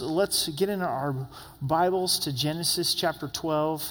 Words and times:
let's, 0.00 0.46
let's 0.46 0.48
get 0.58 0.68
in 0.68 0.82
our 0.82 1.14
Bibles 1.60 2.18
to 2.20 2.32
Genesis 2.32 2.94
chapter 2.94 3.28
12. 3.28 3.84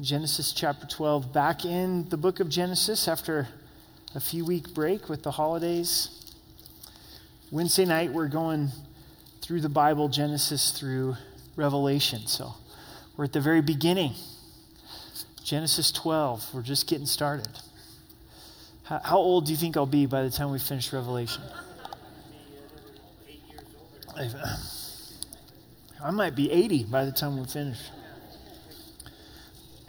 Genesis 0.00 0.52
chapter 0.52 0.86
12, 0.86 1.32
back 1.32 1.64
in 1.64 2.08
the 2.08 2.16
book 2.16 2.40
of 2.40 2.48
Genesis 2.48 3.06
after 3.06 3.48
a 4.14 4.20
few 4.20 4.44
week 4.44 4.74
break 4.74 5.08
with 5.08 5.22
the 5.22 5.30
holidays. 5.30 6.34
Wednesday 7.50 7.84
night, 7.84 8.12
we're 8.12 8.28
going 8.28 8.70
through 9.40 9.60
the 9.60 9.68
Bible, 9.68 10.08
Genesis 10.08 10.72
through 10.72 11.16
Revelation. 11.54 12.26
So 12.26 12.54
we're 13.16 13.24
at 13.24 13.32
the 13.32 13.40
very 13.40 13.62
beginning. 13.62 14.14
Genesis 15.44 15.92
12, 15.92 16.50
we're 16.52 16.62
just 16.62 16.88
getting 16.88 17.06
started. 17.06 17.48
How, 18.84 19.00
how 19.04 19.18
old 19.18 19.46
do 19.46 19.52
you 19.52 19.58
think 19.58 19.76
I'll 19.76 19.86
be 19.86 20.06
by 20.06 20.22
the 20.22 20.30
time 20.30 20.50
we 20.50 20.58
finish 20.58 20.92
Revelation? 20.92 21.42
I 26.04 26.10
might 26.10 26.36
be 26.36 26.52
80 26.52 26.84
by 26.84 27.06
the 27.06 27.12
time 27.12 27.38
we 27.38 27.46
finish. 27.46 27.78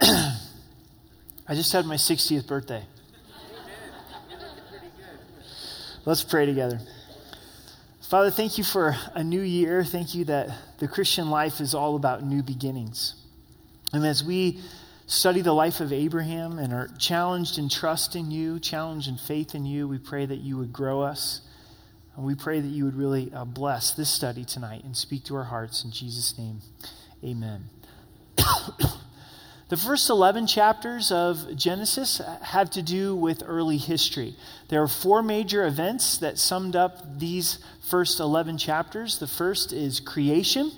I 0.00 0.38
just 1.50 1.70
had 1.72 1.84
my 1.84 1.96
60th 1.96 2.46
birthday. 2.46 2.82
Let's 6.06 6.24
pray 6.24 6.46
together. 6.46 6.80
Father, 8.08 8.30
thank 8.30 8.56
you 8.56 8.64
for 8.64 8.96
a 9.12 9.22
new 9.22 9.42
year. 9.42 9.84
Thank 9.84 10.14
you 10.14 10.24
that 10.24 10.48
the 10.78 10.88
Christian 10.88 11.28
life 11.28 11.60
is 11.60 11.74
all 11.74 11.96
about 11.96 12.24
new 12.24 12.42
beginnings. 12.42 13.14
And 13.92 14.06
as 14.06 14.24
we 14.24 14.60
study 15.06 15.42
the 15.42 15.52
life 15.52 15.80
of 15.80 15.92
Abraham 15.92 16.58
and 16.58 16.72
are 16.72 16.88
challenged 16.98 17.58
in 17.58 17.68
trust 17.68 18.16
in 18.16 18.30
you, 18.30 18.58
challenged 18.58 19.06
in 19.06 19.18
faith 19.18 19.54
in 19.54 19.66
you, 19.66 19.86
we 19.86 19.98
pray 19.98 20.24
that 20.24 20.38
you 20.38 20.56
would 20.56 20.72
grow 20.72 21.02
us. 21.02 21.42
And 22.16 22.24
we 22.24 22.34
pray 22.34 22.60
that 22.60 22.68
you 22.68 22.84
would 22.84 22.96
really 22.96 23.30
uh, 23.32 23.44
bless 23.44 23.92
this 23.92 24.08
study 24.08 24.44
tonight 24.44 24.84
and 24.84 24.96
speak 24.96 25.24
to 25.24 25.36
our 25.36 25.44
hearts. 25.44 25.84
In 25.84 25.90
Jesus' 25.90 26.36
name, 26.38 26.60
amen. 27.22 27.64
The 29.68 29.76
first 29.76 30.08
11 30.10 30.46
chapters 30.46 31.10
of 31.10 31.56
Genesis 31.56 32.20
have 32.40 32.70
to 32.70 32.82
do 32.82 33.16
with 33.16 33.42
early 33.44 33.78
history. 33.78 34.36
There 34.68 34.80
are 34.80 34.86
four 34.86 35.22
major 35.22 35.66
events 35.66 36.18
that 36.18 36.38
summed 36.38 36.76
up 36.76 37.18
these 37.18 37.58
first 37.90 38.20
11 38.20 38.58
chapters. 38.58 39.18
The 39.18 39.26
first 39.26 39.72
is 39.72 39.98
creation, 39.98 40.70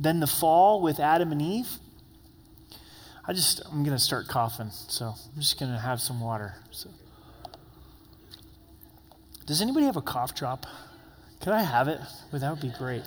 then 0.00 0.20
the 0.20 0.26
fall 0.26 0.80
with 0.80 0.98
Adam 0.98 1.30
and 1.30 1.42
Eve. 1.42 1.68
I 3.26 3.34
just, 3.34 3.60
I'm 3.66 3.84
going 3.84 3.96
to 3.96 4.02
start 4.02 4.28
coughing, 4.28 4.70
so 4.70 5.08
I'm 5.08 5.40
just 5.40 5.60
going 5.60 5.70
to 5.70 5.78
have 5.78 6.00
some 6.00 6.18
water. 6.18 6.54
So. 6.70 6.88
Does 9.46 9.60
anybody 9.60 9.86
have 9.86 9.96
a 9.96 10.02
cough 10.02 10.34
drop? 10.34 10.66
Could 11.40 11.52
I 11.52 11.62
have 11.62 11.88
it? 11.88 12.00
Well, 12.30 12.40
that 12.40 12.50
would 12.50 12.60
be 12.60 12.72
great. 12.78 13.02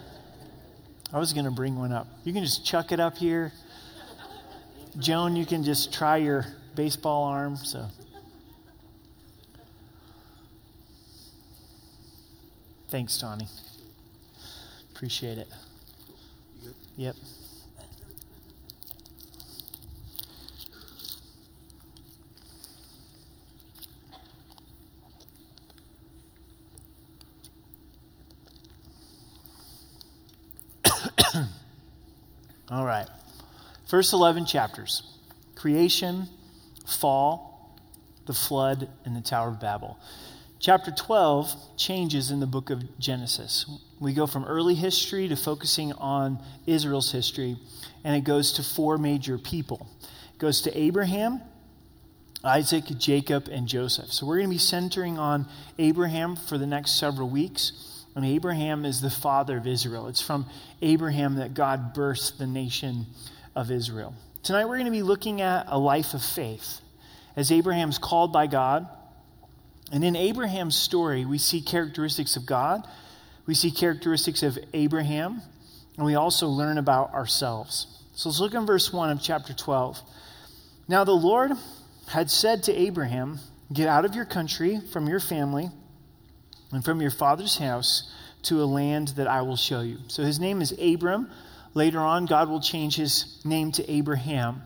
I 1.14 1.19
was 1.19 1.33
going 1.33 1.45
to 1.45 1.52
bring 1.52 1.78
one 1.78 1.91
up. 1.91 2.08
You 2.23 2.33
can 2.33 2.44
just 2.44 2.66
chuck 2.66 2.91
it 2.91 3.00
up 3.00 3.17
here. 3.17 3.53
Joan, 5.00 5.36
you 5.36 5.45
can 5.45 5.63
just 5.63 5.94
try 5.94 6.17
your 6.17 6.45
baseball 6.75 7.23
arm. 7.23 7.56
So. 7.56 7.88
Thanks, 12.89 13.17
Tawny. 13.17 13.47
Appreciate 14.94 15.38
it. 15.38 15.47
Yep. 16.97 17.16
All 32.72 32.84
right. 32.84 33.07
First 33.88 34.14
11 34.14 34.45
chapters 34.45 35.03
creation, 35.55 36.28
fall, 36.86 37.78
the 38.25 38.33
flood, 38.33 38.90
and 39.06 39.16
the 39.16 39.22
Tower 39.22 39.50
of 39.50 39.59
Babel. 39.59 39.97
Chapter 40.59 40.91
12 40.91 41.78
changes 41.78 42.31
in 42.31 42.40
the 42.40 42.47
book 42.47 42.69
of 42.72 42.97
Genesis. 42.97 43.66
We 44.00 44.13
go 44.13 44.25
from 44.25 44.46
early 44.46 44.73
history 44.73 45.28
to 45.28 45.35
focusing 45.35 45.94
on 45.94 46.40
Israel's 46.66 47.12
history, 47.12 47.57
and 48.03 48.16
it 48.16 48.23
goes 48.23 48.53
to 48.53 48.63
four 48.63 48.97
major 48.97 49.38
people. 49.38 49.88
It 50.34 50.40
goes 50.40 50.62
to 50.62 50.78
Abraham, 50.78 51.41
Isaac, 52.44 52.85
Jacob, 52.97 53.47
and 53.50 53.67
Joseph. 53.67 54.12
So 54.12 54.25
we're 54.25 54.38
going 54.38 54.50
to 54.50 54.56
be 54.56 54.59
centering 54.59 55.19
on 55.19 55.47
Abraham 55.78 56.35
for 56.35 56.57
the 56.57 56.67
next 56.67 57.00
several 57.00 57.29
weeks. 57.29 58.06
And 58.16 58.25
Abraham 58.25 58.85
is 58.85 59.02
the 59.02 59.09
father 59.09 59.57
of 59.57 59.67
Israel. 59.67 60.07
It's 60.07 60.22
from 60.22 60.46
Abraham 60.81 61.35
that 61.35 61.53
God 61.53 61.94
birthed 61.94 62.38
the 62.38 62.47
nation 62.47 63.07
of 63.55 63.71
Israel. 63.71 64.13
Tonight 64.43 64.66
we're 64.66 64.75
going 64.75 64.85
to 64.85 64.91
be 64.91 65.01
looking 65.01 65.41
at 65.41 65.66
a 65.67 65.77
life 65.77 66.13
of 66.13 66.23
faith 66.23 66.81
as 67.35 67.51
Abraham's 67.51 67.97
called 67.97 68.31
by 68.31 68.47
God. 68.47 68.88
And 69.91 70.03
in 70.03 70.16
Abraham's 70.16 70.75
story, 70.75 71.25
we 71.25 71.38
see 71.38 71.61
characteristics 71.61 72.35
of 72.35 72.45
God, 72.45 72.88
we 73.45 73.53
see 73.53 73.71
characteristics 73.71 74.43
of 74.43 74.57
Abraham, 74.73 75.41
and 75.97 76.05
we 76.05 76.16
also 76.16 76.47
learn 76.47 76.77
about 76.77 77.13
ourselves. 77.13 77.88
So 78.13 78.29
let's 78.29 78.39
look 78.39 78.53
in 78.53 78.66
verse 78.66 78.91
1 78.91 79.09
of 79.11 79.21
chapter 79.21 79.53
12. 79.53 80.01
Now 80.87 81.03
the 81.03 81.11
Lord 81.11 81.51
had 82.07 82.29
said 82.29 82.63
to 82.63 82.73
Abraham, 82.73 83.39
Get 83.73 83.87
out 83.87 84.05
of 84.05 84.13
your 84.16 84.25
country, 84.25 84.79
from 84.93 85.07
your 85.07 85.19
family, 85.19 85.69
and 86.72 86.83
from 86.85 87.01
your 87.01 87.11
father's 87.11 87.57
house 87.57 88.11
to 88.43 88.61
a 88.61 88.66
land 88.66 89.09
that 89.09 89.27
I 89.27 89.41
will 89.41 89.55
show 89.55 89.81
you. 89.81 89.97
So 90.07 90.23
his 90.23 90.39
name 90.39 90.61
is 90.61 90.72
Abram. 90.79 91.31
Later 91.75 92.00
on, 92.00 92.25
God 92.25 92.50
will 92.50 92.62
change 92.62 92.96
his 92.96 93.40
name 93.46 93.72
to 93.74 93.91
Abraham. 93.91 94.63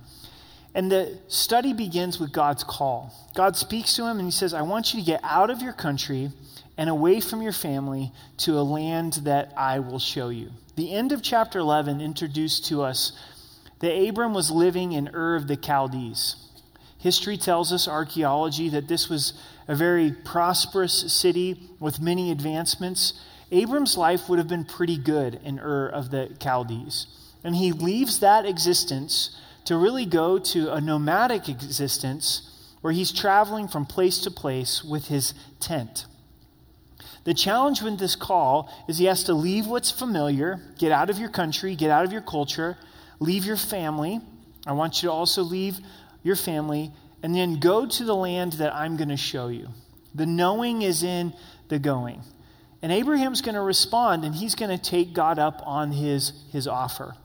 And 0.73 0.91
the 0.91 1.17
study 1.27 1.73
begins 1.73 2.19
with 2.19 2.31
God's 2.31 2.63
call. 2.63 3.13
God 3.35 3.57
speaks 3.57 3.95
to 3.95 4.03
him 4.03 4.19
and 4.19 4.27
he 4.27 4.31
says, 4.31 4.53
I 4.53 4.61
want 4.61 4.93
you 4.93 4.99
to 4.99 5.05
get 5.05 5.19
out 5.23 5.49
of 5.49 5.61
your 5.61 5.73
country 5.73 6.29
and 6.77 6.89
away 6.89 7.19
from 7.19 7.41
your 7.41 7.51
family 7.51 8.13
to 8.37 8.57
a 8.57 8.61
land 8.61 9.21
that 9.23 9.51
I 9.57 9.79
will 9.79 9.99
show 9.99 10.29
you. 10.29 10.51
The 10.75 10.93
end 10.93 11.11
of 11.11 11.23
chapter 11.23 11.59
11 11.59 11.99
introduced 11.99 12.67
to 12.67 12.83
us 12.83 13.11
that 13.79 13.91
Abram 13.91 14.33
was 14.33 14.51
living 14.51 14.91
in 14.91 15.09
Ur 15.13 15.35
of 15.35 15.47
the 15.47 15.57
Chaldees. 15.57 16.35
History 16.99 17.37
tells 17.37 17.73
us, 17.73 17.87
archaeology, 17.87 18.69
that 18.69 18.87
this 18.87 19.09
was 19.09 19.33
a 19.67 19.75
very 19.75 20.11
prosperous 20.11 21.11
city 21.11 21.69
with 21.79 21.99
many 21.99 22.29
advancements. 22.29 23.13
Abram's 23.51 23.97
life 23.97 24.29
would 24.29 24.39
have 24.39 24.47
been 24.47 24.65
pretty 24.65 24.97
good 24.97 25.39
in 25.43 25.59
Ur 25.59 25.87
of 25.87 26.11
the 26.11 26.35
Chaldees. 26.41 27.07
And 27.43 27.55
he 27.55 27.71
leaves 27.71 28.19
that 28.19 28.45
existence 28.45 29.35
to 29.65 29.77
really 29.77 30.05
go 30.05 30.37
to 30.39 30.73
a 30.73 30.81
nomadic 30.81 31.47
existence 31.49 32.45
where 32.81 32.93
he's 32.93 33.11
traveling 33.11 33.67
from 33.67 33.85
place 33.85 34.19
to 34.19 34.31
place 34.31 34.83
with 34.83 35.07
his 35.07 35.33
tent. 35.59 36.05
The 37.23 37.33
challenge 37.33 37.81
with 37.81 37.99
this 37.99 38.15
call 38.15 38.71
is 38.87 38.97
he 38.97 39.05
has 39.05 39.23
to 39.25 39.33
leave 39.33 39.67
what's 39.67 39.91
familiar, 39.91 40.59
get 40.77 40.91
out 40.91 41.09
of 41.09 41.19
your 41.19 41.29
country, 41.29 41.75
get 41.75 41.91
out 41.91 42.05
of 42.05 42.11
your 42.11 42.21
culture, 42.21 42.77
leave 43.19 43.45
your 43.45 43.57
family. 43.57 44.21
I 44.65 44.71
want 44.73 45.01
you 45.01 45.09
to 45.09 45.13
also 45.13 45.43
leave 45.43 45.79
your 46.23 46.35
family, 46.35 46.91
and 47.21 47.35
then 47.35 47.59
go 47.59 47.85
to 47.85 48.03
the 48.03 48.15
land 48.15 48.53
that 48.53 48.73
I'm 48.73 48.97
going 48.97 49.09
to 49.09 49.17
show 49.17 49.47
you. 49.47 49.69
The 50.15 50.25
knowing 50.25 50.81
is 50.81 51.03
in 51.03 51.33
the 51.67 51.79
going. 51.79 52.21
And 52.81 52.91
Abraham's 52.91 53.41
going 53.41 53.55
to 53.55 53.61
respond 53.61 54.23
and 54.23 54.33
he's 54.33 54.55
going 54.55 54.75
to 54.75 54.81
take 54.81 55.13
God 55.13 55.37
up 55.37 55.61
on 55.65 55.91
his, 55.91 56.31
his 56.51 56.67
offer. 56.67 57.15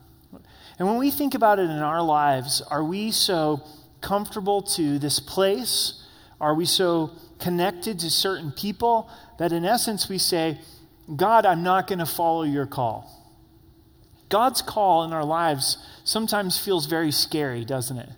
And 0.79 0.89
when 0.89 0.99
we 0.99 1.11
think 1.11 1.35
about 1.35 1.59
it 1.59 1.71
in 1.71 1.79
our 1.79 2.03
lives, 2.03 2.61
are 2.63 2.83
we 2.83 3.13
so 3.13 3.63
comfortable 4.01 4.63
to 4.63 4.99
this 4.99 5.21
place? 5.21 6.03
Are 6.41 6.55
we 6.55 6.67
so 6.67 7.13
connected 7.39 8.01
to 8.01 8.11
certain 8.11 8.51
people 8.51 9.09
that 9.39 9.53
in 9.53 9.65
essence 9.65 10.09
we 10.09 10.19
say, 10.19 10.59
God, 11.15 11.47
I'm 11.47 11.63
not 11.63 11.87
going 11.87 12.01
to 12.01 12.07
follow 12.07 12.43
your 12.43 12.67
call? 12.67 13.11
God's 14.29 14.63
call 14.63 15.05
in 15.05 15.13
our 15.13 15.25
lives 15.25 15.79
sometimes 16.03 16.59
feels 16.59 16.87
very 16.87 17.13
scary, 17.13 17.65
doesn't 17.65 17.99
it? 17.99 18.09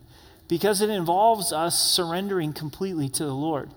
Because 0.49 0.81
it 0.81 0.89
involves 0.89 1.53
us 1.53 1.79
surrendering 1.79 2.55
completely 2.55 3.09
to 3.11 3.25
the 3.25 3.35
Lord. 3.35 3.71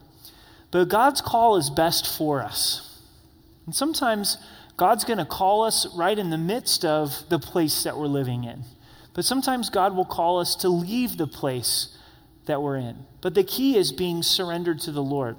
But 0.71 0.87
God's 0.87 1.19
call 1.19 1.57
is 1.57 1.69
best 1.69 2.17
for 2.17 2.41
us. 2.41 2.88
And 3.69 3.75
sometimes 3.75 4.39
God's 4.77 5.03
going 5.03 5.19
to 5.19 5.25
call 5.25 5.63
us 5.63 5.85
right 5.95 6.17
in 6.17 6.31
the 6.31 6.39
midst 6.39 6.83
of 6.83 7.29
the 7.29 7.37
place 7.37 7.83
that 7.83 7.99
we're 7.99 8.07
living 8.07 8.43
in. 8.43 8.63
But 9.13 9.25
sometimes 9.25 9.69
God 9.69 9.95
will 9.95 10.05
call 10.05 10.39
us 10.39 10.55
to 10.55 10.69
leave 10.69 11.17
the 11.17 11.27
place 11.27 11.95
that 12.47 12.63
we're 12.63 12.77
in. 12.77 13.05
But 13.21 13.35
the 13.35 13.43
key 13.43 13.77
is 13.77 13.91
being 13.91 14.23
surrendered 14.23 14.79
to 14.79 14.91
the 14.91 15.03
Lord. 15.03 15.37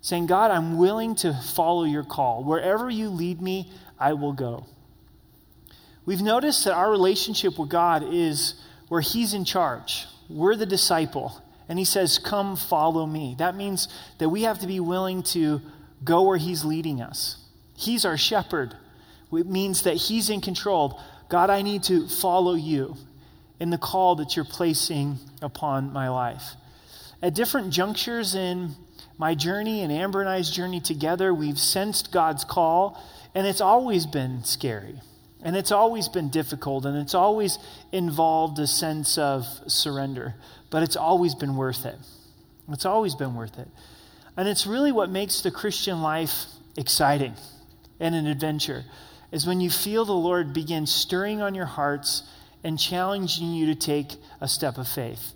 Saying, 0.00 0.24
God, 0.24 0.52
I'm 0.52 0.78
willing 0.78 1.14
to 1.16 1.34
follow 1.34 1.84
your 1.84 2.02
call. 2.02 2.44
Wherever 2.44 2.88
you 2.88 3.10
lead 3.10 3.42
me, 3.42 3.70
I 4.00 4.14
will 4.14 4.32
go. 4.32 4.64
We've 6.06 6.22
noticed 6.22 6.64
that 6.64 6.72
our 6.72 6.90
relationship 6.90 7.58
with 7.58 7.68
God 7.68 8.02
is 8.10 8.54
where 8.88 9.02
He's 9.02 9.34
in 9.34 9.44
charge. 9.44 10.06
We're 10.30 10.56
the 10.56 10.64
disciple. 10.64 11.42
And 11.68 11.78
He 11.78 11.84
says, 11.84 12.16
Come 12.16 12.56
follow 12.56 13.04
me. 13.04 13.34
That 13.38 13.54
means 13.54 13.88
that 14.16 14.30
we 14.30 14.44
have 14.44 14.60
to 14.60 14.66
be 14.66 14.80
willing 14.80 15.22
to 15.24 15.60
go 16.04 16.22
where 16.22 16.36
He's 16.36 16.64
leading 16.64 17.00
us. 17.00 17.36
He's 17.76 18.04
our 18.04 18.16
shepherd. 18.16 18.74
It 19.32 19.46
means 19.46 19.82
that 19.82 19.94
He's 19.94 20.30
in 20.30 20.40
control. 20.40 21.00
God, 21.28 21.50
I 21.50 21.62
need 21.62 21.82
to 21.84 22.06
follow 22.06 22.54
you 22.54 22.96
in 23.58 23.70
the 23.70 23.78
call 23.78 24.16
that 24.16 24.36
you're 24.36 24.44
placing 24.44 25.16
upon 25.42 25.92
my 25.92 26.08
life. 26.08 26.42
At 27.22 27.34
different 27.34 27.72
junctures 27.72 28.34
in 28.34 28.74
my 29.16 29.34
journey 29.34 29.82
and 29.82 29.92
Amber 29.92 30.20
and 30.20 30.28
I's 30.28 30.50
journey 30.50 30.80
together, 30.80 31.32
we've 31.32 31.58
sensed 31.58 32.12
God's 32.12 32.44
call, 32.44 33.02
and 33.34 33.46
it's 33.46 33.60
always 33.60 34.06
been 34.06 34.44
scary. 34.44 35.00
And 35.42 35.56
it's 35.56 35.72
always 35.72 36.08
been 36.08 36.30
difficult, 36.30 36.86
and 36.86 36.96
it's 36.96 37.14
always 37.14 37.58
involved 37.92 38.58
a 38.58 38.66
sense 38.66 39.18
of 39.18 39.44
surrender, 39.66 40.34
but 40.70 40.82
it's 40.82 40.96
always 40.96 41.34
been 41.34 41.56
worth 41.56 41.84
it. 41.84 41.96
It's 42.70 42.86
always 42.86 43.14
been 43.14 43.34
worth 43.34 43.58
it. 43.58 43.68
And 44.36 44.48
it's 44.48 44.66
really 44.66 44.92
what 44.92 45.10
makes 45.10 45.42
the 45.42 45.50
Christian 45.50 46.02
life 46.02 46.46
exciting 46.76 47.34
and 48.00 48.14
an 48.14 48.26
adventure, 48.26 48.84
is 49.30 49.46
when 49.46 49.60
you 49.60 49.70
feel 49.70 50.04
the 50.04 50.12
Lord 50.12 50.52
begin 50.52 50.86
stirring 50.86 51.40
on 51.40 51.54
your 51.54 51.66
hearts 51.66 52.24
and 52.64 52.78
challenging 52.78 53.52
you 53.52 53.66
to 53.66 53.74
take 53.74 54.16
a 54.40 54.48
step 54.48 54.78
of 54.78 54.88
faith. 54.88 55.32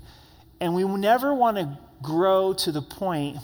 And 0.60 0.74
we 0.74 0.84
never 0.84 1.32
want 1.32 1.56
to 1.56 1.78
grow 2.02 2.52
to 2.54 2.72
the 2.72 2.82
point 2.82 3.36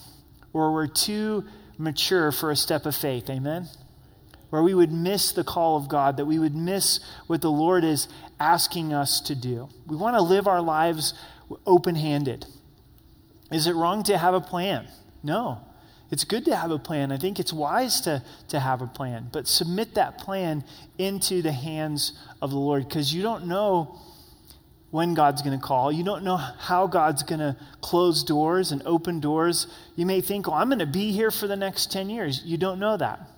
where 0.53 0.71
we're 0.71 0.89
too 0.89 1.45
mature 1.79 2.33
for 2.33 2.51
a 2.51 2.57
step 2.57 2.87
of 2.87 2.97
faith. 2.97 3.31
Amen? 3.31 3.69
Where 4.51 4.63
we 4.63 4.75
would 4.75 4.93
miss 4.93 5.33
the 5.33 5.45
call 5.45 5.77
of 5.77 5.89
God, 5.89 6.17
that 6.17 6.27
we 6.27 6.39
would 6.39 6.55
miss 6.55 7.01
what 7.27 7.41
the 7.41 7.51
Lord 7.51 7.85
is 7.85 8.09
asking 8.41 8.93
us 8.93 9.21
to 9.23 9.35
do. 9.35 9.69
We 9.87 9.97
want 9.97 10.17
to 10.17 10.23
live 10.23 10.47
our 10.47 10.61
lives 10.61 11.15
open 11.67 11.95
handed. 11.95 12.47
Is 13.51 13.67
it 13.67 13.75
wrong 13.75 14.03
to 14.05 14.19
have 14.19 14.35
a 14.35 14.41
plan? 14.41 14.89
No. 15.25 15.61
It's 16.11 16.23
good 16.23 16.45
to 16.45 16.55
have 16.55 16.71
a 16.71 16.79
plan. 16.79 17.11
I 17.11 17.17
think 17.17 17.41
it's 17.41 17.53
wise 17.53 18.03
to, 18.03 18.23
to 18.49 18.61
have 18.61 18.83
a 18.83 18.87
plan. 18.87 19.31
But 19.33 19.49
submit 19.49 19.95
that 19.95 20.19
plan 20.19 20.63
into 20.99 21.43
the 21.43 21.51
hands 21.51 22.13
of 22.41 22.51
the 22.51 22.59
Lord 22.59 22.87
because 22.87 23.13
you 23.13 23.23
don't 23.23 23.47
know 23.47 23.99
when 24.91 25.15
God's 25.15 25.43
going 25.43 25.59
to 25.59 25.65
call. 25.65 25.91
You 25.91 26.05
don't 26.05 26.23
know 26.23 26.37
how 26.37 26.87
God's 26.87 27.25
going 27.25 27.41
to 27.41 27.57
close 27.81 28.23
doors 28.23 28.71
and 28.71 28.81
open 28.87 29.19
doors. 29.19 29.67
You 29.97 30.07
may 30.07 30.21
think, 30.21 30.47
oh, 30.47 30.53
I'm 30.53 30.69
going 30.69 30.79
to 30.79 30.87
be 30.87 31.11
here 31.11 31.33
for 31.33 31.49
the 31.49 31.57
next 31.57 31.91
10 31.91 32.11
years. 32.11 32.43
You 32.45 32.59
don't 32.59 32.79
know 32.79 32.97
that. 32.97 33.29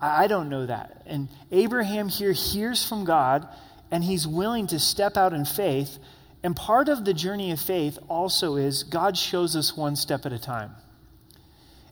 I 0.00 0.26
don't 0.26 0.48
know 0.48 0.66
that. 0.66 1.02
And 1.06 1.28
Abraham 1.50 2.08
here 2.08 2.32
hears 2.32 2.86
from 2.86 3.04
God 3.04 3.48
and 3.90 4.04
he's 4.04 4.26
willing 4.26 4.66
to 4.66 4.78
step 4.78 5.16
out 5.16 5.32
in 5.32 5.44
faith. 5.44 5.98
And 6.42 6.54
part 6.54 6.88
of 6.88 7.04
the 7.04 7.14
journey 7.14 7.52
of 7.52 7.60
faith 7.60 7.98
also 8.08 8.56
is 8.56 8.82
God 8.82 9.16
shows 9.16 9.56
us 9.56 9.76
one 9.76 9.96
step 9.96 10.26
at 10.26 10.32
a 10.32 10.38
time. 10.38 10.72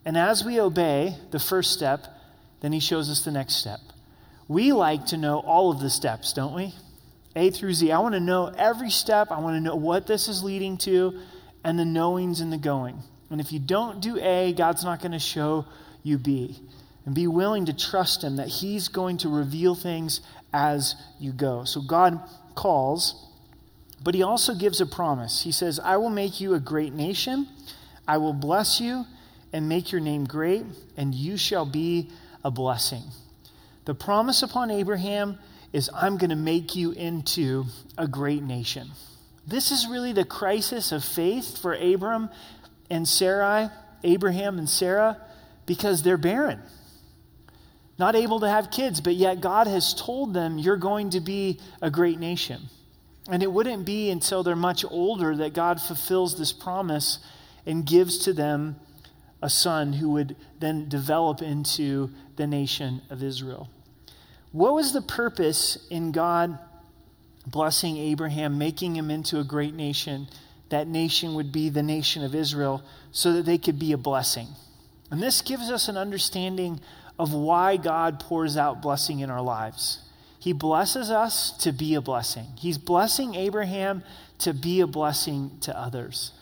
And 0.06 0.16
as 0.16 0.44
we 0.44 0.60
obey 0.60 1.16
the 1.32 1.40
first 1.40 1.72
step, 1.72 2.06
then 2.60 2.72
he 2.72 2.78
shows 2.78 3.10
us 3.10 3.22
the 3.22 3.32
next 3.32 3.56
step. 3.56 3.80
We 4.46 4.72
like 4.72 5.06
to 5.06 5.16
know 5.16 5.40
all 5.40 5.72
of 5.72 5.80
the 5.80 5.90
steps, 5.90 6.32
don't 6.32 6.54
we? 6.54 6.74
A 7.34 7.50
through 7.50 7.74
Z. 7.74 7.90
I 7.90 7.98
want 7.98 8.14
to 8.14 8.20
know 8.20 8.46
every 8.56 8.88
step. 8.88 9.32
I 9.32 9.40
want 9.40 9.56
to 9.56 9.60
know 9.60 9.74
what 9.74 10.06
this 10.06 10.28
is 10.28 10.44
leading 10.44 10.78
to 10.78 11.20
and 11.64 11.76
the 11.76 11.84
knowings 11.84 12.40
and 12.40 12.52
the 12.52 12.56
going. 12.56 13.00
And 13.30 13.40
if 13.40 13.52
you 13.52 13.58
don't 13.58 14.00
do 14.00 14.16
A, 14.18 14.52
God's 14.52 14.84
not 14.84 15.00
going 15.00 15.10
to 15.10 15.18
show 15.18 15.66
you 16.04 16.18
B. 16.18 16.60
And 17.04 17.12
be 17.12 17.26
willing 17.26 17.66
to 17.66 17.76
trust 17.76 18.22
Him 18.22 18.36
that 18.36 18.46
He's 18.46 18.86
going 18.86 19.18
to 19.18 19.28
reveal 19.28 19.74
things 19.74 20.20
as 20.52 20.94
you 21.18 21.32
go. 21.32 21.64
So 21.64 21.80
God 21.80 22.20
calls, 22.54 23.28
but 24.02 24.14
He 24.14 24.22
also 24.22 24.54
gives 24.54 24.80
a 24.80 24.86
promise. 24.86 25.42
He 25.42 25.50
says, 25.50 25.80
I 25.80 25.96
will 25.96 26.10
make 26.10 26.40
you 26.40 26.54
a 26.54 26.60
great 26.60 26.92
nation, 26.92 27.48
I 28.06 28.18
will 28.18 28.32
bless 28.32 28.80
you 28.80 29.04
and 29.52 29.68
make 29.68 29.92
your 29.92 30.00
name 30.00 30.24
great, 30.24 30.64
and 30.96 31.14
you 31.14 31.36
shall 31.36 31.66
be 31.66 32.10
a 32.44 32.50
blessing. 32.50 33.02
The 33.84 33.94
promise 33.94 34.42
upon 34.42 34.70
Abraham 34.70 35.38
is 35.72 35.90
I'm 35.94 36.18
going 36.18 36.30
to 36.30 36.36
make 36.36 36.74
you 36.74 36.92
into 36.92 37.64
a 37.96 38.08
great 38.08 38.42
nation. 38.42 38.88
This 39.46 39.70
is 39.70 39.86
really 39.88 40.12
the 40.12 40.24
crisis 40.24 40.90
of 40.90 41.04
faith 41.04 41.58
for 41.58 41.74
Abram 41.74 42.30
and 42.90 43.06
Sarai, 43.06 43.68
Abraham 44.02 44.58
and 44.58 44.68
Sarah, 44.68 45.18
because 45.66 46.02
they're 46.02 46.16
barren. 46.16 46.60
Not 47.98 48.14
able 48.14 48.40
to 48.40 48.48
have 48.48 48.70
kids, 48.70 49.00
but 49.00 49.14
yet 49.14 49.40
God 49.40 49.66
has 49.66 49.94
told 49.94 50.34
them, 50.34 50.58
You're 50.58 50.76
going 50.76 51.10
to 51.10 51.20
be 51.20 51.60
a 51.80 51.90
great 51.90 52.18
nation. 52.18 52.62
And 53.28 53.42
it 53.42 53.50
wouldn't 53.50 53.84
be 53.84 54.10
until 54.10 54.42
they're 54.42 54.54
much 54.54 54.84
older 54.84 55.34
that 55.36 55.52
God 55.52 55.80
fulfills 55.80 56.38
this 56.38 56.52
promise 56.52 57.18
and 57.64 57.84
gives 57.84 58.18
to 58.18 58.32
them 58.32 58.76
a 59.42 59.50
son 59.50 59.94
who 59.94 60.10
would 60.10 60.36
then 60.58 60.88
develop 60.88 61.42
into 61.42 62.10
the 62.36 62.46
nation 62.46 63.02
of 63.10 63.22
Israel. 63.22 63.68
What 64.52 64.74
was 64.74 64.92
the 64.92 65.02
purpose 65.02 65.86
in 65.90 66.12
God 66.12 66.58
blessing 67.46 67.96
Abraham, 67.96 68.58
making 68.58 68.96
him 68.96 69.10
into 69.10 69.38
a 69.38 69.44
great 69.44 69.74
nation? 69.74 70.28
That 70.70 70.88
nation 70.88 71.34
would 71.34 71.52
be 71.52 71.68
the 71.68 71.82
nation 71.82 72.24
of 72.24 72.34
Israel 72.34 72.82
so 73.12 73.32
that 73.34 73.44
they 73.44 73.58
could 73.58 73.78
be 73.78 73.92
a 73.92 73.98
blessing. 73.98 74.48
And 75.10 75.22
this 75.22 75.42
gives 75.42 75.70
us 75.70 75.88
an 75.88 75.96
understanding 75.96 76.80
of 77.18 77.32
why 77.32 77.76
God 77.76 78.20
pours 78.20 78.56
out 78.56 78.82
blessing 78.82 79.20
in 79.20 79.30
our 79.30 79.42
lives. 79.42 80.00
He 80.38 80.52
blesses 80.52 81.10
us 81.10 81.50
to 81.58 81.72
be 81.72 81.94
a 81.94 82.00
blessing. 82.00 82.46
He's 82.58 82.78
blessing 82.78 83.34
Abraham 83.34 84.02
to 84.38 84.52
be 84.52 84.80
a 84.80 84.86
blessing 84.86 85.52
to 85.62 85.76
others. 85.78 86.32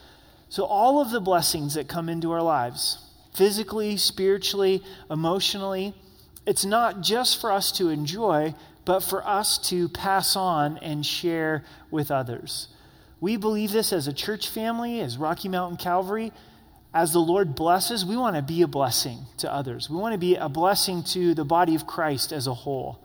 So, 0.55 0.67
all 0.67 1.03
of 1.03 1.11
the 1.11 1.19
blessings 1.19 1.75
that 1.75 1.89
come 1.89 2.09
into 2.09 2.31
our 2.31 2.41
lives, 2.41 2.99
physically, 3.35 3.97
spiritually, 3.97 4.85
emotionally, 5.11 5.97
it's 6.47 6.65
not 6.65 7.01
just 7.01 7.41
for 7.41 7.51
us 7.51 7.73
to 7.73 7.89
enjoy, 7.89 8.55
but 8.85 9.01
for 9.01 9.27
us 9.27 9.59
to 9.71 9.89
pass 9.89 10.37
on 10.37 10.79
and 10.79 11.05
share 11.05 11.65
with 11.91 12.13
others. 12.13 12.69
We 13.21 13.37
believe 13.37 13.73
this 13.73 13.93
as 13.93 14.07
a 14.07 14.13
church 14.13 14.49
family, 14.49 15.01
as 15.01 15.19
Rocky 15.19 15.49
Mountain 15.49 15.79
Calvary. 15.79 16.33
As 16.95 17.13
the 17.13 17.19
Lord 17.19 17.57
blesses, 17.57 18.05
we 18.05 18.17
want 18.17 18.37
to 18.37 18.43
be 18.43 18.63
a 18.63 18.69
blessing 18.69 19.27
to 19.39 19.53
others. 19.53 19.91
We 19.91 19.97
want 19.97 20.13
to 20.13 20.19
be 20.19 20.37
a 20.37 20.49
blessing 20.49 21.03
to 21.15 21.35
the 21.35 21.45
body 21.45 21.75
of 21.75 21.89
Christ 21.89 22.33
as 22.33 22.47
a 22.47 22.55
whole, 22.55 23.01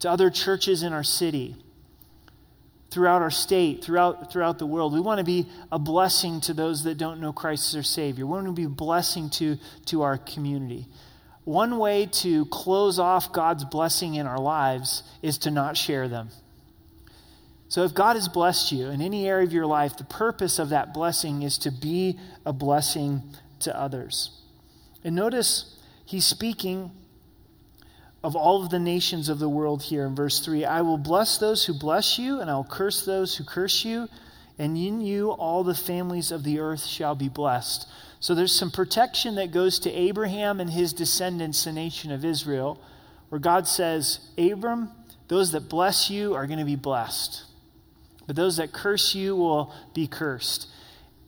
to 0.00 0.10
other 0.10 0.28
churches 0.28 0.82
in 0.82 0.92
our 0.92 1.04
city, 1.04 1.54
throughout 2.90 3.22
our 3.22 3.30
state, 3.30 3.84
throughout, 3.84 4.32
throughout 4.32 4.58
the 4.58 4.66
world. 4.66 4.92
We 4.92 5.00
want 5.00 5.18
to 5.18 5.24
be 5.24 5.46
a 5.70 5.78
blessing 5.78 6.40
to 6.42 6.54
those 6.54 6.84
that 6.84 6.98
don't 6.98 7.20
know 7.20 7.32
Christ 7.32 7.68
as 7.68 7.72
their 7.72 7.82
Savior. 7.82 8.26
We 8.26 8.32
want 8.32 8.46
to 8.46 8.52
be 8.52 8.64
a 8.64 8.68
blessing 8.68 9.30
to, 9.30 9.56
to 9.86 10.02
our 10.02 10.18
community. 10.18 10.86
One 11.44 11.78
way 11.78 12.06
to 12.06 12.46
close 12.46 12.98
off 12.98 13.32
God's 13.32 13.64
blessing 13.64 14.14
in 14.14 14.26
our 14.26 14.38
lives 14.38 15.02
is 15.22 15.38
to 15.38 15.50
not 15.50 15.76
share 15.76 16.08
them. 16.08 16.30
So, 17.68 17.84
if 17.84 17.94
God 17.94 18.16
has 18.16 18.28
blessed 18.28 18.72
you 18.72 18.88
in 18.88 19.00
any 19.00 19.28
area 19.28 19.46
of 19.46 19.52
your 19.52 19.66
life, 19.66 19.96
the 19.96 20.04
purpose 20.04 20.58
of 20.58 20.70
that 20.70 20.92
blessing 20.92 21.42
is 21.42 21.56
to 21.58 21.70
be 21.70 22.18
a 22.44 22.52
blessing 22.52 23.22
to 23.60 23.78
others. 23.78 24.42
And 25.04 25.14
notice 25.14 25.78
he's 26.04 26.26
speaking 26.26 26.90
of 28.22 28.36
all 28.36 28.62
of 28.62 28.70
the 28.70 28.78
nations 28.78 29.28
of 29.28 29.38
the 29.38 29.48
world 29.48 29.82
here 29.82 30.06
in 30.06 30.14
verse 30.14 30.40
3 30.40 30.64
I 30.64 30.82
will 30.82 30.98
bless 30.98 31.38
those 31.38 31.64
who 31.64 31.74
bless 31.74 32.18
you, 32.18 32.40
and 32.40 32.50
I'll 32.50 32.64
curse 32.64 33.04
those 33.04 33.36
who 33.36 33.44
curse 33.44 33.84
you, 33.84 34.08
and 34.58 34.76
in 34.76 35.00
you 35.00 35.30
all 35.30 35.64
the 35.64 35.74
families 35.74 36.30
of 36.30 36.44
the 36.44 36.60
earth 36.60 36.84
shall 36.84 37.14
be 37.14 37.28
blessed. 37.28 37.88
So 38.20 38.34
there's 38.34 38.54
some 38.54 38.70
protection 38.70 39.36
that 39.36 39.50
goes 39.50 39.78
to 39.80 39.92
Abraham 39.92 40.60
and 40.60 40.68
his 40.68 40.92
descendants, 40.92 41.64
the 41.64 41.72
nation 41.72 42.12
of 42.12 42.24
Israel, 42.24 42.78
where 43.30 43.38
God 43.38 43.66
says, 43.66 44.20
Abram, 44.36 44.90
those 45.28 45.52
that 45.52 45.70
bless 45.70 46.10
you 46.10 46.34
are 46.34 46.46
going 46.46 46.58
to 46.58 46.64
be 46.66 46.76
blessed, 46.76 47.44
but 48.26 48.36
those 48.36 48.58
that 48.58 48.72
curse 48.72 49.14
you 49.14 49.34
will 49.36 49.72
be 49.94 50.06
cursed. 50.06 50.66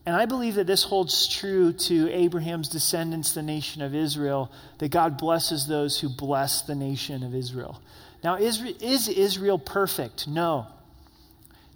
And 0.04 0.16
I 0.16 0.26
believe 0.26 0.56
that 0.56 0.66
this 0.66 0.82
holds 0.82 1.28
true 1.28 1.72
to 1.72 2.10
Abraham's 2.10 2.68
descendants, 2.68 3.32
the 3.32 3.42
nation 3.42 3.82
of 3.82 3.94
Israel, 3.94 4.50
that 4.78 4.90
God 4.90 5.16
blesses 5.16 5.66
those 5.66 6.00
who 6.00 6.08
bless 6.08 6.62
the 6.62 6.74
nation 6.74 7.22
of 7.22 7.34
Israel. 7.34 7.80
Now, 8.24 8.36
is 8.36 9.08
Israel 9.08 9.58
perfect? 9.58 10.26
No. 10.26 10.66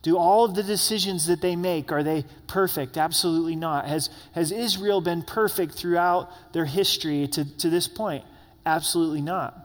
Do 0.02 0.16
all 0.16 0.44
of 0.44 0.54
the 0.54 0.62
decisions 0.62 1.26
that 1.26 1.40
they 1.40 1.56
make, 1.56 1.90
are 1.90 2.02
they 2.02 2.24
perfect? 2.46 2.96
Absolutely 2.96 3.56
not. 3.56 3.86
Has, 3.86 4.10
has 4.32 4.52
Israel 4.52 5.00
been 5.00 5.22
perfect 5.22 5.74
throughout 5.74 6.30
their 6.52 6.64
history 6.64 7.26
to, 7.28 7.44
to 7.58 7.70
this 7.70 7.88
point? 7.88 8.24
Absolutely 8.64 9.22
not. 9.22 9.58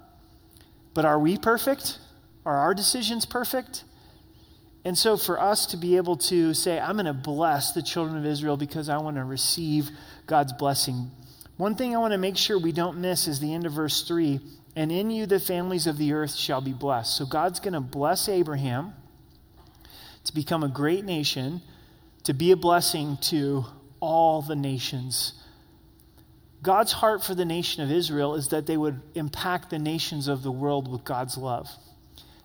But 0.93 1.05
are 1.05 1.19
we 1.19 1.37
perfect? 1.37 1.99
Are 2.45 2.57
our 2.57 2.73
decisions 2.73 3.25
perfect? 3.25 3.83
And 4.83 4.97
so, 4.97 5.15
for 5.15 5.39
us 5.39 5.67
to 5.67 5.77
be 5.77 5.97
able 5.97 6.17
to 6.17 6.53
say, 6.53 6.79
I'm 6.79 6.93
going 6.93 7.05
to 7.05 7.13
bless 7.13 7.71
the 7.73 7.83
children 7.83 8.17
of 8.17 8.25
Israel 8.25 8.57
because 8.57 8.89
I 8.89 8.97
want 8.97 9.17
to 9.17 9.23
receive 9.23 9.91
God's 10.25 10.53
blessing, 10.53 11.11
one 11.57 11.75
thing 11.75 11.95
I 11.95 11.99
want 11.99 12.13
to 12.13 12.17
make 12.17 12.37
sure 12.37 12.57
we 12.57 12.71
don't 12.71 12.97
miss 12.97 13.27
is 13.27 13.39
the 13.39 13.53
end 13.53 13.67
of 13.67 13.73
verse 13.73 14.01
3 14.07 14.39
and 14.75 14.91
in 14.91 15.09
you 15.09 15.25
the 15.25 15.39
families 15.39 15.85
of 15.85 15.97
the 15.97 16.13
earth 16.13 16.33
shall 16.33 16.61
be 16.61 16.73
blessed. 16.73 17.15
So, 17.15 17.25
God's 17.25 17.59
going 17.59 17.73
to 17.73 17.81
bless 17.81 18.29
Abraham 18.29 18.93
to 20.23 20.33
become 20.33 20.63
a 20.63 20.69
great 20.69 21.03
nation, 21.03 21.61
to 22.23 22.33
be 22.33 22.51
a 22.51 22.55
blessing 22.55 23.17
to 23.21 23.65
all 23.99 24.41
the 24.41 24.55
nations. 24.55 25.33
God's 26.63 26.91
heart 26.91 27.23
for 27.23 27.33
the 27.33 27.45
nation 27.45 27.83
of 27.83 27.91
Israel 27.91 28.35
is 28.35 28.49
that 28.49 28.67
they 28.67 28.77
would 28.77 29.01
impact 29.15 29.71
the 29.71 29.79
nations 29.79 30.27
of 30.27 30.43
the 30.43 30.51
world 30.51 30.91
with 30.91 31.03
God's 31.03 31.37
love. 31.37 31.69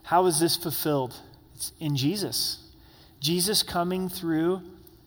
How 0.03 0.27
is 0.27 0.41
this 0.41 0.57
fulfilled? 0.57 1.15
It's 1.57 1.73
in 1.81 1.97
Jesus. 1.97 2.59
Jesus 3.19 3.63
coming 3.63 4.11
through 4.11 4.61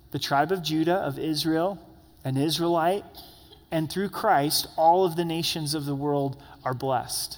the 0.09 0.17
tribe 0.17 0.51
of 0.51 0.63
Judah, 0.63 0.95
of 0.95 1.19
Israel, 1.19 1.77
an 2.23 2.37
Israelite, 2.37 3.03
and 3.69 3.87
through 3.87 4.09
Christ, 4.09 4.65
all 4.75 5.05
of 5.05 5.15
the 5.15 5.25
nations 5.25 5.75
of 5.75 5.85
the 5.85 5.93
world 5.93 6.41
are 6.65 6.73
blessed. 6.73 7.37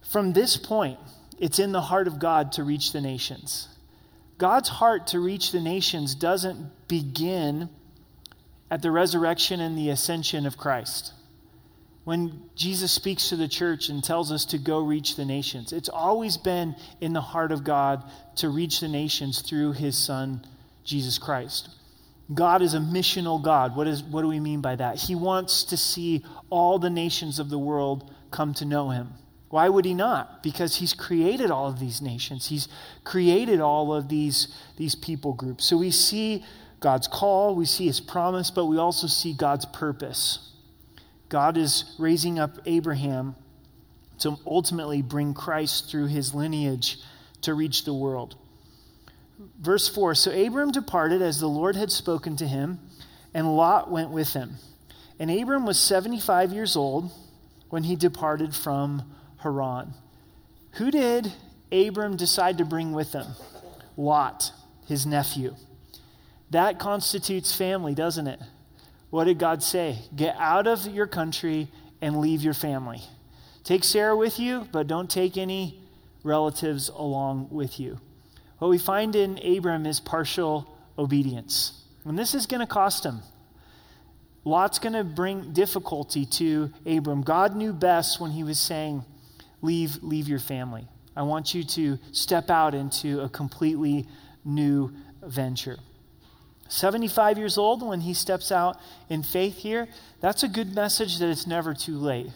From 0.00 0.32
this 0.32 0.56
point, 0.56 1.00
it's 1.40 1.58
in 1.58 1.72
the 1.72 1.80
heart 1.80 2.06
of 2.06 2.20
God 2.20 2.52
to 2.52 2.62
reach 2.62 2.92
the 2.92 3.00
nations. 3.00 3.66
God's 4.38 4.68
heart 4.68 5.08
to 5.08 5.18
reach 5.18 5.50
the 5.50 5.60
nations 5.60 6.14
doesn't 6.14 6.70
begin 6.86 7.68
at 8.70 8.80
the 8.80 8.92
resurrection 8.92 9.58
and 9.60 9.76
the 9.76 9.90
ascension 9.90 10.46
of 10.46 10.56
Christ. 10.56 11.12
When 12.04 12.42
Jesus 12.54 12.92
speaks 12.92 13.30
to 13.30 13.36
the 13.36 13.48
church 13.48 13.88
and 13.88 14.04
tells 14.04 14.30
us 14.30 14.44
to 14.46 14.58
go 14.58 14.80
reach 14.80 15.16
the 15.16 15.24
nations, 15.24 15.72
it's 15.72 15.88
always 15.88 16.36
been 16.36 16.76
in 17.00 17.14
the 17.14 17.20
heart 17.22 17.50
of 17.50 17.64
God 17.64 18.02
to 18.36 18.50
reach 18.50 18.80
the 18.80 18.88
nations 18.88 19.40
through 19.40 19.72
his 19.72 19.96
son, 19.96 20.46
Jesus 20.84 21.18
Christ. 21.18 21.70
God 22.32 22.62
is 22.62 22.74
a 22.74 22.78
missional 22.78 23.42
God. 23.42 23.74
What, 23.76 23.86
is, 23.86 24.02
what 24.02 24.22
do 24.22 24.28
we 24.28 24.40
mean 24.40 24.60
by 24.60 24.76
that? 24.76 24.96
He 24.96 25.14
wants 25.14 25.64
to 25.64 25.76
see 25.76 26.24
all 26.50 26.78
the 26.78 26.90
nations 26.90 27.38
of 27.38 27.48
the 27.50 27.58
world 27.58 28.12
come 28.30 28.54
to 28.54 28.64
know 28.64 28.90
him. 28.90 29.08
Why 29.48 29.68
would 29.68 29.84
he 29.84 29.94
not? 29.94 30.42
Because 30.42 30.76
he's 30.76 30.94
created 30.94 31.50
all 31.50 31.68
of 31.68 31.78
these 31.78 32.02
nations. 32.02 32.48
He's 32.48 32.68
created 33.04 33.60
all 33.60 33.94
of 33.94 34.08
these, 34.08 34.48
these 34.76 34.94
people 34.94 35.32
groups. 35.32 35.64
So 35.64 35.76
we 35.76 35.90
see 35.90 36.44
God's 36.80 37.06
call, 37.06 37.54
we 37.54 37.64
see 37.64 37.86
his 37.86 38.00
promise, 38.00 38.50
but 38.50 38.66
we 38.66 38.78
also 38.78 39.06
see 39.06 39.32
God's 39.32 39.64
purpose. 39.66 40.53
God 41.34 41.56
is 41.56 41.96
raising 41.98 42.38
up 42.38 42.60
Abraham 42.64 43.34
to 44.20 44.36
ultimately 44.46 45.02
bring 45.02 45.34
Christ 45.34 45.90
through 45.90 46.06
his 46.06 46.32
lineage 46.32 46.98
to 47.40 47.54
reach 47.54 47.84
the 47.84 47.92
world. 47.92 48.36
Verse 49.60 49.88
4 49.88 50.14
So 50.14 50.30
Abram 50.30 50.70
departed 50.70 51.22
as 51.22 51.40
the 51.40 51.48
Lord 51.48 51.74
had 51.74 51.90
spoken 51.90 52.36
to 52.36 52.46
him, 52.46 52.78
and 53.34 53.56
Lot 53.56 53.90
went 53.90 54.10
with 54.10 54.32
him. 54.32 54.58
And 55.18 55.28
Abram 55.28 55.66
was 55.66 55.76
75 55.80 56.52
years 56.52 56.76
old 56.76 57.10
when 57.68 57.82
he 57.82 57.96
departed 57.96 58.54
from 58.54 59.02
Haran. 59.38 59.92
Who 60.74 60.92
did 60.92 61.32
Abram 61.72 62.16
decide 62.16 62.58
to 62.58 62.64
bring 62.64 62.92
with 62.92 63.12
him? 63.12 63.26
Lot, 63.96 64.52
his 64.86 65.04
nephew. 65.04 65.56
That 66.50 66.78
constitutes 66.78 67.56
family, 67.56 67.92
doesn't 67.92 68.28
it? 68.28 68.38
What 69.14 69.26
did 69.26 69.38
God 69.38 69.62
say? 69.62 70.00
Get 70.16 70.34
out 70.40 70.66
of 70.66 70.88
your 70.88 71.06
country 71.06 71.68
and 72.00 72.18
leave 72.18 72.42
your 72.42 72.52
family. 72.52 73.00
Take 73.62 73.84
Sarah 73.84 74.16
with 74.16 74.40
you, 74.40 74.66
but 74.72 74.88
don't 74.88 75.08
take 75.08 75.36
any 75.36 75.78
relatives 76.24 76.88
along 76.88 77.46
with 77.52 77.78
you. 77.78 78.00
What 78.58 78.72
we 78.72 78.78
find 78.78 79.14
in 79.14 79.38
Abram 79.38 79.86
is 79.86 80.00
partial 80.00 80.68
obedience. 80.98 81.80
And 82.04 82.18
this 82.18 82.34
is 82.34 82.46
going 82.46 82.58
to 82.58 82.66
cost 82.66 83.06
him. 83.06 83.20
Lot's 84.44 84.80
going 84.80 84.94
to 84.94 85.04
bring 85.04 85.52
difficulty 85.52 86.26
to 86.26 86.72
Abram. 86.84 87.22
God 87.22 87.54
knew 87.54 87.72
best 87.72 88.20
when 88.20 88.32
he 88.32 88.42
was 88.42 88.58
saying, 88.58 89.04
leave, 89.62 90.02
leave 90.02 90.26
your 90.26 90.40
family. 90.40 90.88
I 91.14 91.22
want 91.22 91.54
you 91.54 91.62
to 91.62 92.00
step 92.10 92.50
out 92.50 92.74
into 92.74 93.20
a 93.20 93.28
completely 93.28 94.08
new 94.44 94.92
venture. 95.22 95.78
75 96.74 97.38
years 97.38 97.56
old 97.56 97.86
when 97.86 98.00
he 98.00 98.14
steps 98.14 98.50
out 98.50 98.80
in 99.08 99.22
faith 99.22 99.58
here, 99.58 99.88
that's 100.20 100.42
a 100.42 100.48
good 100.48 100.74
message 100.74 101.18
that 101.18 101.28
it's 101.28 101.46
never 101.46 101.72
too 101.72 101.96
late. 101.96 102.30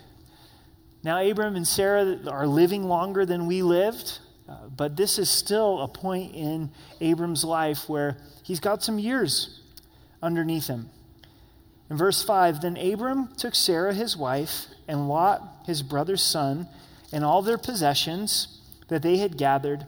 Now, 1.03 1.21
Abram 1.21 1.57
and 1.57 1.67
Sarah 1.67 2.19
are 2.29 2.47
living 2.47 2.85
longer 2.85 3.27
than 3.27 3.47
we 3.47 3.63
lived, 3.63 4.21
uh, 4.49 4.69
but 4.69 4.97
this 4.97 5.19
is 5.19 5.29
still 5.29 5.81
a 5.81 5.89
point 5.89 6.37
in 6.37 6.71
Abram's 7.01 7.43
life 7.43 7.89
where 7.89 8.17
he's 8.45 8.61
got 8.61 8.83
some 8.83 9.01
years 9.01 9.61
underneath 10.23 10.69
him. 10.69 10.89
In 11.91 11.97
verse 11.97 12.23
5, 12.23 12.61
then 12.61 12.77
Abram 12.77 13.35
took 13.37 13.57
Sarah, 13.57 13.93
his 13.93 14.17
wife, 14.17 14.67
and 14.87 15.09
Lot, 15.09 15.65
his 15.67 15.83
brother's 15.83 16.23
son, 16.23 16.69
and 17.13 17.25
all 17.25 17.43
their 17.43 17.59
possessions 17.59 18.61
that 18.87 19.03
they 19.03 19.17
had 19.17 19.37
gathered, 19.37 19.85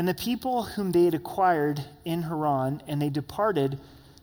and 0.00 0.08
the 0.08 0.14
people 0.14 0.62
whom 0.62 0.92
they 0.92 1.04
had 1.04 1.12
acquired 1.12 1.84
in 2.06 2.22
Haran, 2.22 2.82
and 2.88 3.02
they 3.02 3.10
departed 3.10 3.78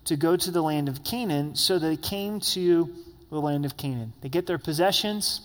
to 0.05 0.17
go 0.17 0.35
to 0.35 0.49
the 0.49 0.63
land 0.63 0.89
of 0.89 1.03
Canaan, 1.03 1.55
so 1.55 1.77
they 1.77 1.95
came 1.95 2.39
to 2.39 2.91
the 3.29 3.39
land 3.39 3.63
of 3.63 3.77
Canaan. 3.77 4.11
They 4.21 4.29
get 4.29 4.47
their 4.47 4.57
possessions. 4.57 5.39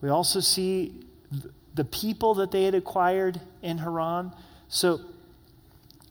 We 0.00 0.08
also 0.08 0.40
see 0.40 1.06
the 1.72 1.84
people 1.84 2.34
that 2.34 2.50
they 2.50 2.64
had 2.64 2.74
acquired 2.74 3.40
in 3.62 3.78
Haran. 3.78 4.32
So 4.66 5.02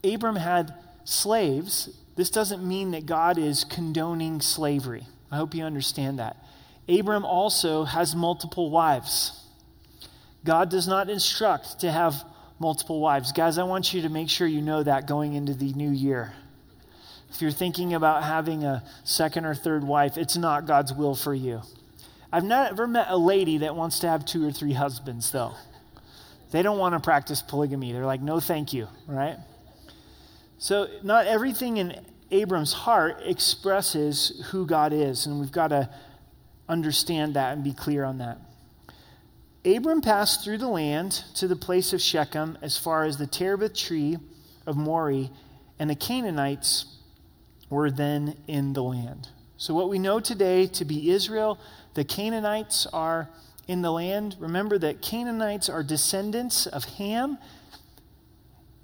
Abram 0.05 0.37
had 0.37 0.73
slaves. 1.03 1.89
This 2.15 2.29
doesn't 2.29 2.65
mean 2.65 2.91
that 2.91 3.05
God 3.05 3.37
is 3.37 3.65
condoning 3.65 4.39
slavery. 4.39 5.05
I 5.29 5.35
hope 5.35 5.53
you 5.53 5.65
understand 5.65 6.17
that. 6.17 6.37
Abram 6.87 7.25
also 7.25 7.83
has 7.83 8.15
multiple 8.15 8.69
wives. 8.69 9.45
God 10.45 10.69
does 10.69 10.87
not 10.87 11.09
instruct 11.09 11.81
to 11.81 11.91
have 11.91 12.23
multiple 12.59 12.99
wives. 12.99 13.31
Guys, 13.31 13.57
I 13.57 13.63
want 13.63 13.93
you 13.93 14.01
to 14.03 14.09
make 14.09 14.29
sure 14.29 14.47
you 14.47 14.61
know 14.61 14.83
that 14.83 15.07
going 15.07 15.33
into 15.33 15.53
the 15.53 15.73
new 15.73 15.91
year. 15.91 16.33
If 17.29 17.41
you're 17.41 17.51
thinking 17.51 17.93
about 17.93 18.23
having 18.23 18.63
a 18.63 18.83
second 19.03 19.45
or 19.45 19.55
third 19.55 19.83
wife, 19.83 20.17
it's 20.17 20.37
not 20.37 20.67
God's 20.67 20.93
will 20.93 21.15
for 21.15 21.33
you. 21.33 21.61
I've 22.31 22.43
never 22.43 22.87
met 22.87 23.07
a 23.09 23.17
lady 23.17 23.59
that 23.59 23.75
wants 23.75 23.99
to 23.99 24.07
have 24.07 24.25
two 24.25 24.47
or 24.47 24.51
three 24.51 24.73
husbands, 24.73 25.31
though. 25.31 25.53
They 26.51 26.61
don't 26.61 26.77
want 26.77 26.93
to 26.93 26.99
practice 26.99 27.41
polygamy. 27.41 27.91
They're 27.91 28.05
like, 28.05 28.21
no, 28.21 28.39
thank 28.39 28.73
you, 28.73 28.87
right? 29.07 29.37
So, 30.59 30.87
not 31.01 31.25
everything 31.25 31.77
in 31.77 31.99
Abram's 32.29 32.73
heart 32.73 33.21
expresses 33.25 34.47
who 34.51 34.65
God 34.65 34.93
is, 34.93 35.25
and 35.25 35.39
we've 35.39 35.51
got 35.51 35.69
to 35.69 35.89
understand 36.69 37.35
that 37.35 37.53
and 37.53 37.63
be 37.63 37.73
clear 37.73 38.03
on 38.03 38.19
that. 38.19 38.39
Abram 39.65 40.01
passed 40.01 40.43
through 40.43 40.57
the 40.57 40.67
land 40.67 41.23
to 41.35 41.47
the 41.47 41.55
place 41.55 41.93
of 41.93 42.01
Shechem 42.01 42.57
as 42.61 42.77
far 42.77 43.05
as 43.05 43.17
the 43.17 43.27
terebinth 43.27 43.75
tree 43.75 44.17
of 44.65 44.75
Moreh, 44.75 45.29
and 45.79 45.89
the 45.89 45.95
Canaanites 45.95 46.85
were 47.69 47.89
then 47.89 48.35
in 48.47 48.73
the 48.73 48.83
land. 48.83 49.29
So, 49.57 49.73
what 49.73 49.89
we 49.89 49.99
know 49.99 50.19
today 50.19 50.67
to 50.67 50.83
be 50.83 51.11
Israel, 51.11 51.57
the 51.93 52.03
Canaanites 52.03 52.85
are 52.91 53.29
in 53.65 53.81
the 53.81 53.91
land. 53.91 54.35
Remember 54.39 54.77
that 54.79 55.01
Canaanites 55.01 55.69
are 55.69 55.81
descendants 55.81 56.67
of 56.67 56.83
Ham, 56.83 57.37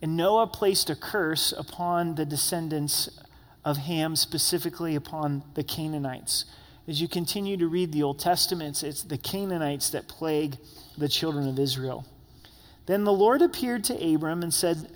and 0.02 0.16
Noah 0.16 0.48
placed 0.48 0.90
a 0.90 0.96
curse 0.96 1.52
upon 1.52 2.16
the 2.16 2.26
descendants 2.26 3.20
of 3.66 3.76
Ham, 3.78 4.16
specifically 4.16 4.96
upon 4.96 5.44
the 5.56 5.64
Canaanites. 5.64 6.46
As 6.90 7.00
you 7.00 7.08
continue 7.08 7.56
to 7.56 7.68
read 7.68 7.92
the 7.92 8.02
Old 8.02 8.18
Testament, 8.18 8.82
it's 8.82 9.04
the 9.04 9.20
Canaanites 9.20 9.92
that 9.92 10.08
plague 10.08 10.58
the 10.98 11.08
children 11.08 11.48
of 11.48 11.60
Israel. 11.60 12.04
Then 12.88 13.04
the 13.04 13.14
Lord 13.14 13.44
appeared 13.44 13.84
to 13.86 14.14
Abram 14.16 14.42
and 14.42 14.52
said, 14.52 14.90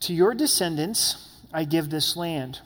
To 0.00 0.12
your 0.12 0.34
descendants 0.34 1.30
I 1.54 1.62
give 1.62 1.90
this 1.90 2.16
land. 2.16 2.60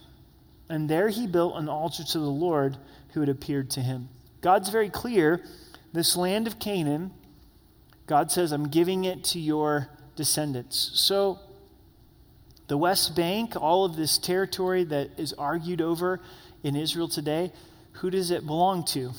And 0.71 0.89
there 0.89 1.11
he 1.11 1.27
built 1.27 1.55
an 1.57 1.69
altar 1.69 2.03
to 2.03 2.19
the 2.19 2.31
Lord 2.31 2.79
who 3.13 3.21
had 3.21 3.29
appeared 3.29 3.69
to 3.73 3.83
him. 3.83 4.09
God's 4.41 4.71
very 4.71 4.89
clear. 4.89 5.45
This 5.93 6.17
land 6.17 6.47
of 6.47 6.59
Canaan, 6.59 7.11
God 8.07 8.33
says, 8.33 8.53
I'm 8.53 8.69
giving 8.69 9.05
it 9.05 9.23
to 9.25 9.39
your 9.39 9.91
descendants. 10.17 10.93
So, 10.95 11.41
the 12.69 12.79
West 12.79 13.15
Bank, 13.15 13.55
all 13.55 13.85
of 13.85 13.97
this 13.97 14.17
territory 14.17 14.85
that 14.85 15.11
is 15.19 15.35
argued 15.35 15.83
over 15.83 16.21
in 16.63 16.75
Israel 16.75 17.09
today, 17.09 17.53
who 17.93 18.11
does 18.11 18.31
it 18.31 18.47
belong 18.47 18.85
to? 18.87 19.13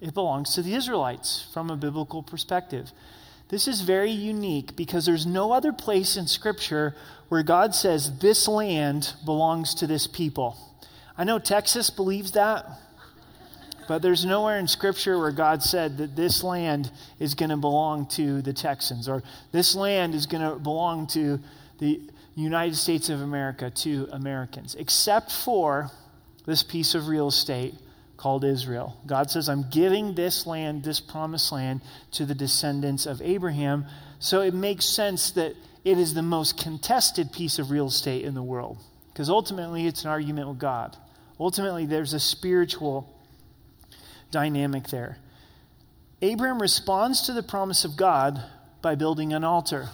It 0.00 0.14
belongs 0.14 0.54
to 0.54 0.62
the 0.62 0.74
Israelites 0.74 1.48
from 1.52 1.70
a 1.70 1.76
biblical 1.76 2.22
perspective. 2.22 2.90
This 3.48 3.66
is 3.68 3.82
very 3.82 4.10
unique 4.10 4.76
because 4.76 5.04
there's 5.04 5.26
no 5.26 5.52
other 5.52 5.72
place 5.72 6.16
in 6.16 6.26
Scripture 6.26 6.94
where 7.28 7.42
God 7.42 7.74
says 7.74 8.18
this 8.18 8.48
land 8.48 9.14
belongs 9.24 9.74
to 9.76 9.86
this 9.86 10.06
people. 10.06 10.56
I 11.18 11.24
know 11.24 11.38
Texas 11.38 11.90
believes 11.90 12.32
that, 12.32 12.64
but 13.88 14.02
there's 14.02 14.24
nowhere 14.24 14.58
in 14.58 14.68
Scripture 14.68 15.18
where 15.18 15.32
God 15.32 15.62
said 15.62 15.98
that 15.98 16.14
this 16.14 16.44
land 16.44 16.90
is 17.18 17.34
going 17.34 17.50
to 17.50 17.56
belong 17.56 18.06
to 18.10 18.40
the 18.40 18.52
Texans 18.52 19.08
or 19.08 19.22
this 19.52 19.74
land 19.74 20.14
is 20.14 20.26
going 20.26 20.48
to 20.48 20.56
belong 20.58 21.08
to 21.08 21.40
the 21.78 22.00
United 22.36 22.76
States 22.76 23.10
of 23.10 23.20
America, 23.20 23.68
to 23.70 24.08
Americans, 24.12 24.76
except 24.76 25.32
for 25.32 25.90
this 26.46 26.62
piece 26.62 26.94
of 26.94 27.08
real 27.08 27.28
estate 27.28 27.74
called 28.20 28.44
Israel. 28.44 29.00
God 29.06 29.30
says, 29.30 29.48
I'm 29.48 29.70
giving 29.70 30.14
this 30.14 30.46
land, 30.46 30.84
this 30.84 31.00
promised 31.00 31.50
land, 31.52 31.80
to 32.12 32.26
the 32.26 32.34
descendants 32.34 33.06
of 33.06 33.22
Abraham. 33.22 33.86
So 34.18 34.42
it 34.42 34.52
makes 34.52 34.84
sense 34.84 35.30
that 35.32 35.56
it 35.86 35.96
is 35.96 36.12
the 36.12 36.22
most 36.22 36.58
contested 36.58 37.32
piece 37.32 37.58
of 37.58 37.70
real 37.70 37.86
estate 37.86 38.26
in 38.26 38.34
the 38.34 38.42
world. 38.42 38.76
Because 39.10 39.30
ultimately, 39.30 39.86
it's 39.86 40.04
an 40.04 40.10
argument 40.10 40.48
with 40.48 40.58
God. 40.58 40.98
Ultimately, 41.38 41.86
there's 41.86 42.12
a 42.12 42.20
spiritual 42.20 43.10
dynamic 44.30 44.88
there. 44.88 45.16
Abraham 46.20 46.60
responds 46.60 47.22
to 47.22 47.32
the 47.32 47.42
promise 47.42 47.86
of 47.86 47.96
God 47.96 48.44
by 48.82 48.96
building 48.96 49.32
an 49.32 49.44
altar. 49.44 49.88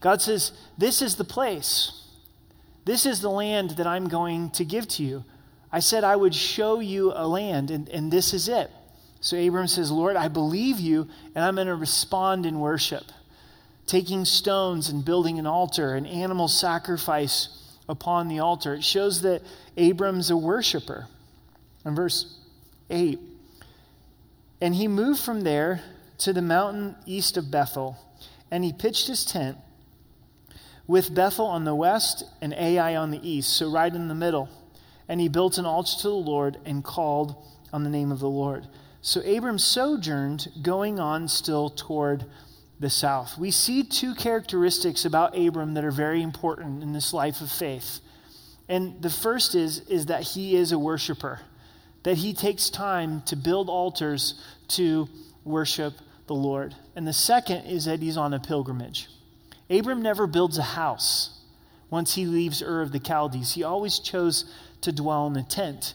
God 0.00 0.20
says, 0.20 0.50
This 0.76 1.00
is 1.00 1.14
the 1.14 1.24
place. 1.24 1.92
This 2.84 3.06
is 3.06 3.20
the 3.20 3.30
land 3.30 3.70
that 3.70 3.86
I'm 3.86 4.08
going 4.08 4.50
to 4.50 4.64
give 4.64 4.88
to 4.88 5.04
you. 5.04 5.24
I 5.72 5.80
said 5.80 6.04
I 6.04 6.16
would 6.16 6.34
show 6.34 6.80
you 6.80 7.12
a 7.14 7.26
land, 7.26 7.70
and, 7.70 7.88
and 7.88 8.12
this 8.12 8.34
is 8.34 8.48
it. 8.48 8.70
So 9.20 9.36
Abram 9.36 9.68
says, 9.68 9.90
Lord, 9.90 10.16
I 10.16 10.28
believe 10.28 10.80
you, 10.80 11.08
and 11.34 11.44
I'm 11.44 11.54
going 11.54 11.66
to 11.66 11.74
respond 11.74 12.46
in 12.46 12.58
worship. 12.58 13.04
Taking 13.86 14.24
stones 14.24 14.88
and 14.88 15.04
building 15.04 15.38
an 15.38 15.46
altar, 15.46 15.94
an 15.94 16.06
animal 16.06 16.48
sacrifice 16.48 17.76
upon 17.88 18.28
the 18.28 18.38
altar. 18.38 18.74
It 18.74 18.84
shows 18.84 19.22
that 19.22 19.42
Abram's 19.76 20.30
a 20.30 20.36
worshiper. 20.36 21.06
In 21.84 21.94
verse 21.94 22.36
8, 22.88 23.18
and 24.60 24.74
he 24.74 24.88
moved 24.88 25.20
from 25.20 25.42
there 25.42 25.82
to 26.18 26.32
the 26.32 26.42
mountain 26.42 26.94
east 27.06 27.36
of 27.36 27.50
Bethel, 27.50 27.96
and 28.50 28.62
he 28.62 28.72
pitched 28.72 29.06
his 29.06 29.24
tent 29.24 29.56
with 30.86 31.14
Bethel 31.14 31.46
on 31.46 31.64
the 31.64 31.74
west 31.74 32.24
and 32.40 32.52
Ai 32.52 32.96
on 32.96 33.10
the 33.10 33.28
east, 33.28 33.56
so 33.56 33.70
right 33.70 33.94
in 33.94 34.08
the 34.08 34.14
middle. 34.14 34.48
And 35.10 35.20
he 35.20 35.28
built 35.28 35.58
an 35.58 35.66
altar 35.66 35.98
to 36.02 36.08
the 36.08 36.14
Lord 36.14 36.58
and 36.64 36.84
called 36.84 37.34
on 37.72 37.82
the 37.82 37.90
name 37.90 38.12
of 38.12 38.20
the 38.20 38.30
Lord. 38.30 38.68
So 39.02 39.20
Abram 39.22 39.58
sojourned, 39.58 40.46
going 40.62 41.00
on 41.00 41.26
still 41.26 41.68
toward 41.68 42.26
the 42.78 42.90
south. 42.90 43.36
We 43.36 43.50
see 43.50 43.82
two 43.82 44.14
characteristics 44.14 45.04
about 45.04 45.36
Abram 45.36 45.74
that 45.74 45.84
are 45.84 45.90
very 45.90 46.22
important 46.22 46.84
in 46.84 46.92
this 46.92 47.12
life 47.12 47.40
of 47.40 47.50
faith. 47.50 47.98
And 48.68 49.02
the 49.02 49.10
first 49.10 49.56
is, 49.56 49.80
is 49.88 50.06
that 50.06 50.22
he 50.22 50.54
is 50.54 50.70
a 50.70 50.78
worshiper, 50.78 51.40
that 52.04 52.18
he 52.18 52.32
takes 52.32 52.70
time 52.70 53.22
to 53.22 53.34
build 53.34 53.68
altars 53.68 54.40
to 54.68 55.08
worship 55.42 55.94
the 56.28 56.36
Lord. 56.36 56.76
And 56.94 57.04
the 57.04 57.12
second 57.12 57.66
is 57.66 57.86
that 57.86 57.98
he's 57.98 58.16
on 58.16 58.32
a 58.32 58.38
pilgrimage. 58.38 59.08
Abram 59.68 60.02
never 60.02 60.28
builds 60.28 60.56
a 60.56 60.62
house 60.62 61.40
once 61.90 62.14
he 62.14 62.24
leaves 62.24 62.62
Ur 62.62 62.80
of 62.80 62.92
the 62.92 63.00
Chaldees, 63.00 63.52
he 63.52 63.64
always 63.64 63.98
chose 63.98 64.44
to 64.82 64.92
dwell 64.92 65.26
in 65.26 65.36
a 65.36 65.42
tent. 65.42 65.94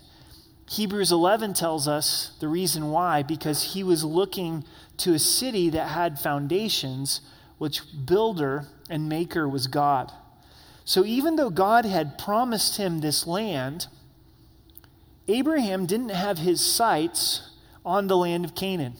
Hebrews 0.67 1.11
11 1.11 1.53
tells 1.53 1.87
us 1.87 2.31
the 2.39 2.47
reason 2.47 2.89
why 2.89 3.21
because 3.23 3.73
he 3.73 3.83
was 3.83 4.03
looking 4.03 4.63
to 4.97 5.13
a 5.13 5.19
city 5.19 5.69
that 5.69 5.89
had 5.89 6.19
foundations, 6.19 7.21
which 7.57 7.81
builder 8.05 8.67
and 8.89 9.07
maker 9.07 9.47
was 9.47 9.67
God. 9.67 10.11
So 10.83 11.05
even 11.05 11.35
though 11.35 11.49
God 11.49 11.85
had 11.85 12.17
promised 12.17 12.77
him 12.77 12.99
this 12.99 13.27
land, 13.27 13.87
Abraham 15.27 15.85
didn't 15.85 16.09
have 16.09 16.37
his 16.37 16.61
sights 16.61 17.49
on 17.83 18.07
the 18.07 18.17
land 18.17 18.45
of 18.45 18.55
Canaan, 18.55 18.93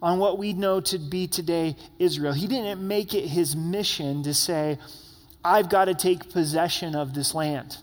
on 0.00 0.18
what 0.18 0.38
we 0.38 0.52
know 0.52 0.80
to 0.80 0.98
be 0.98 1.26
today 1.26 1.76
Israel. 1.98 2.32
He 2.32 2.46
didn't 2.46 2.86
make 2.86 3.14
it 3.14 3.28
his 3.28 3.54
mission 3.56 4.22
to 4.24 4.34
say, 4.34 4.78
I've 5.44 5.68
got 5.68 5.86
to 5.86 5.94
take 5.94 6.30
possession 6.30 6.94
of 6.94 7.14
this 7.14 7.34
land. 7.34 7.78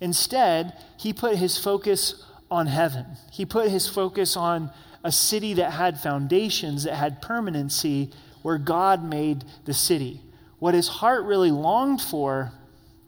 Instead, 0.00 0.72
he 0.98 1.12
put 1.12 1.36
his 1.36 1.58
focus 1.58 2.24
on 2.50 2.66
heaven. 2.66 3.06
He 3.32 3.44
put 3.44 3.70
his 3.70 3.88
focus 3.88 4.36
on 4.36 4.70
a 5.02 5.12
city 5.12 5.54
that 5.54 5.72
had 5.72 6.00
foundations, 6.00 6.84
that 6.84 6.94
had 6.94 7.22
permanency, 7.22 8.10
where 8.42 8.58
God 8.58 9.04
made 9.04 9.44
the 9.64 9.74
city. 9.74 10.20
What 10.58 10.74
his 10.74 10.88
heart 10.88 11.24
really 11.24 11.50
longed 11.50 12.00
for 12.00 12.52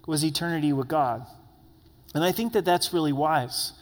was 0.07 0.25
eternity 0.25 0.73
with 0.73 0.88
God. 0.88 1.26
And 2.14 2.25
I 2.25 2.33
think 2.33 2.52
that 2.54 2.64
that's 2.64 2.92
really 2.92 3.12
wise. 3.12 3.73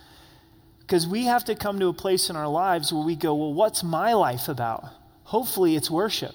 Because 0.80 1.06
we 1.06 1.24
have 1.24 1.44
to 1.46 1.54
come 1.54 1.78
to 1.80 1.88
a 1.88 1.92
place 1.92 2.30
in 2.30 2.36
our 2.36 2.48
lives 2.48 2.92
where 2.92 3.04
we 3.04 3.16
go, 3.16 3.34
well, 3.34 3.54
what's 3.54 3.82
my 3.82 4.12
life 4.12 4.48
about? 4.48 4.84
Hopefully, 5.24 5.76
it's 5.76 5.90
worship. 5.90 6.34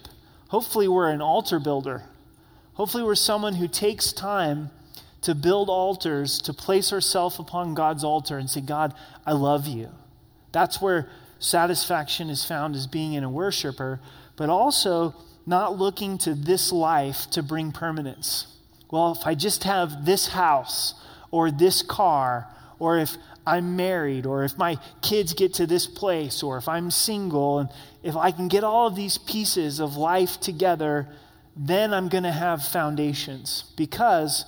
Hopefully, 0.50 0.88
we're 0.88 1.10
an 1.10 1.22
altar 1.22 1.60
builder. 1.60 2.04
Hopefully, 2.74 3.04
we're 3.04 3.16
someone 3.16 3.56
who 3.56 3.68
takes 3.68 4.12
time 4.12 4.70
to 5.22 5.36
build 5.36 5.70
altars, 5.70 6.42
to 6.42 6.54
place 6.54 6.90
herself 6.90 7.40
upon 7.40 7.74
God's 7.74 8.04
altar 8.04 8.38
and 8.38 8.50
say, 8.50 8.62
God, 8.62 8.94
I 9.26 9.34
love 9.34 9.68
you. 9.68 9.90
That's 10.52 10.82
where 10.82 11.10
satisfaction 11.40 12.30
is 12.30 12.44
found 12.46 12.76
as 12.76 12.88
being 12.88 13.14
in 13.14 13.24
a 13.24 13.30
worshiper, 13.30 14.00
but 14.36 14.50
also 14.50 15.16
not 15.46 15.78
looking 15.78 16.18
to 16.20 16.34
this 16.34 16.72
life 16.72 17.30
to 17.32 17.44
bring 17.44 17.72
permanence. 17.72 18.48
Well, 18.90 19.12
if 19.14 19.26
I 19.26 19.36
just 19.36 19.64
have 19.64 20.06
this 20.06 20.28
house 20.28 20.94
or 21.30 21.50
this 21.50 21.82
car, 21.82 22.48
or 22.80 22.98
if 22.98 23.16
I'm 23.46 23.76
married, 23.76 24.26
or 24.26 24.44
if 24.44 24.58
my 24.58 24.78
kids 25.02 25.34
get 25.34 25.54
to 25.56 25.66
this 25.66 25.88
place, 25.88 26.44
or 26.44 26.58
if 26.58 26.68
I'm 26.68 26.92
single, 26.92 27.60
and 27.60 27.70
if 28.04 28.16
I 28.16 28.32
can 28.32 28.48
get 28.48 28.64
all 28.64 28.88
of 28.88 28.96
these 28.96 29.18
pieces 29.18 29.80
of 29.80 29.96
life 29.96 30.40
together, 30.40 31.08
then 31.56 31.94
I'm 31.94 32.10
going 32.10 32.24
to 32.24 32.32
have 32.32 32.64
foundations 32.64 33.66
because 33.76 34.46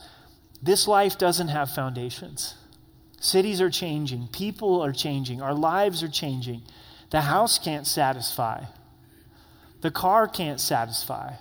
this 0.64 0.88
life 0.88 1.18
doesn't 1.18 1.50
have 1.50 1.70
foundations. 1.70 2.56
Cities 3.20 3.60
are 3.62 3.70
changing, 3.70 4.30
people 4.30 4.82
are 4.82 4.94
changing, 4.94 5.42
our 5.42 5.54
lives 5.54 6.02
are 6.04 6.10
changing. 6.10 6.62
The 7.10 7.22
house 7.22 7.60
can't 7.60 7.86
satisfy, 7.86 8.64
the 9.82 9.92
car 9.92 10.28
can't 10.28 10.60
satisfy. 10.60 11.34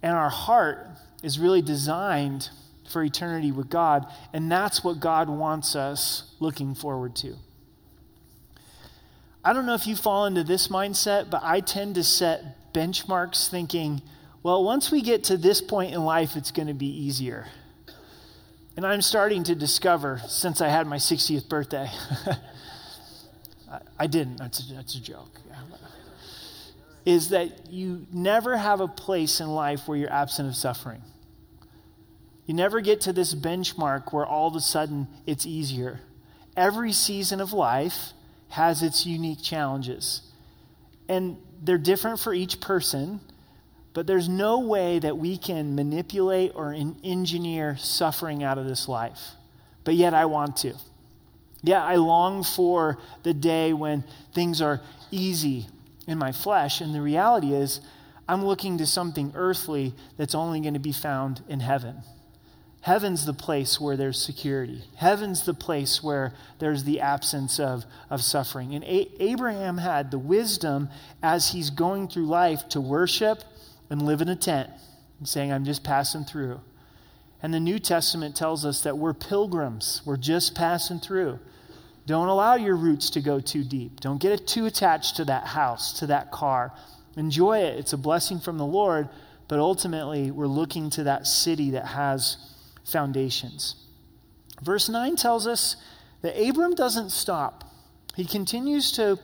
And 0.00 0.12
our 0.12 0.30
heart 0.30 0.86
is 1.24 1.40
really 1.40 1.60
designed 1.60 2.50
for 2.88 3.02
eternity 3.02 3.50
with 3.50 3.68
God, 3.68 4.06
and 4.32 4.50
that's 4.50 4.84
what 4.84 5.00
God 5.00 5.28
wants 5.28 5.74
us 5.74 6.34
looking 6.38 6.74
forward 6.74 7.16
to. 7.16 7.34
I 9.44 9.52
don't 9.52 9.66
know 9.66 9.74
if 9.74 9.86
you 9.86 9.96
fall 9.96 10.26
into 10.26 10.44
this 10.44 10.68
mindset, 10.68 11.30
but 11.30 11.42
I 11.42 11.60
tend 11.60 11.96
to 11.96 12.04
set 12.04 12.72
benchmarks 12.72 13.48
thinking, 13.48 14.02
well, 14.42 14.62
once 14.62 14.90
we 14.90 15.02
get 15.02 15.24
to 15.24 15.36
this 15.36 15.60
point 15.60 15.94
in 15.94 16.04
life, 16.04 16.36
it's 16.36 16.52
going 16.52 16.68
to 16.68 16.74
be 16.74 16.86
easier. 16.86 17.46
And 18.78 18.86
I'm 18.86 19.02
starting 19.02 19.42
to 19.42 19.56
discover 19.56 20.22
since 20.28 20.60
I 20.60 20.68
had 20.68 20.86
my 20.86 20.98
60th 20.98 21.48
birthday. 21.48 21.90
I 23.98 24.06
didn't, 24.06 24.36
that's 24.36 24.60
a, 24.60 24.72
that's 24.72 24.94
a 24.94 25.00
joke. 25.00 25.40
Is 27.04 27.30
that 27.30 27.72
you 27.72 28.06
never 28.12 28.56
have 28.56 28.80
a 28.80 28.86
place 28.86 29.40
in 29.40 29.48
life 29.48 29.88
where 29.88 29.98
you're 29.98 30.12
absent 30.12 30.48
of 30.48 30.54
suffering. 30.54 31.02
You 32.46 32.54
never 32.54 32.80
get 32.80 33.00
to 33.00 33.12
this 33.12 33.34
benchmark 33.34 34.12
where 34.12 34.24
all 34.24 34.46
of 34.46 34.54
a 34.54 34.60
sudden 34.60 35.08
it's 35.26 35.44
easier. 35.44 35.98
Every 36.56 36.92
season 36.92 37.40
of 37.40 37.52
life 37.52 38.12
has 38.50 38.84
its 38.84 39.04
unique 39.04 39.42
challenges. 39.42 40.22
And 41.08 41.38
they're 41.60 41.78
different 41.78 42.20
for 42.20 42.32
each 42.32 42.60
person, 42.60 43.18
but 43.94 44.06
there's 44.06 44.28
no 44.28 44.60
way 44.60 44.98
that 44.98 45.16
we 45.16 45.36
can 45.36 45.74
manipulate 45.74 46.52
or 46.54 46.72
engineer 47.02 47.76
suffering 47.76 48.42
out 48.42 48.58
of 48.58 48.66
this 48.66 48.88
life. 48.88 49.32
But 49.84 49.94
yet 49.94 50.14
I 50.14 50.26
want 50.26 50.56
to. 50.58 50.74
Yeah, 51.62 51.82
I 51.82 51.96
long 51.96 52.44
for 52.44 52.98
the 53.22 53.34
day 53.34 53.72
when 53.72 54.04
things 54.34 54.60
are 54.60 54.80
easy 55.10 55.66
in 56.06 56.18
my 56.18 56.32
flesh. 56.32 56.80
And 56.80 56.94
the 56.94 57.02
reality 57.02 57.52
is, 57.52 57.80
I'm 58.28 58.44
looking 58.44 58.78
to 58.78 58.86
something 58.86 59.32
earthly 59.34 59.94
that's 60.16 60.34
only 60.34 60.60
going 60.60 60.74
to 60.74 60.80
be 60.80 60.92
found 60.92 61.42
in 61.48 61.60
heaven. 61.60 62.02
Heaven's 62.82 63.26
the 63.26 63.34
place 63.34 63.80
where 63.80 63.96
there's 63.96 64.22
security. 64.22 64.84
Heaven's 64.96 65.42
the 65.44 65.54
place 65.54 66.02
where 66.02 66.32
there's 66.58 66.84
the 66.84 67.00
absence 67.00 67.58
of, 67.58 67.84
of 68.08 68.22
suffering. 68.22 68.74
And 68.74 68.84
A- 68.84 69.10
Abraham 69.22 69.78
had 69.78 70.10
the 70.10 70.18
wisdom 70.18 70.88
as 71.22 71.50
he's 71.50 71.70
going 71.70 72.08
through 72.08 72.26
life 72.26 72.68
to 72.70 72.80
worship 72.80 73.42
and 73.90 74.02
live 74.02 74.20
in 74.20 74.28
a 74.28 74.36
tent, 74.36 74.70
saying, 75.24 75.52
I'm 75.52 75.64
just 75.64 75.84
passing 75.84 76.24
through. 76.24 76.60
And 77.42 77.54
the 77.54 77.60
New 77.60 77.78
Testament 77.78 78.34
tells 78.34 78.64
us 78.64 78.82
that 78.82 78.98
we're 78.98 79.14
pilgrims, 79.14 80.02
we're 80.04 80.16
just 80.16 80.54
passing 80.54 80.98
through. 80.98 81.38
Don't 82.06 82.28
allow 82.28 82.54
your 82.54 82.74
roots 82.74 83.10
to 83.10 83.20
go 83.20 83.38
too 83.38 83.62
deep. 83.62 84.00
Don't 84.00 84.20
get 84.20 84.46
too 84.46 84.66
attached 84.66 85.16
to 85.16 85.24
that 85.26 85.48
house, 85.48 85.98
to 85.98 86.06
that 86.06 86.30
car. 86.32 86.72
Enjoy 87.16 87.58
it. 87.58 87.78
It's 87.78 87.92
a 87.92 87.98
blessing 87.98 88.40
from 88.40 88.56
the 88.56 88.64
Lord, 88.64 89.08
but 89.46 89.58
ultimately, 89.58 90.30
we're 90.30 90.46
looking 90.46 90.88
to 90.90 91.04
that 91.04 91.26
city 91.26 91.70
that 91.70 91.88
has 91.88 92.38
foundations. 92.84 93.74
Verse 94.62 94.88
9 94.88 95.16
tells 95.16 95.46
us 95.46 95.76
that 96.22 96.40
Abram 96.40 96.74
doesn't 96.74 97.10
stop, 97.10 97.64
he 98.16 98.24
continues 98.24 98.90
to 98.92 99.18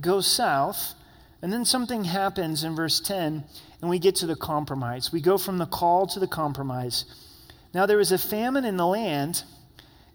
go 0.00 0.20
south. 0.20 0.94
And 1.42 1.52
then 1.52 1.64
something 1.64 2.04
happens 2.04 2.64
in 2.64 2.74
verse 2.74 3.00
10 3.00 3.44
and 3.80 3.90
we 3.90 3.98
get 3.98 4.16
to 4.16 4.26
the 4.26 4.36
compromise. 4.36 5.12
We 5.12 5.20
go 5.20 5.38
from 5.38 5.58
the 5.58 5.66
call 5.66 6.06
to 6.08 6.20
the 6.20 6.26
compromise. 6.26 7.04
Now 7.72 7.86
there 7.86 7.96
was 7.96 8.12
a 8.12 8.18
famine 8.18 8.64
in 8.64 8.76
the 8.76 8.86
land, 8.86 9.44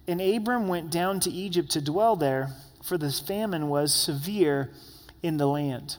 and 0.08 0.22
Abram 0.22 0.68
went 0.68 0.92
down 0.92 1.20
to 1.22 1.32
Egypt 1.32 1.72
to 1.72 1.82
dwell 1.82 2.16
there, 2.16 2.50
for 2.84 2.98
the 2.98 3.12
famine 3.12 3.70
was 3.70 3.94
severe 3.94 4.72
in 5.24 5.38
the 5.38 5.48
land. 5.48 5.98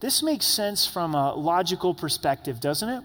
This 0.00 0.22
makes 0.22 0.46
sense 0.46 0.86
from 0.86 1.14
a 1.14 1.34
logical 1.34 1.94
perspective, 1.94 2.60
doesn't 2.60 2.88
it? 2.88 3.04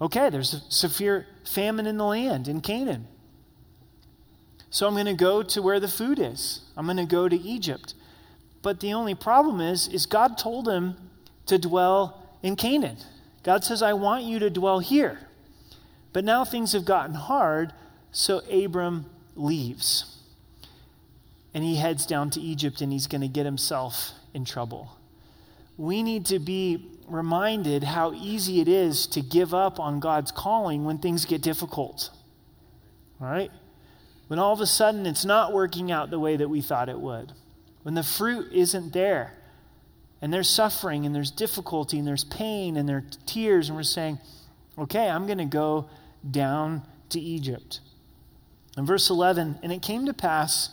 Okay, 0.00 0.30
there's 0.30 0.54
a 0.54 0.60
severe 0.70 1.26
famine 1.44 1.86
in 1.86 1.96
the 1.96 2.04
land, 2.04 2.46
in 2.46 2.60
Canaan. 2.60 3.08
So 4.70 4.86
I'm 4.86 4.94
going 4.94 5.06
to 5.06 5.14
go 5.14 5.42
to 5.42 5.62
where 5.62 5.80
the 5.80 5.88
food 5.88 6.18
is. 6.18 6.60
I'm 6.76 6.86
going 6.86 6.96
to 6.98 7.04
go 7.04 7.28
to 7.28 7.36
Egypt. 7.36 7.94
But 8.62 8.80
the 8.80 8.92
only 8.92 9.14
problem 9.14 9.60
is, 9.60 9.88
is 9.88 10.06
God 10.06 10.36
told 10.36 10.68
him 10.68 10.96
to 11.46 11.58
dwell 11.58 12.26
in 12.42 12.56
Canaan. 12.56 12.96
God 13.42 13.64
says, 13.64 13.82
I 13.82 13.92
want 13.92 14.24
you 14.24 14.38
to 14.38 14.50
dwell 14.50 14.78
here. 14.78 15.18
But 16.12 16.24
now 16.24 16.44
things 16.44 16.72
have 16.72 16.84
gotten 16.84 17.14
hard, 17.14 17.72
so 18.12 18.38
Abram 18.50 19.06
leaves. 19.36 20.18
And 21.52 21.62
he 21.62 21.76
heads 21.76 22.06
down 22.06 22.30
to 22.30 22.40
Egypt 22.40 22.80
and 22.80 22.92
he's 22.92 23.06
going 23.06 23.20
to 23.20 23.28
get 23.28 23.44
himself 23.44 24.12
in 24.32 24.44
trouble. 24.44 24.96
We 25.76 26.02
need 26.02 26.26
to 26.26 26.38
be 26.38 26.88
reminded 27.08 27.84
how 27.84 28.12
easy 28.12 28.60
it 28.60 28.68
is 28.68 29.06
to 29.08 29.20
give 29.20 29.52
up 29.52 29.78
on 29.78 30.00
God's 30.00 30.32
calling 30.32 30.84
when 30.84 30.98
things 30.98 31.24
get 31.24 31.42
difficult. 31.42 32.10
All 33.20 33.26
right? 33.26 33.50
When 34.28 34.38
all 34.38 34.52
of 34.52 34.60
a 34.60 34.66
sudden 34.66 35.06
it's 35.06 35.24
not 35.24 35.52
working 35.52 35.92
out 35.92 36.10
the 36.10 36.18
way 36.18 36.36
that 36.36 36.48
we 36.48 36.62
thought 36.62 36.88
it 36.88 36.98
would. 36.98 37.32
When 37.82 37.94
the 37.94 38.02
fruit 38.02 38.52
isn't 38.52 38.92
there. 38.92 39.34
And 40.22 40.32
there's 40.32 40.48
suffering 40.48 41.04
and 41.04 41.14
there's 41.14 41.30
difficulty 41.30 41.98
and 41.98 42.06
there's 42.06 42.24
pain 42.24 42.76
and 42.76 42.88
there's 42.88 43.18
tears. 43.26 43.68
And 43.68 43.76
we're 43.76 43.82
saying, 43.82 44.18
okay, 44.78 45.08
I'm 45.08 45.26
going 45.26 45.38
to 45.38 45.44
go 45.44 45.88
down 46.28 46.82
to 47.10 47.20
Egypt. 47.20 47.80
In 48.76 48.86
verse 48.86 49.10
11, 49.10 49.58
and 49.62 49.72
it 49.72 49.82
came 49.82 50.06
to 50.06 50.14
pass 50.14 50.70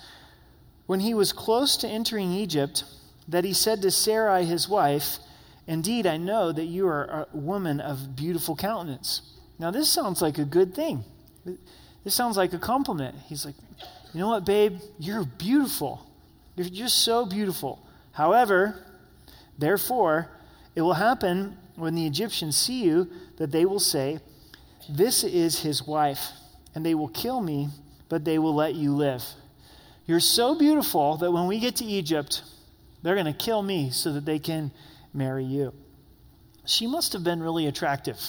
when 0.87 1.01
he 1.01 1.13
was 1.13 1.33
close 1.33 1.77
to 1.77 1.87
entering 1.87 2.31
Egypt 2.31 2.83
that 3.27 3.43
he 3.43 3.53
said 3.53 3.81
to 3.81 3.91
Sarai 3.91 4.45
his 4.45 4.67
wife, 4.67 5.19
Indeed, 5.67 6.07
I 6.07 6.17
know 6.17 6.51
that 6.51 6.65
you 6.65 6.87
are 6.87 7.05
a 7.05 7.37
woman 7.37 7.79
of 7.79 8.15
beautiful 8.15 8.55
countenance. 8.55 9.21
Now, 9.59 9.71
this 9.71 9.89
sounds 9.89 10.21
like 10.21 10.37
a 10.37 10.45
good 10.45 10.73
thing. 10.73 11.03
This 12.03 12.15
sounds 12.15 12.35
like 12.35 12.51
a 12.53 12.59
compliment. 12.59 13.15
He's 13.27 13.45
like, 13.45 13.55
You 14.13 14.21
know 14.21 14.29
what, 14.29 14.45
babe? 14.45 14.79
You're 14.99 15.23
beautiful. 15.23 16.05
You're 16.55 16.67
just 16.67 17.05
so 17.05 17.25
beautiful. 17.25 17.79
However, 18.11 18.83
therefore, 19.61 20.29
it 20.75 20.81
will 20.81 20.93
happen 20.93 21.57
when 21.75 21.95
the 21.95 22.05
Egyptians 22.05 22.57
see 22.57 22.83
you 22.83 23.09
that 23.37 23.51
they 23.51 23.65
will 23.65 23.79
say, 23.79 24.19
This 24.89 25.23
is 25.23 25.59
his 25.59 25.85
wife, 25.85 26.31
and 26.75 26.85
they 26.85 26.95
will 26.95 27.07
kill 27.07 27.41
me, 27.41 27.69
but 28.09 28.25
they 28.25 28.37
will 28.37 28.55
let 28.55 28.75
you 28.75 28.93
live. 28.93 29.23
You're 30.05 30.19
so 30.19 30.57
beautiful 30.57 31.17
that 31.17 31.31
when 31.31 31.47
we 31.47 31.59
get 31.59 31.77
to 31.77 31.85
Egypt, 31.85 32.43
they're 33.01 33.15
going 33.15 33.25
to 33.25 33.33
kill 33.33 33.61
me 33.61 33.89
so 33.91 34.11
that 34.13 34.25
they 34.25 34.39
can 34.39 34.71
marry 35.13 35.45
you. 35.45 35.73
She 36.65 36.87
must 36.87 37.13
have 37.13 37.23
been 37.23 37.41
really 37.41 37.67
attractive. 37.67 38.19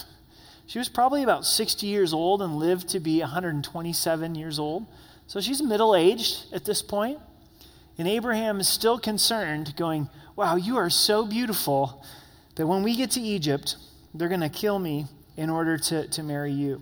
She 0.65 0.79
was 0.79 0.89
probably 0.89 1.23
about 1.23 1.45
60 1.45 1.85
years 1.85 2.13
old 2.13 2.41
and 2.41 2.55
lived 2.55 2.89
to 2.89 2.99
be 2.99 3.19
127 3.19 4.35
years 4.35 4.59
old. 4.59 4.85
So 5.27 5.39
she's 5.41 5.61
middle 5.61 5.95
aged 5.95 6.53
at 6.53 6.65
this 6.65 6.81
point. 6.81 7.19
And 7.97 8.07
Abraham 8.07 8.59
is 8.59 8.67
still 8.67 8.97
concerned, 8.97 9.75
going, 9.75 10.09
Wow, 10.35 10.55
you 10.55 10.77
are 10.77 10.89
so 10.89 11.25
beautiful 11.25 12.03
that 12.55 12.65
when 12.65 12.81
we 12.81 12.95
get 12.95 13.11
to 13.11 13.21
Egypt, 13.21 13.75
they're 14.13 14.29
going 14.29 14.41
to 14.41 14.49
kill 14.49 14.79
me 14.79 15.05
in 15.37 15.49
order 15.49 15.77
to, 15.77 16.07
to 16.07 16.23
marry 16.23 16.51
you. 16.51 16.81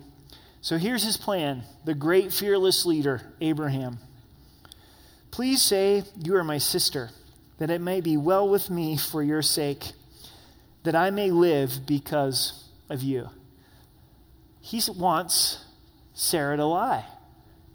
So 0.62 0.78
here's 0.78 1.02
his 1.02 1.16
plan 1.16 1.64
the 1.84 1.94
great 1.94 2.32
fearless 2.32 2.86
leader, 2.86 3.20
Abraham. 3.40 3.98
Please 5.30 5.60
say, 5.60 6.04
You 6.22 6.36
are 6.36 6.44
my 6.44 6.58
sister 6.58 7.10
that 7.58 7.70
it 7.70 7.80
may 7.80 8.00
be 8.00 8.16
well 8.16 8.48
with 8.48 8.70
me 8.70 8.96
for 8.96 9.22
your 9.22 9.42
sake, 9.42 9.92
that 10.82 10.96
I 10.96 11.10
may 11.10 11.30
live 11.30 11.86
because 11.86 12.68
of 12.88 13.02
you. 13.02 13.28
He 14.60 14.80
wants 14.96 15.64
Sarah 16.14 16.56
to 16.56 16.64
lie, 16.64 17.04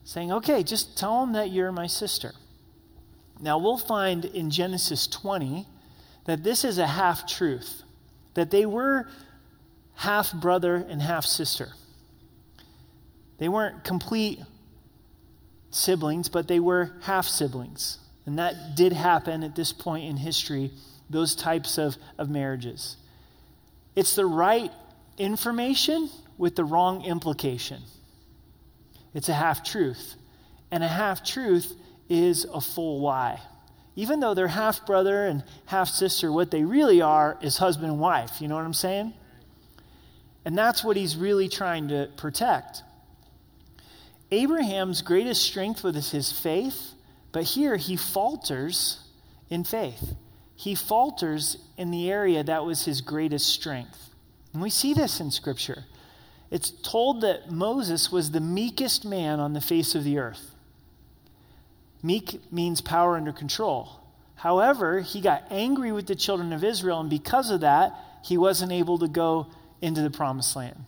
saying, 0.03 0.31
Okay, 0.31 0.63
just 0.63 0.97
tell 0.97 1.23
him 1.23 1.33
that 1.33 1.51
you're 1.51 1.71
my 1.71 1.87
sister. 1.87 2.33
Now, 3.39 3.58
we'll 3.58 3.78
find 3.78 4.26
in 4.26 4.50
Genesis 4.50 5.08
20 5.08 5.67
that 6.26 6.43
this 6.43 6.63
is 6.63 6.78
a 6.78 6.88
half 6.88 7.28
truth, 7.28 7.84
that 8.34 8.52
they 8.52 8.65
were 8.65 9.08
half 9.95 10.34
brother 10.34 10.76
and 10.76 11.02
half 11.02 11.26
sister. 11.26 11.69
They 13.38 13.50
weren't 13.50 13.84
complete 13.84 14.39
siblings, 15.69 16.30
but 16.30 16.47
they 16.47 16.60
were 16.60 16.91
half 17.02 17.28
siblings. 17.28 18.00
And 18.26 18.39
that 18.39 18.76
did 18.76 18.93
happen 18.93 19.43
at 19.43 19.56
this 19.56 19.71
point 19.71 20.06
in 20.06 20.17
history, 20.17 20.71
those 21.10 21.36
types 21.36 21.78
of, 21.78 21.97
of 22.17 22.30
marriages. 22.30 22.97
It's 23.95 24.15
the 24.15 24.26
right 24.26 24.71
information 25.17 26.10
with 26.38 26.56
the 26.56 26.63
wrong 26.63 27.06
implication. 27.06 27.82
It's 29.13 29.30
a 29.30 29.34
half 29.34 29.63
truth. 29.63 30.15
And 30.69 30.84
a 30.84 30.88
half 30.88 31.23
truth 31.23 31.73
is 32.09 32.45
a 32.45 32.61
full 32.61 33.01
lie. 33.01 33.39
Even 33.95 34.19
though 34.19 34.33
they're 34.33 34.47
half 34.47 34.85
brother 34.85 35.25
and 35.25 35.43
half 35.65 35.89
sister, 35.89 36.31
what 36.31 36.51
they 36.51 36.63
really 36.63 37.01
are 37.01 37.37
is 37.41 37.57
husband 37.57 37.91
and 37.91 37.99
wife. 37.99 38.41
You 38.41 38.47
know 38.47 38.55
what 38.55 38.65
I'm 38.65 38.73
saying? 38.73 39.13
And 40.45 40.57
that's 40.57 40.83
what 40.83 40.95
he's 40.95 41.15
really 41.15 41.49
trying 41.49 41.87
to 41.89 42.09
protect. 42.15 42.83
Abraham's 44.31 45.01
greatest 45.01 45.41
strength 45.41 45.83
was 45.83 46.11
his 46.11 46.31
faith 46.31 46.93
but 47.31 47.43
here 47.43 47.77
he 47.77 47.95
falters 47.95 48.99
in 49.49 49.63
faith. 49.63 50.15
He 50.55 50.75
falters 50.75 51.57
in 51.77 51.91
the 51.91 52.09
area 52.09 52.43
that 52.43 52.65
was 52.65 52.85
his 52.85 53.01
greatest 53.01 53.47
strength. 53.47 54.09
And 54.53 54.61
we 54.61 54.69
see 54.69 54.93
this 54.93 55.19
in 55.19 55.29
Scripture. 55.29 55.85
It's 56.49 56.71
told 56.71 57.21
that 57.21 57.51
Moses 57.51 58.11
was 58.11 58.31
the 58.31 58.39
meekest 58.39 59.05
man 59.05 59.39
on 59.39 59.53
the 59.53 59.61
face 59.61 59.93
of 59.93 60.03
the 60.03 60.17
earth. 60.17 60.55
Meek 62.07 62.51
means 62.51 62.79
power 62.79 63.17
under 63.17 63.33
control. 63.33 63.89
However, 64.35 65.01
he 65.01 65.19
got 65.19 65.43
angry 65.51 65.91
with 65.91 66.07
the 66.07 66.15
children 66.15 66.53
of 66.53 66.63
Israel, 66.63 67.01
and 67.01 67.09
because 67.09 67.51
of 67.51 67.61
that, 67.61 67.93
he 68.23 68.37
wasn't 68.37 68.71
able 68.71 68.97
to 68.99 69.07
go 69.07 69.47
into 69.81 70.01
the 70.01 70.09
promised 70.09 70.55
land, 70.55 70.85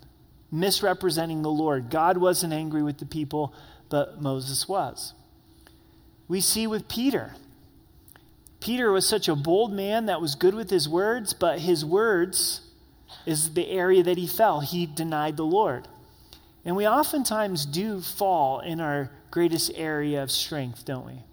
misrepresenting 0.51 1.41
the 1.41 1.51
Lord. 1.51 1.89
God 1.89 2.17
wasn't 2.17 2.53
angry 2.53 2.81
with 2.81 2.99
the 2.99 3.05
people, 3.05 3.53
but 3.89 4.21
Moses 4.21 4.67
was 4.67 5.13
we 6.29 6.39
see 6.39 6.67
with 6.67 6.87
Peter. 6.87 7.33
Peter 8.61 8.91
was 8.91 9.05
such 9.05 9.27
a 9.27 9.35
bold 9.35 9.73
man 9.73 10.05
that 10.05 10.21
was 10.21 10.35
good 10.35 10.53
with 10.53 10.69
his 10.69 10.87
words, 10.87 11.33
but 11.33 11.59
his 11.59 11.83
words 11.83 12.61
is 13.25 13.55
the 13.55 13.69
area 13.69 14.03
that 14.03 14.17
he 14.17 14.27
fell. 14.27 14.59
He 14.59 14.85
denied 14.85 15.35
the 15.37 15.45
Lord. 15.45 15.87
And 16.69 16.75
we 16.75 16.87
oftentimes 16.87 17.65
do 17.65 17.99
fall 17.99 18.59
in 18.59 18.79
our 18.79 19.09
greatest 19.31 19.71
area 19.73 20.21
of 20.21 20.29
strength, 20.29 20.85
don't 20.85 21.03
we? 21.03 21.23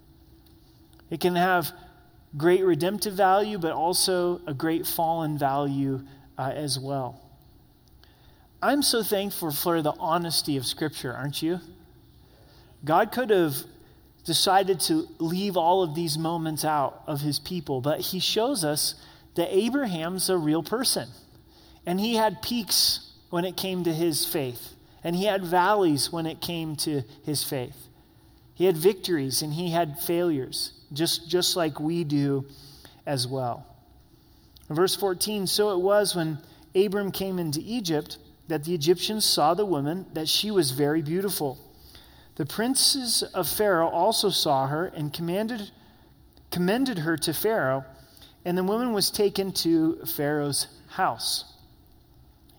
It 1.11 1.19
can 1.19 1.35
have 1.35 1.71
great 2.35 2.65
redemptive 2.65 3.13
value, 3.13 3.59
but 3.59 3.71
also 3.71 4.41
a 4.47 4.53
great 4.55 4.87
fallen 4.87 5.37
value 5.37 6.01
uh, 6.39 6.53
as 6.55 6.79
well. 6.79 7.21
I'm 8.63 8.81
so 8.81 9.03
thankful 9.03 9.51
for 9.51 9.83
the 9.83 9.93
honesty 9.99 10.57
of 10.57 10.65
Scripture, 10.65 11.13
aren't 11.13 11.43
you? 11.43 11.59
God 12.83 13.11
could 13.11 13.29
have 13.29 13.57
decided 14.25 14.79
to 14.79 15.07
leave 15.19 15.55
all 15.55 15.83
of 15.83 15.93
these 15.93 16.17
moments 16.17 16.65
out 16.65 17.03
of 17.05 17.21
his 17.21 17.37
people, 17.37 17.79
but 17.79 17.99
he 17.99 18.19
shows 18.19 18.63
us 18.63 18.95
that 19.35 19.55
Abraham's 19.55 20.31
a 20.31 20.37
real 20.37 20.63
person. 20.63 21.09
And 21.85 21.99
he 21.99 22.15
had 22.15 22.41
peaks 22.41 23.11
when 23.29 23.45
it 23.45 23.55
came 23.55 23.83
to 23.83 23.93
his 23.93 24.25
faith, 24.25 24.73
and 25.07 25.15
he 25.15 25.23
had 25.23 25.41
valleys 25.41 26.11
when 26.11 26.25
it 26.25 26.41
came 26.41 26.75
to 26.75 27.01
his 27.23 27.41
faith. 27.41 27.87
He 28.53 28.65
had 28.65 28.75
victories 28.75 29.41
and 29.41 29.53
he 29.53 29.71
had 29.71 30.01
failures, 30.01 30.73
just, 30.91 31.29
just 31.29 31.55
like 31.55 31.79
we 31.79 32.03
do 32.03 32.43
as 33.05 33.25
well. 33.25 33.65
In 34.69 34.75
verse 34.75 34.97
14 34.97 35.47
So 35.47 35.71
it 35.71 35.79
was 35.79 36.13
when 36.13 36.39
Abram 36.75 37.13
came 37.13 37.39
into 37.39 37.61
Egypt 37.63 38.17
that 38.49 38.65
the 38.65 38.75
Egyptians 38.75 39.23
saw 39.23 39.53
the 39.53 39.65
woman, 39.65 40.07
that 40.11 40.27
she 40.27 40.51
was 40.51 40.71
very 40.71 41.01
beautiful. 41.01 41.57
The 42.35 42.45
princes 42.45 43.23
of 43.33 43.47
Pharaoh 43.47 43.87
also 43.87 44.29
saw 44.29 44.67
her 44.67 44.87
and 44.87 45.13
commanded, 45.13 45.71
commended 46.51 46.97
her 46.97 47.15
to 47.15 47.33
Pharaoh, 47.33 47.85
and 48.43 48.57
the 48.57 48.63
woman 48.65 48.91
was 48.91 49.09
taken 49.09 49.53
to 49.53 50.03
Pharaoh's 50.05 50.67
house. 50.89 51.45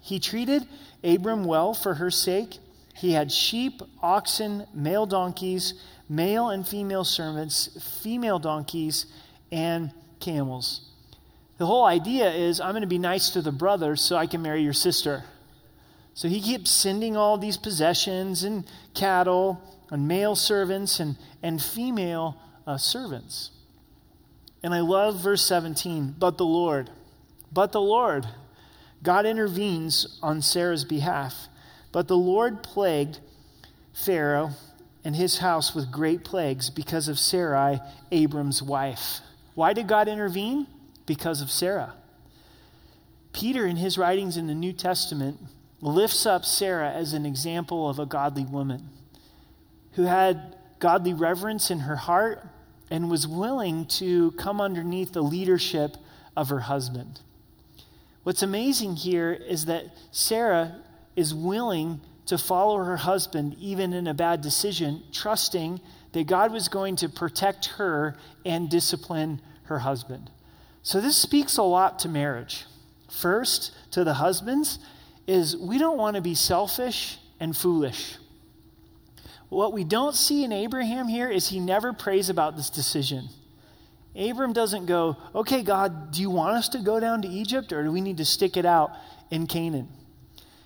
He 0.01 0.19
treated 0.19 0.67
Abram 1.05 1.45
well 1.45 1.75
for 1.75 1.95
her 1.95 2.11
sake. 2.11 2.59
He 2.95 3.13
had 3.13 3.31
sheep, 3.31 3.81
oxen, 4.03 4.67
male 4.75 5.07
donkeys, 5.07 5.75
male 6.09 6.51
and 6.51 6.67
female 6.67 7.05
servants, 7.05 8.01
female 8.03 8.39
donkeys, 8.39 9.07
and 9.53 9.93
camels. 10.21 10.81
The 11.59 11.67
whole 11.67 11.85
idea 11.85 12.31
is 12.31 12.61
I'm 12.61 12.73
going 12.73 12.83
to 12.83 12.89
be 12.89 12.99
nice 12.99 13.31
to 13.31 13.43
the 13.43 13.53
brother 13.53 13.97
so 13.97 14.17
I 14.17 14.27
can 14.27 14.43
marry 14.43 14.63
your 14.63 14.73
sister. 14.73 15.25
So 16.15 16.29
he 16.29 16.41
keeps 16.41 16.71
sending 16.71 17.17
all 17.17 17.39
these 17.39 17.57
possessions 17.57 18.43
and 18.43 18.65
cattle 18.95 19.63
and 19.91 20.09
male 20.09 20.35
servants 20.35 20.99
and, 20.99 21.17
and 21.43 21.63
female 21.63 22.37
uh, 22.67 22.77
servants. 22.77 23.51
And 24.63 24.75
I 24.75 24.81
love 24.81 25.23
verse 25.23 25.45
17, 25.45 26.17
but 26.19 26.37
the 26.37 26.45
Lord, 26.45 26.91
but 27.53 27.73
the 27.73 27.81
Lord. 27.81 28.27
God 29.03 29.27
intervenes 29.27 30.19
on 30.23 30.43
Sarah's 30.43 30.85
behalf. 30.85 31.49
But 31.93 32.09
the 32.09 32.17
Lord 32.17 32.63
plagued 32.63 33.21
Pharaoh 33.93 34.51
and 35.05 35.17
his 35.17 35.39
house 35.39 35.75
with 35.75 35.91
great 35.91 36.25
plagues 36.25 36.71
because 36.71 37.09
of 37.09 37.19
Sarai, 37.19 37.81
Abram's 38.11 38.63
wife. 38.63 39.21
Why 39.55 39.73
did 39.73 39.89
God 39.89 40.09
intervene? 40.09 40.67
Because 41.07 41.41
of 41.41 41.51
Sarah. 41.51 41.95
Peter, 43.33 43.67
in 43.67 43.77
his 43.77 43.97
writings 43.97 44.37
in 44.37 44.47
the 44.47 44.55
New 44.55 44.73
Testament, 44.73 45.39
lifts 45.81 46.27
up 46.27 46.45
Sarah 46.45 46.91
as 46.91 47.13
an 47.13 47.25
example 47.25 47.89
of 47.89 47.99
a 47.99 48.07
godly 48.07 48.45
woman 48.45 48.89
who 49.93 50.05
had 50.05 50.57
godly 50.79 51.15
reverence 51.15 51.71
in 51.71 51.81
her 51.81 51.97
heart 51.97 52.47
and 52.91 53.11
was 53.11 53.27
willing 53.27 53.87
to 53.87 54.33
come 54.33 54.61
underneath 54.61 55.13
the 55.13 55.23
leadership 55.23 55.97
of 56.37 56.49
her 56.49 56.61
husband. 56.61 57.21
What's 58.23 58.43
amazing 58.43 58.97
here 58.97 59.33
is 59.33 59.67
that 59.67 59.87
Sarah 60.11 60.83
is 61.17 61.35
willing 61.35 62.01
to 62.27 62.37
follow 62.37 62.77
her 62.85 62.99
husband 62.99 63.57
even 63.59 63.93
in 63.93 64.07
a 64.07 64.15
bad 64.15 64.43
decision, 64.43 65.03
trusting 65.13 65.81
that 66.13 66.27
God 66.27 66.53
was 66.53 66.69
going 66.69 66.97
to 66.97 67.09
protect 67.09 67.67
her 67.77 68.17
and 68.45 68.69
discipline 68.69 69.41
her 69.65 69.79
husband. 69.81 70.31
So, 70.83 71.01
this 71.01 71.17
speaks 71.17 71.57
a 71.57 71.63
lot 71.63 71.99
to 72.01 72.09
marriage. 72.09 72.65
First, 73.11 73.75
to 73.93 74.05
the 74.05 74.15
husbands, 74.15 74.79
is 75.27 75.57
we 75.57 75.79
don't 75.79 75.99
want 75.99 76.17
to 76.17 76.23
be 76.23 76.35
selfish 76.35 77.19
and 77.41 77.57
foolish. 77.57 78.17
What 79.49 79.73
we 79.73 79.85
don't 79.85 80.15
see 80.15 80.45
in 80.45 80.53
Abraham 80.53 81.09
here 81.09 81.29
is 81.29 81.49
he 81.49 81.61
never 81.61 81.93
prays 81.93 82.29
about 82.29 82.57
this 82.57 82.71
decision. 82.71 83.29
Abram 84.19 84.53
doesn't 84.53 84.87
go, 84.87 85.17
okay, 85.35 85.63
God, 85.63 86.11
do 86.11 86.21
you 86.21 86.31
want 86.31 86.57
us 86.57 86.69
to 86.71 86.81
go 86.81 86.99
down 86.99 87.23
to 87.23 87.29
Egypt 87.29 87.73
or 87.73 87.85
do 87.85 87.93
we 87.93 88.01
need 88.01 88.17
to 88.17 88.25
stick 88.25 88.57
it 88.57 88.67
out 88.67 88.91
in 89.31 89.47
Canaan? 89.47 89.89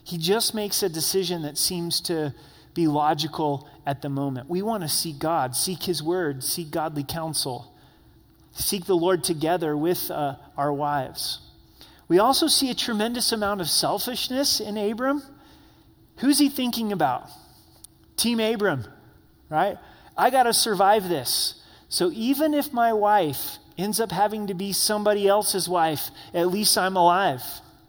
He 0.05 0.17
just 0.17 0.55
makes 0.55 0.83
a 0.83 0.89
decision 0.89 1.43
that 1.43 1.59
seems 1.59 2.01
to 2.03 2.35
be 2.75 2.87
logical 2.87 3.69
at 3.85 4.01
the 4.01 4.09
moment. 4.09 4.49
We 4.49 4.63
want 4.63 4.83
to 4.83 4.89
seek 4.89 5.19
God, 5.19 5.55
seek 5.55 5.83
His 5.83 6.03
word, 6.03 6.43
seek 6.43 6.71
godly 6.71 7.05
counsel, 7.05 7.73
seek 8.53 8.87
the 8.87 8.97
Lord 8.97 9.23
together 9.23 9.77
with 9.77 10.11
uh, 10.11 10.37
our 10.57 10.73
wives. 10.73 11.41
We 12.09 12.19
also 12.19 12.47
see 12.47 12.71
a 12.71 12.75
tremendous 12.75 13.33
amount 13.33 13.61
of 13.61 13.69
selfishness 13.69 14.61
in 14.61 14.77
Abram. 14.77 15.23
Who's 16.19 16.39
he 16.39 16.49
thinking 16.49 16.93
about? 16.93 17.29
Team 18.17 18.41
Abram, 18.41 18.87
right? 19.49 19.79
I 20.17 20.31
got 20.31 20.45
to 20.45 20.53
survive 20.53 21.09
this. 21.09 21.62
So 21.93 22.11
even 22.15 22.55
if 22.55 22.73
my 22.73 22.95
wife 22.95 23.59
ends 23.77 24.01
up 24.01 24.13
having 24.13 24.47
to 24.47 24.55
be 24.55 24.73
somebody 24.73 25.29
else's 25.29 25.69
wife, 25.69 26.09
at 26.33 26.49
least 26.49 26.79
I'm 26.79 26.97
alive, 26.97 27.43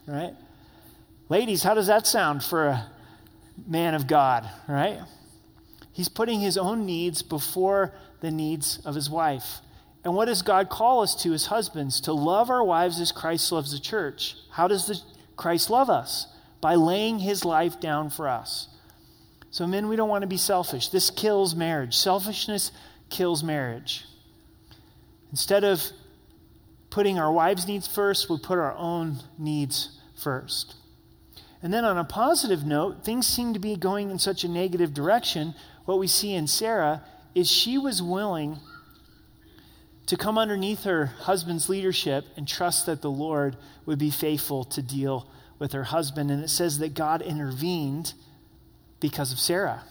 right? 0.05 0.33
Ladies, 1.29 1.63
how 1.63 1.73
does 1.73 1.87
that 1.87 2.05
sound 2.05 2.43
for 2.43 2.67
a 2.67 2.91
man 3.65 3.93
of 3.93 4.05
God, 4.05 4.49
right? 4.67 4.99
He's 5.93 6.09
putting 6.09 6.41
his 6.41 6.57
own 6.57 6.85
needs 6.85 7.21
before 7.21 7.93
the 8.19 8.29
needs 8.29 8.79
of 8.83 8.93
his 8.93 9.09
wife. 9.09 9.61
And 10.03 10.13
what 10.13 10.25
does 10.25 10.41
God 10.41 10.67
call 10.69 11.01
us 11.01 11.15
to 11.23 11.31
as 11.31 11.45
husbands? 11.45 12.01
To 12.01 12.11
love 12.11 12.49
our 12.49 12.61
wives 12.61 12.99
as 12.99 13.13
Christ 13.13 13.53
loves 13.53 13.71
the 13.71 13.79
church. 13.79 14.35
How 14.51 14.67
does 14.67 14.85
the, 14.85 14.99
Christ 15.37 15.69
love 15.69 15.89
us? 15.89 16.27
By 16.59 16.75
laying 16.75 17.19
his 17.19 17.45
life 17.45 17.79
down 17.79 18.09
for 18.09 18.27
us. 18.27 18.67
So, 19.49 19.65
men, 19.65 19.87
we 19.87 19.95
don't 19.95 20.09
want 20.09 20.23
to 20.23 20.27
be 20.27 20.35
selfish. 20.35 20.89
This 20.89 21.09
kills 21.09 21.55
marriage. 21.55 21.95
Selfishness 21.95 22.71
kills 23.13 23.43
marriage. 23.43 24.05
Instead 25.31 25.63
of 25.63 25.81
putting 26.89 27.19
our 27.19 27.31
wives' 27.31 27.67
needs 27.67 27.87
first, 27.87 28.29
we 28.29 28.37
put 28.37 28.57
our 28.57 28.75
own 28.75 29.17
needs 29.37 29.99
first. 30.15 30.75
And 31.61 31.73
then, 31.73 31.85
on 31.85 31.97
a 31.97 32.03
positive 32.03 32.65
note, 32.65 33.05
things 33.05 33.25
seem 33.25 33.53
to 33.53 33.59
be 33.59 33.75
going 33.75 34.09
in 34.09 34.19
such 34.19 34.43
a 34.43 34.49
negative 34.49 34.93
direction. 34.93 35.53
What 35.85 35.99
we 35.99 36.07
see 36.07 36.33
in 36.33 36.47
Sarah 36.47 37.03
is 37.35 37.49
she 37.49 37.77
was 37.77 38.01
willing 38.01 38.57
to 40.07 40.17
come 40.17 40.37
underneath 40.37 40.83
her 40.83 41.05
husband's 41.05 41.69
leadership 41.69 42.25
and 42.35 42.47
trust 42.47 42.87
that 42.87 43.01
the 43.01 43.11
Lord 43.11 43.55
would 43.85 43.99
be 43.99 44.09
faithful 44.09 44.63
to 44.65 44.81
deal 44.81 45.29
with 45.59 45.71
her 45.71 45.85
husband. 45.85 46.31
And 46.31 46.43
it 46.43 46.49
says 46.49 46.79
that 46.79 46.95
God 46.95 47.21
intervened 47.21 48.13
because 48.99 49.31
of 49.31 49.39
Sarah. 49.39 49.83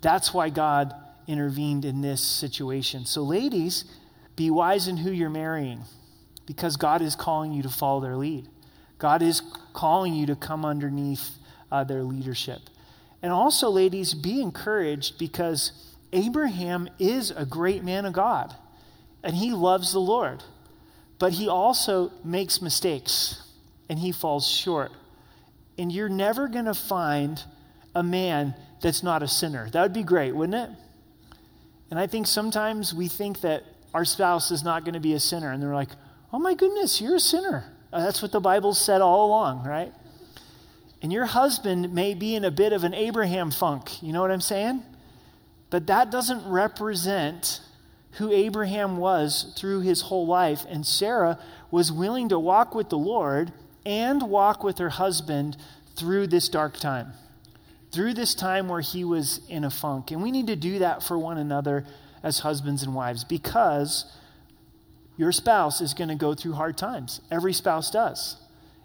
That's 0.00 0.32
why 0.32 0.50
God 0.50 0.94
intervened 1.28 1.84
in 1.84 2.00
this 2.00 2.20
situation. 2.20 3.04
So, 3.04 3.22
ladies, 3.22 3.84
be 4.34 4.50
wise 4.50 4.88
in 4.88 4.96
who 4.96 5.12
you're 5.12 5.30
marrying 5.30 5.82
because 6.46 6.76
God 6.76 7.02
is 7.02 7.14
calling 7.14 7.52
you 7.52 7.62
to 7.62 7.68
follow 7.68 8.00
their 8.00 8.16
lead. 8.16 8.48
God 8.98 9.22
is 9.22 9.42
calling 9.74 10.14
you 10.14 10.26
to 10.26 10.34
come 10.34 10.64
underneath 10.64 11.36
uh, 11.70 11.84
their 11.84 12.02
leadership. 12.02 12.62
And 13.22 13.30
also, 13.30 13.68
ladies, 13.68 14.14
be 14.14 14.40
encouraged 14.40 15.18
because 15.18 15.72
Abraham 16.12 16.88
is 16.98 17.30
a 17.30 17.44
great 17.44 17.84
man 17.84 18.06
of 18.06 18.12
God 18.12 18.54
and 19.22 19.36
he 19.36 19.52
loves 19.52 19.92
the 19.92 20.00
Lord, 20.00 20.42
but 21.18 21.32
he 21.32 21.48
also 21.48 22.12
makes 22.24 22.62
mistakes 22.62 23.42
and 23.88 23.98
he 23.98 24.12
falls 24.12 24.46
short. 24.46 24.92
And 25.76 25.92
you're 25.92 26.08
never 26.08 26.48
going 26.48 26.64
to 26.64 26.74
find 26.74 27.42
a 27.94 28.02
man 28.02 28.54
that's 28.80 29.02
not 29.02 29.22
a 29.22 29.28
sinner. 29.28 29.68
That 29.70 29.82
would 29.82 29.92
be 29.92 30.02
great, 30.02 30.34
wouldn't 30.34 30.70
it? 30.70 30.76
And 31.90 31.98
I 31.98 32.06
think 32.06 32.26
sometimes 32.26 32.92
we 32.92 33.08
think 33.08 33.40
that 33.40 33.64
our 33.94 34.04
spouse 34.04 34.50
is 34.50 34.62
not 34.62 34.84
going 34.84 34.94
to 34.94 35.00
be 35.00 35.14
a 35.14 35.20
sinner, 35.20 35.50
and 35.50 35.62
they're 35.62 35.74
like, 35.74 35.90
oh 36.32 36.38
my 36.38 36.54
goodness, 36.54 37.00
you're 37.00 37.16
a 37.16 37.20
sinner. 37.20 37.64
Uh, 37.92 38.04
that's 38.04 38.20
what 38.20 38.32
the 38.32 38.40
Bible 38.40 38.74
said 38.74 39.00
all 39.00 39.26
along, 39.26 39.64
right? 39.64 39.92
And 41.00 41.12
your 41.12 41.26
husband 41.26 41.94
may 41.94 42.14
be 42.14 42.34
in 42.34 42.44
a 42.44 42.50
bit 42.50 42.72
of 42.72 42.84
an 42.84 42.92
Abraham 42.92 43.50
funk. 43.50 44.02
You 44.02 44.12
know 44.12 44.20
what 44.20 44.30
I'm 44.30 44.40
saying? 44.40 44.82
But 45.70 45.86
that 45.86 46.10
doesn't 46.10 46.46
represent 46.48 47.60
who 48.12 48.32
Abraham 48.32 48.96
was 48.96 49.54
through 49.56 49.82
his 49.82 50.02
whole 50.02 50.26
life. 50.26 50.66
And 50.68 50.84
Sarah 50.84 51.38
was 51.70 51.92
willing 51.92 52.28
to 52.30 52.38
walk 52.38 52.74
with 52.74 52.88
the 52.88 52.98
Lord 52.98 53.52
and 53.86 54.22
walk 54.22 54.64
with 54.64 54.78
her 54.78 54.88
husband 54.90 55.56
through 55.94 56.26
this 56.26 56.48
dark 56.48 56.76
time 56.76 57.12
through 57.92 58.14
this 58.14 58.34
time 58.34 58.68
where 58.68 58.80
he 58.80 59.04
was 59.04 59.40
in 59.48 59.64
a 59.64 59.70
funk. 59.70 60.10
And 60.10 60.22
we 60.22 60.30
need 60.30 60.48
to 60.48 60.56
do 60.56 60.80
that 60.80 61.02
for 61.02 61.18
one 61.18 61.38
another 61.38 61.86
as 62.22 62.40
husbands 62.40 62.82
and 62.82 62.94
wives 62.94 63.24
because 63.24 64.04
your 65.16 65.32
spouse 65.32 65.80
is 65.80 65.94
going 65.94 66.08
to 66.08 66.14
go 66.14 66.34
through 66.34 66.52
hard 66.52 66.76
times. 66.76 67.20
Every 67.30 67.52
spouse 67.52 67.90
does. 67.90 68.36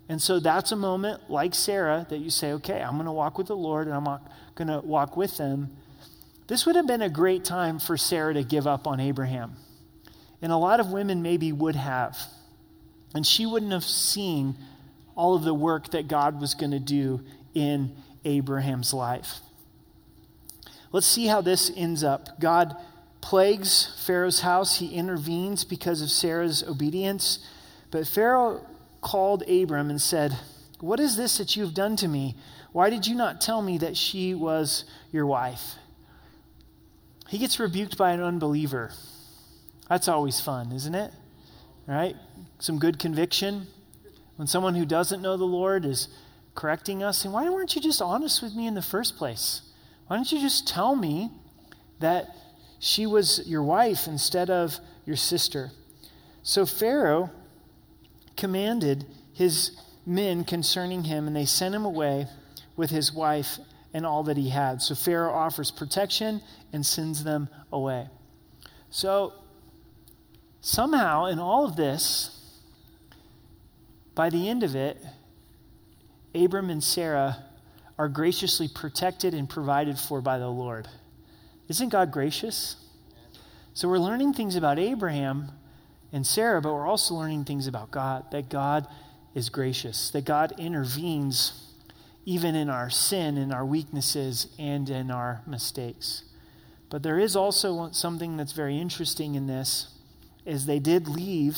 And 0.10 0.22
so 0.22 0.40
that's 0.40 0.72
a 0.72 0.76
moment 0.76 1.30
like 1.30 1.56
Sarah 1.56 2.06
that 2.10 2.18
you 2.18 2.30
say, 2.30 2.54
okay, 2.54 2.82
I'm 2.82 2.94
going 2.94 3.06
to 3.06 3.12
walk 3.12 3.38
with 3.38 3.48
the 3.48 3.56
Lord 3.56 3.88
and 3.88 3.96
I'm 3.96 4.20
going 4.56 4.68
to 4.68 4.86
walk 4.86 5.16
with 5.16 5.38
them. 5.38 5.76
This 6.48 6.66
would 6.66 6.76
have 6.76 6.88
been 6.88 7.02
a 7.02 7.10
great 7.10 7.46
time 7.46 7.80
for 7.80 7.96
Sarah 7.96 8.34
to 8.34 8.44
give 8.44 8.68
up 8.68 8.86
on 8.86 9.00
Abraham. 9.00 9.56
And 10.42 10.52
a 10.52 10.58
lot 10.58 10.80
of 10.80 10.92
women 10.92 11.22
maybe 11.22 11.52
would 11.54 11.76
have. 11.76 12.18
And 13.16 13.26
she 13.26 13.46
wouldn't 13.46 13.72
have 13.72 13.86
seen 13.86 14.58
all 15.16 15.36
of 15.36 15.44
the 15.44 15.54
work 15.54 15.92
that 15.92 16.08
God 16.08 16.42
was 16.42 16.54
going 16.54 16.72
to 16.72 16.80
do 16.80 17.22
in 17.54 17.96
Abraham's 18.26 18.94
life. 18.94 19.40
Let's 20.92 21.08
see 21.08 21.28
how 21.28 21.42
this 21.42 21.72
ends 21.76 22.04
up. 22.04 22.40
God 22.40 22.76
plagues 23.22 23.94
Pharaoh's 24.06 24.42
house, 24.42 24.80
he 24.80 24.94
intervenes 24.94 25.64
because 25.64 26.02
of 26.02 26.12
Sarah's 26.12 26.64
obedience. 26.64 27.40
But 27.90 28.06
Pharaoh 28.06 28.66
called 29.02 29.44
Abram 29.50 29.90
and 29.90 30.02
said, 30.02 30.38
What 30.80 31.00
is 31.00 31.16
this 31.16 31.38
that 31.38 31.56
you 31.56 31.64
have 31.64 31.74
done 31.74 31.96
to 31.98 32.08
me? 32.08 32.36
Why 32.72 32.90
did 32.90 33.08
you 33.08 33.16
not 33.16 33.40
tell 33.40 33.62
me 33.62 33.78
that 33.80 33.96
she 33.96 34.34
was 34.34 34.86
your 35.12 35.26
wife? 35.26 35.76
He 37.30 37.38
gets 37.38 37.60
rebuked 37.60 37.98
by 37.98 38.12
an 38.12 38.22
unbeliever. 38.22 38.92
That's 39.90 40.08
always 40.08 40.40
fun, 40.42 40.72
isn't 40.72 40.96
it? 40.96 41.12
Right? 41.88 42.16
Some 42.60 42.80
good 42.80 43.00
conviction. 43.00 43.68
When 44.36 44.48
someone 44.48 44.76
who 44.76 44.86
doesn't 44.86 45.22
know 45.22 45.38
the 45.38 45.46
Lord 45.46 45.86
is 45.86 46.08
correcting 46.56 47.04
us. 47.04 47.26
And 47.26 47.34
why 47.34 47.50
weren't 47.50 47.76
you 47.76 47.82
just 47.82 48.02
honest 48.02 48.42
with 48.42 48.56
me 48.56 48.68
in 48.68 48.74
the 48.74 48.82
first 48.82 49.18
place? 49.18 49.62
Why 50.08 50.16
don't 50.16 50.32
you 50.32 50.40
just 50.40 50.68
tell 50.68 50.96
me 50.96 51.32
that 52.00 52.28
she 52.80 53.06
was 53.06 53.48
your 53.48 53.64
wife 53.64 54.08
instead 54.08 54.50
of 54.50 54.80
your 55.06 55.16
sister? 55.16 55.72
So 56.44 56.66
Pharaoh 56.66 57.32
commanded 58.36 59.06
his 59.34 59.80
men 60.06 60.44
concerning 60.44 61.06
him, 61.06 61.28
and 61.28 61.36
they 61.36 61.46
sent 61.46 61.74
him 61.74 61.86
away 61.86 62.28
with 62.76 62.90
his 62.90 63.14
wife 63.14 63.58
and 63.94 64.06
all 64.06 64.24
that 64.24 64.38
he 64.38 64.50
had. 64.50 64.82
So 64.82 64.96
Pharaoh 64.96 65.34
offers 65.34 65.72
protection 65.72 66.42
and 66.72 66.86
sends 66.86 67.24
them 67.24 67.48
away. 67.72 68.08
So 68.90 69.34
somehow, 70.62 71.26
in 71.26 71.40
all 71.40 71.66
of 71.66 71.76
this, 71.76 72.60
by 74.16 74.30
the 74.30 74.50
end 74.50 74.64
of 74.64 74.76
it, 74.76 74.98
Abram 76.36 76.70
and 76.70 76.84
Sarah 76.84 77.44
are 77.98 78.10
graciously 78.10 78.68
protected 78.68 79.34
and 79.34 79.50
provided 79.50 80.00
for 80.00 80.22
by 80.22 80.40
the 80.40 80.48
Lord. 80.48 80.88
Isn't 81.68 81.90
God 81.90 82.12
gracious? 82.12 82.76
So 83.74 83.88
we're 83.88 84.00
learning 84.00 84.34
things 84.34 84.56
about 84.56 84.80
Abraham 84.80 85.52
and 86.12 86.26
Sarah, 86.26 86.62
but 86.62 86.74
we're 86.74 86.88
also 86.88 87.16
learning 87.16 87.46
things 87.46 87.68
about 87.68 87.92
God 87.92 88.30
that 88.32 88.50
God 88.50 88.88
is 89.34 89.50
gracious, 89.50 90.10
that 90.12 90.26
God 90.26 90.54
intervenes 90.58 91.72
even 92.26 92.56
in 92.56 92.70
our 92.70 92.90
sin, 92.90 93.38
in 93.38 93.52
our 93.52 93.66
weaknesses, 93.66 94.48
and 94.58 94.90
in 94.90 95.12
our 95.12 95.42
mistakes. 95.46 96.24
But 96.90 97.04
there 97.04 97.20
is 97.20 97.36
also 97.36 97.92
something 97.92 98.38
that's 98.38 98.52
very 98.54 98.78
interesting 98.78 99.36
in 99.36 99.48
this 99.48 99.88
is 100.46 100.66
they 100.66 100.80
did 100.80 101.08
leave 101.08 101.58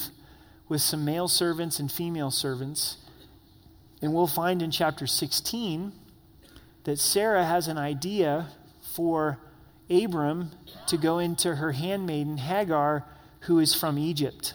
with 0.67 0.81
some 0.81 1.05
male 1.05 1.27
servants 1.27 1.79
and 1.79 1.91
female 1.91 2.31
servants 2.31 2.97
And 4.01 4.13
we'll 4.13 4.27
find 4.27 4.61
in 4.61 4.71
chapter 4.71 5.07
16 5.07 5.91
that 6.83 6.99
Sarah 6.99 7.45
has 7.45 7.67
an 7.67 7.77
idea 7.77 8.49
for 8.81 9.39
Abram 9.89 10.51
to 10.87 10.97
go 10.97 11.19
into 11.19 11.55
her 11.55 11.71
handmaiden 11.71 12.37
Hagar, 12.37 13.05
who 13.41 13.59
is 13.59 13.73
from 13.73 13.97
Egypt. 13.97 14.53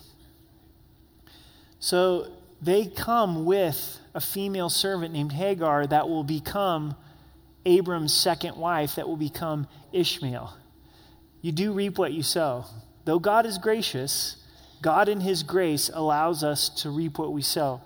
So 1.79 2.29
they 2.61 2.87
come 2.87 3.45
with 3.45 3.99
a 4.15 4.21
female 4.21 4.69
servant 4.69 5.13
named 5.13 5.33
Hagar 5.33 5.87
that 5.87 6.09
will 6.09 6.25
become 6.25 6.95
Abram's 7.65 8.15
second 8.15 8.57
wife, 8.57 8.97
that 8.97 9.09
will 9.09 9.17
become 9.17 9.67
Ishmael. 9.93 10.57
You 11.41 11.53
do 11.53 11.73
reap 11.73 11.99
what 11.99 12.13
you 12.13 12.23
sow. 12.23 12.67
Though 13.05 13.19
God 13.19 13.47
is 13.47 13.59
gracious, 13.59 14.37
God 14.83 15.09
in 15.09 15.21
his 15.21 15.43
grace 15.43 15.91
allows 15.93 16.43
us 16.45 16.69
to 16.83 16.91
reap 16.91 17.19
what 17.19 17.33
we 17.33 17.43
sow. 17.43 17.81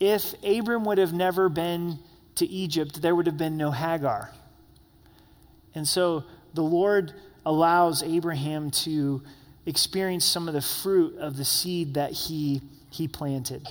If 0.00 0.34
Abram 0.42 0.84
would 0.84 0.98
have 0.98 1.12
never 1.12 1.48
been 1.48 1.98
to 2.36 2.46
Egypt, 2.46 3.02
there 3.02 3.14
would 3.14 3.26
have 3.26 3.36
been 3.36 3.56
no 3.56 3.70
Hagar. 3.70 4.32
And 5.74 5.86
so 5.86 6.24
the 6.54 6.62
Lord 6.62 7.12
allows 7.44 8.02
Abraham 8.02 8.70
to 8.70 9.22
experience 9.66 10.24
some 10.24 10.48
of 10.48 10.54
the 10.54 10.62
fruit 10.62 11.16
of 11.18 11.36
the 11.36 11.44
seed 11.44 11.94
that 11.94 12.12
he, 12.12 12.62
he 12.90 13.06
planted. 13.06 13.68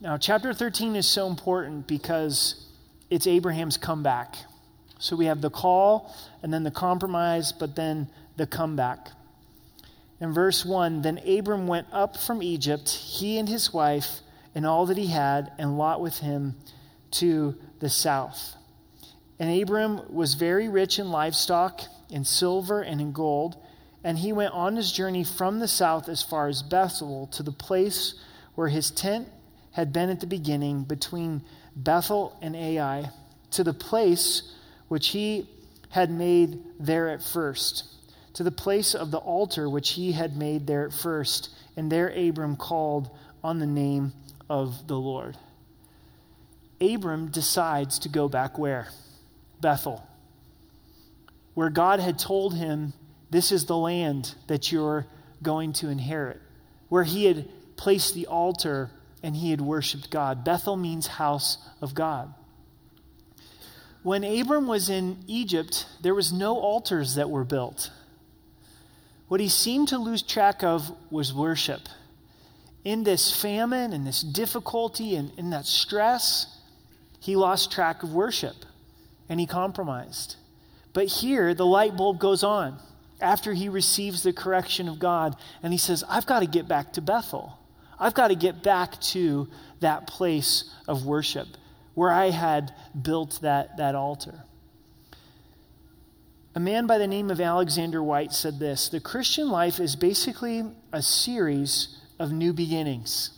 Now, 0.00 0.16
chapter 0.16 0.52
13 0.52 0.96
is 0.96 1.06
so 1.06 1.26
important 1.26 1.86
because 1.86 2.66
it's 3.10 3.26
Abraham's 3.26 3.76
comeback. 3.76 4.36
So 4.98 5.16
we 5.16 5.26
have 5.26 5.40
the 5.40 5.50
call 5.50 6.14
and 6.42 6.52
then 6.52 6.64
the 6.64 6.70
compromise, 6.70 7.52
but 7.52 7.76
then 7.76 8.08
the 8.36 8.46
comeback. 8.46 9.10
In 10.20 10.32
verse 10.32 10.64
1, 10.64 11.02
then 11.02 11.18
Abram 11.26 11.66
went 11.66 11.86
up 11.92 12.16
from 12.16 12.42
Egypt, 12.42 12.88
he 12.88 13.38
and 13.38 13.48
his 13.48 13.72
wife, 13.72 14.20
and 14.56 14.64
all 14.64 14.86
that 14.86 14.96
he 14.96 15.08
had, 15.08 15.52
and 15.58 15.76
Lot 15.76 16.00
with 16.00 16.20
him 16.20 16.56
to 17.10 17.54
the 17.78 17.90
south. 17.90 18.56
And 19.38 19.62
Abram 19.62 20.00
was 20.08 20.32
very 20.32 20.66
rich 20.66 20.98
in 20.98 21.10
livestock, 21.10 21.82
in 22.08 22.24
silver, 22.24 22.80
and 22.80 22.98
in 22.98 23.12
gold. 23.12 23.56
And 24.02 24.16
he 24.16 24.32
went 24.32 24.54
on 24.54 24.76
his 24.76 24.90
journey 24.90 25.24
from 25.24 25.58
the 25.58 25.68
south 25.68 26.08
as 26.08 26.22
far 26.22 26.48
as 26.48 26.62
Bethel 26.62 27.26
to 27.32 27.42
the 27.42 27.52
place 27.52 28.14
where 28.54 28.68
his 28.68 28.90
tent 28.90 29.28
had 29.72 29.92
been 29.92 30.08
at 30.08 30.20
the 30.20 30.26
beginning, 30.26 30.84
between 30.84 31.42
Bethel 31.76 32.34
and 32.40 32.56
Ai, 32.56 33.10
to 33.50 33.62
the 33.62 33.74
place 33.74 34.54
which 34.88 35.08
he 35.08 35.50
had 35.90 36.10
made 36.10 36.64
there 36.80 37.10
at 37.10 37.22
first, 37.22 37.84
to 38.32 38.42
the 38.42 38.50
place 38.50 38.94
of 38.94 39.10
the 39.10 39.18
altar 39.18 39.68
which 39.68 39.90
he 39.90 40.12
had 40.12 40.34
made 40.34 40.66
there 40.66 40.86
at 40.86 40.94
first. 40.94 41.50
And 41.76 41.92
there 41.92 42.08
Abram 42.08 42.56
called 42.56 43.10
on 43.44 43.58
the 43.58 43.66
name 43.66 44.14
of 44.48 44.86
the 44.86 44.98
Lord. 44.98 45.36
Abram 46.80 47.28
decides 47.28 47.98
to 48.00 48.08
go 48.08 48.28
back 48.28 48.58
where? 48.58 48.88
Bethel, 49.60 50.06
where 51.54 51.70
God 51.70 52.00
had 52.00 52.18
told 52.18 52.54
him, 52.54 52.92
This 53.30 53.50
is 53.50 53.64
the 53.64 53.76
land 53.76 54.34
that 54.46 54.70
you're 54.70 55.06
going 55.42 55.72
to 55.74 55.88
inherit, 55.88 56.40
where 56.88 57.04
he 57.04 57.24
had 57.24 57.48
placed 57.76 58.14
the 58.14 58.26
altar 58.26 58.90
and 59.22 59.36
he 59.36 59.50
had 59.50 59.60
worshiped 59.60 60.10
God. 60.10 60.44
Bethel 60.44 60.76
means 60.76 61.06
house 61.06 61.58
of 61.80 61.94
God. 61.94 62.32
When 64.02 64.22
Abram 64.22 64.68
was 64.68 64.88
in 64.88 65.18
Egypt, 65.26 65.86
there 66.00 66.14
was 66.14 66.32
no 66.32 66.58
altars 66.58 67.16
that 67.16 67.28
were 67.28 67.44
built. 67.44 67.90
What 69.28 69.40
he 69.40 69.48
seemed 69.48 69.88
to 69.88 69.98
lose 69.98 70.22
track 70.22 70.62
of 70.62 70.92
was 71.10 71.34
worship. 71.34 71.80
In 72.86 73.02
this 73.02 73.34
famine 73.34 73.92
and 73.92 74.06
this 74.06 74.22
difficulty 74.22 75.16
and 75.16 75.32
in 75.36 75.50
that 75.50 75.66
stress, 75.66 76.60
he 77.18 77.34
lost 77.34 77.72
track 77.72 78.04
of 78.04 78.12
worship 78.12 78.54
and 79.28 79.40
he 79.40 79.46
compromised. 79.46 80.36
But 80.92 81.08
here, 81.08 81.52
the 81.52 81.66
light 81.66 81.96
bulb 81.96 82.20
goes 82.20 82.44
on 82.44 82.78
after 83.20 83.54
he 83.54 83.68
receives 83.68 84.22
the 84.22 84.32
correction 84.32 84.88
of 84.88 85.00
God, 85.00 85.34
and 85.64 85.72
he 85.72 85.80
says, 85.80 86.04
I've 86.08 86.26
got 86.26 86.40
to 86.40 86.46
get 86.46 86.68
back 86.68 86.92
to 86.92 87.00
Bethel. 87.00 87.58
I've 87.98 88.14
got 88.14 88.28
to 88.28 88.36
get 88.36 88.62
back 88.62 89.00
to 89.00 89.48
that 89.80 90.06
place 90.06 90.72
of 90.86 91.04
worship 91.04 91.48
where 91.94 92.12
I 92.12 92.30
had 92.30 92.72
built 93.02 93.40
that, 93.42 93.78
that 93.78 93.96
altar. 93.96 94.44
A 96.54 96.60
man 96.60 96.86
by 96.86 96.98
the 96.98 97.08
name 97.08 97.32
of 97.32 97.40
Alexander 97.40 98.00
Whyte 98.00 98.32
said 98.32 98.60
this 98.60 98.88
The 98.90 99.00
Christian 99.00 99.48
life 99.48 99.80
is 99.80 99.96
basically 99.96 100.62
a 100.92 101.02
series 101.02 101.95
of 102.18 102.32
new 102.32 102.52
beginnings. 102.52 103.30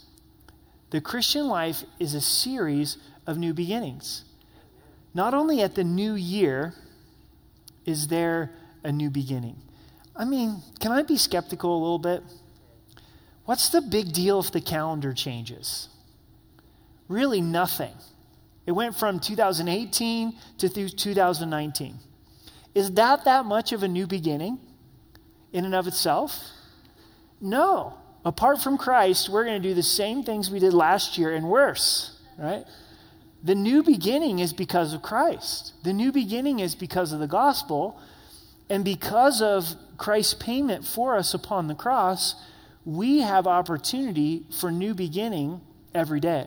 The 0.91 1.01
Christian 1.01 1.49
life 1.49 1.85
is 1.99 2.15
a 2.15 2.21
series 2.21 2.97
of 3.27 3.39
new 3.39 3.53
beginnings. 3.53 4.25
Not 5.15 5.35
only 5.35 5.63
at 5.63 5.75
the 5.75 5.85
new 5.85 6.15
year 6.15 6.75
is 7.85 8.09
there 8.09 8.53
a 8.85 8.93
new 8.93 9.11
beginning. 9.11 9.57
I 10.15 10.25
mean, 10.25 10.63
can 10.79 10.93
I 10.93 11.03
be 11.03 11.17
skeptical 11.17 11.73
a 11.73 11.81
little 11.81 11.99
bit? 11.99 12.23
What's 13.45 13.71
the 13.71 13.81
big 13.81 14.13
deal 14.13 14.41
if 14.41 14.53
the 14.53 14.61
calendar 14.61 15.15
changes? 15.15 15.89
Really, 17.09 17.41
nothing. 17.41 17.95
It 18.67 18.73
went 18.73 18.95
from 18.95 19.21
2018 19.21 20.35
to 20.59 20.69
2019. 20.69 21.95
Is 22.75 22.93
that 22.93 23.25
that 23.25 23.47
much 23.47 23.73
of 23.73 23.83
a 23.83 23.89
new 23.89 24.07
beginning 24.07 24.59
in 25.53 25.65
and 25.65 25.75
of 25.75 25.87
itself? 25.87 26.39
No. 27.41 27.98
Apart 28.25 28.61
from 28.61 28.79
Christ, 28.79 29.29
we're 29.29 29.45
going 29.45 29.63
to 29.63 29.69
do 29.69 29.75
the 29.75 29.83
same 29.83 30.23
things 30.23 30.51
we 30.51 30.59
did 30.59 30.75
last 30.75 31.17
year 31.19 31.35
and 31.35 31.49
worse, 31.49 32.19
right? 32.39 32.65
The 33.43 33.55
new 33.55 33.83
beginning 33.83 34.41
is 34.41 34.53
because 34.53 34.93
of 34.93 35.03
Christ. 35.03 35.73
The 35.85 35.93
new 35.93 36.11
beginning 36.11 36.59
is 36.61 36.75
because 36.75 37.13
of 37.13 37.21
the 37.21 37.29
gospel. 37.29 38.01
And 38.69 38.85
because 38.85 39.41
of 39.41 39.75
Christ's 39.97 40.35
payment 40.35 40.85
for 40.85 41.17
us 41.17 41.35
upon 41.35 41.69
the 41.69 41.75
cross, 41.75 42.35
we 42.85 43.21
have 43.21 43.47
opportunity 43.47 44.45
for 44.61 44.71
new 44.71 44.95
beginning 44.95 45.61
every 45.95 46.21
day. 46.21 46.47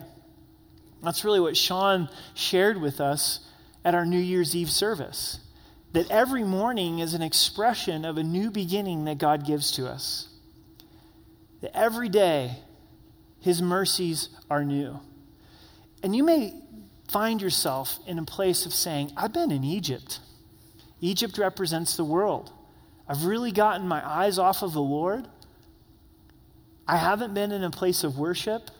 That's 1.03 1.23
really 1.23 1.39
what 1.39 1.57
Sean 1.57 2.09
shared 2.33 2.79
with 2.79 2.99
us 3.01 3.39
at 3.83 3.95
our 3.95 4.05
New 4.05 4.19
Year's 4.19 4.55
Eve 4.55 4.69
service. 4.69 5.39
That 5.93 6.11
every 6.11 6.43
morning 6.43 6.99
is 6.99 7.13
an 7.13 7.21
expression 7.21 8.05
of 8.05 8.17
a 8.17 8.23
new 8.23 8.51
beginning 8.51 9.05
that 9.05 9.17
God 9.17 9.45
gives 9.45 9.71
to 9.73 9.87
us. 9.87 10.27
That 11.61 11.75
every 11.75 12.09
day, 12.09 12.57
His 13.39 13.61
mercies 13.61 14.29
are 14.49 14.63
new. 14.63 14.99
And 16.03 16.15
you 16.15 16.23
may 16.23 16.53
find 17.07 17.41
yourself 17.41 17.99
in 18.07 18.17
a 18.17 18.23
place 18.23 18.65
of 18.65 18.73
saying, 18.73 19.11
I've 19.17 19.33
been 19.33 19.51
in 19.51 19.63
Egypt. 19.63 20.19
Egypt 21.01 21.37
represents 21.37 21.95
the 21.97 22.05
world. 22.05 22.51
I've 23.07 23.25
really 23.25 23.51
gotten 23.51 23.87
my 23.87 24.07
eyes 24.07 24.39
off 24.39 24.61
of 24.61 24.73
the 24.73 24.81
Lord. 24.81 25.27
I 26.87 26.97
haven't 26.97 27.33
been 27.33 27.51
in 27.51 27.63
a 27.63 27.71
place 27.71 28.03
of 28.03 28.17
worship, 28.17 28.71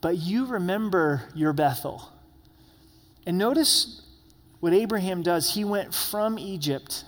but 0.00 0.18
you 0.18 0.46
remember 0.46 1.22
your 1.34 1.52
Bethel. 1.52 2.10
And 3.26 3.38
notice 3.38 4.02
what 4.60 4.72
Abraham 4.72 5.22
does. 5.22 5.54
He 5.54 5.64
went 5.64 5.94
from 5.94 6.38
Egypt 6.38 7.04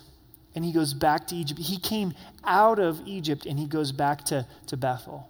and 0.55 0.65
he 0.65 0.73
goes 0.73 0.95
back 0.95 1.27
to 1.29 1.35
Egypt. 1.35 1.61
He 1.61 1.79
came 1.79 2.15
out 2.45 2.79
of 2.79 3.01
Egypt 3.07 3.47
and 3.47 3.59
he 3.59 3.67
goes 3.67 3.93
back 3.93 4.25
to, 4.25 4.47
to 4.67 4.77
Bethel. 4.77 5.29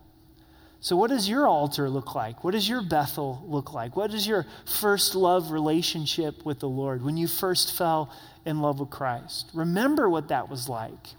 So, 0.80 0.96
what 0.96 1.10
does 1.10 1.28
your 1.28 1.46
altar 1.46 1.88
look 1.88 2.16
like? 2.16 2.42
What 2.42 2.52
does 2.52 2.68
your 2.68 2.82
Bethel 2.82 3.44
look 3.46 3.72
like? 3.72 3.94
What 3.94 4.12
is 4.12 4.26
your 4.26 4.46
first 4.66 5.14
love 5.14 5.52
relationship 5.52 6.44
with 6.44 6.58
the 6.58 6.68
Lord 6.68 7.04
when 7.04 7.16
you 7.16 7.28
first 7.28 7.76
fell 7.76 8.12
in 8.44 8.60
love 8.60 8.80
with 8.80 8.90
Christ? 8.90 9.50
Remember 9.54 10.10
what 10.10 10.26
that 10.28 10.50
was 10.50 10.68
like 10.68 11.14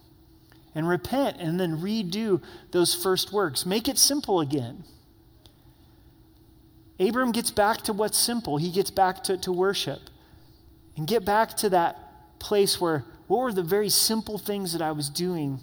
and 0.76 0.88
repent 0.88 1.38
and 1.39 1.58
then 1.58 1.78
redo 1.78 2.42
those 2.72 2.94
first 2.94 3.32
works. 3.32 3.65
Make 3.65 3.88
it 3.88 3.98
simple 3.98 4.42
again. 4.42 4.84
Abram 7.00 7.32
gets 7.32 7.52
back 7.52 7.82
to 7.84 7.94
what's 7.94 8.17
simple, 8.17 8.58
he 8.58 8.69
gets 8.69 8.92
back 8.92 9.23
to, 9.23 9.38
to 9.38 9.52
worship 9.52 10.02
and 10.96 11.08
get 11.08 11.25
back 11.25 11.56
to 11.58 11.69
that 11.69 12.40
place 12.40 12.80
where 12.80 13.06
what 13.34 13.42
were 13.42 13.54
the 13.54 13.63
very 13.63 13.90
simple 13.90 14.38
things 14.38 14.73
that 14.73 14.81
I 14.84 14.92
was 14.92 15.10
doing 15.10 15.60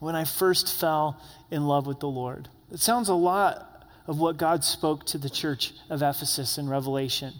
when 0.00 0.16
I 0.16 0.24
first 0.24 0.80
fell 0.80 1.22
in 1.48 1.64
love 1.64 1.86
with 1.86 2.00
the 2.00 2.08
Lord? 2.08 2.48
It 2.72 2.80
sounds 2.80 3.08
a 3.08 3.14
lot 3.14 3.86
of 4.08 4.18
what 4.18 4.38
God 4.38 4.64
spoke 4.64 5.06
to 5.06 5.18
the 5.18 5.30
church 5.30 5.72
of 5.88 6.02
Ephesus 6.02 6.58
in 6.58 6.68
Revelation, 6.68 7.32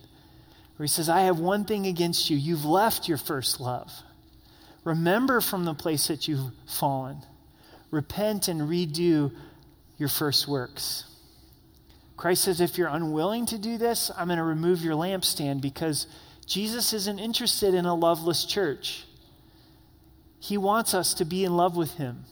where 0.76 0.84
he 0.84 0.88
says, 0.88 1.08
I 1.08 1.22
have 1.22 1.40
one 1.40 1.64
thing 1.64 1.88
against 1.88 2.30
you. 2.30 2.36
You've 2.36 2.64
left 2.64 3.08
your 3.08 3.18
first 3.18 3.58
love. 3.58 3.90
Remember 4.84 5.40
from 5.40 5.64
the 5.64 5.74
place 5.74 6.06
that 6.06 6.28
you've 6.28 6.52
fallen. 6.66 7.16
Repent 7.90 8.46
and 8.46 8.60
redo 8.60 9.32
your 9.98 10.08
first 10.08 10.46
works. 10.46 11.06
Christ 12.16 12.44
says, 12.44 12.60
if 12.60 12.78
you're 12.78 12.86
unwilling 12.86 13.46
to 13.46 13.58
do 13.58 13.78
this, 13.78 14.12
I'm 14.16 14.28
going 14.28 14.38
to 14.38 14.44
remove 14.44 14.84
your 14.84 14.94
lampstand 14.94 15.60
because 15.60 16.06
Jesus 16.46 16.92
isn't 16.92 17.18
interested 17.18 17.74
in 17.74 17.84
a 17.84 17.96
loveless 17.96 18.44
church. 18.44 19.06
He 20.40 20.58
wants 20.58 20.94
us 20.94 21.14
to 21.14 21.24
be 21.24 21.44
in 21.44 21.56
love 21.56 21.76
with 21.76 21.94
him. 21.94 22.24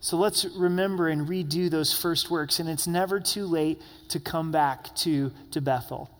So 0.00 0.16
let's 0.16 0.44
remember 0.44 1.08
and 1.08 1.28
redo 1.28 1.70
those 1.70 1.92
first 1.92 2.30
works. 2.30 2.58
And 2.58 2.68
it's 2.68 2.86
never 2.86 3.20
too 3.20 3.44
late 3.44 3.82
to 4.08 4.18
come 4.18 4.50
back 4.50 4.94
to, 4.96 5.32
to 5.50 5.60
Bethel. 5.60 6.10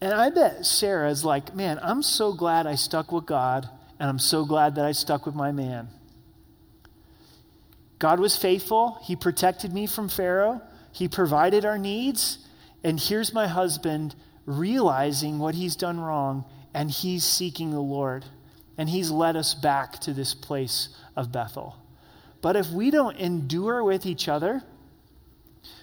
And 0.00 0.12
I 0.12 0.30
bet 0.30 0.66
Sarah's 0.66 1.24
like, 1.24 1.54
man, 1.54 1.78
I'm 1.82 2.02
so 2.02 2.32
glad 2.32 2.66
I 2.66 2.74
stuck 2.74 3.12
with 3.12 3.26
God, 3.26 3.68
and 3.98 4.08
I'm 4.08 4.18
so 4.18 4.44
glad 4.44 4.76
that 4.76 4.84
I 4.84 4.92
stuck 4.92 5.26
with 5.26 5.34
my 5.34 5.52
man. 5.52 5.88
God 7.98 8.18
was 8.18 8.36
faithful. 8.36 8.98
He 9.02 9.14
protected 9.14 9.72
me 9.72 9.86
from 9.86 10.08
Pharaoh, 10.08 10.62
He 10.92 11.06
provided 11.06 11.64
our 11.64 11.78
needs. 11.78 12.38
And 12.82 12.98
here's 12.98 13.34
my 13.34 13.46
husband 13.46 14.14
realizing 14.46 15.38
what 15.38 15.54
he's 15.54 15.76
done 15.76 16.00
wrong, 16.00 16.44
and 16.72 16.90
he's 16.90 17.24
seeking 17.24 17.70
the 17.70 17.80
Lord. 17.80 18.24
And 18.80 18.88
he's 18.88 19.10
led 19.10 19.36
us 19.36 19.52
back 19.52 19.98
to 19.98 20.14
this 20.14 20.32
place 20.32 20.88
of 21.14 21.30
Bethel. 21.30 21.76
But 22.40 22.56
if 22.56 22.70
we 22.70 22.90
don't 22.90 23.14
endure 23.18 23.84
with 23.84 24.06
each 24.06 24.26
other, 24.26 24.62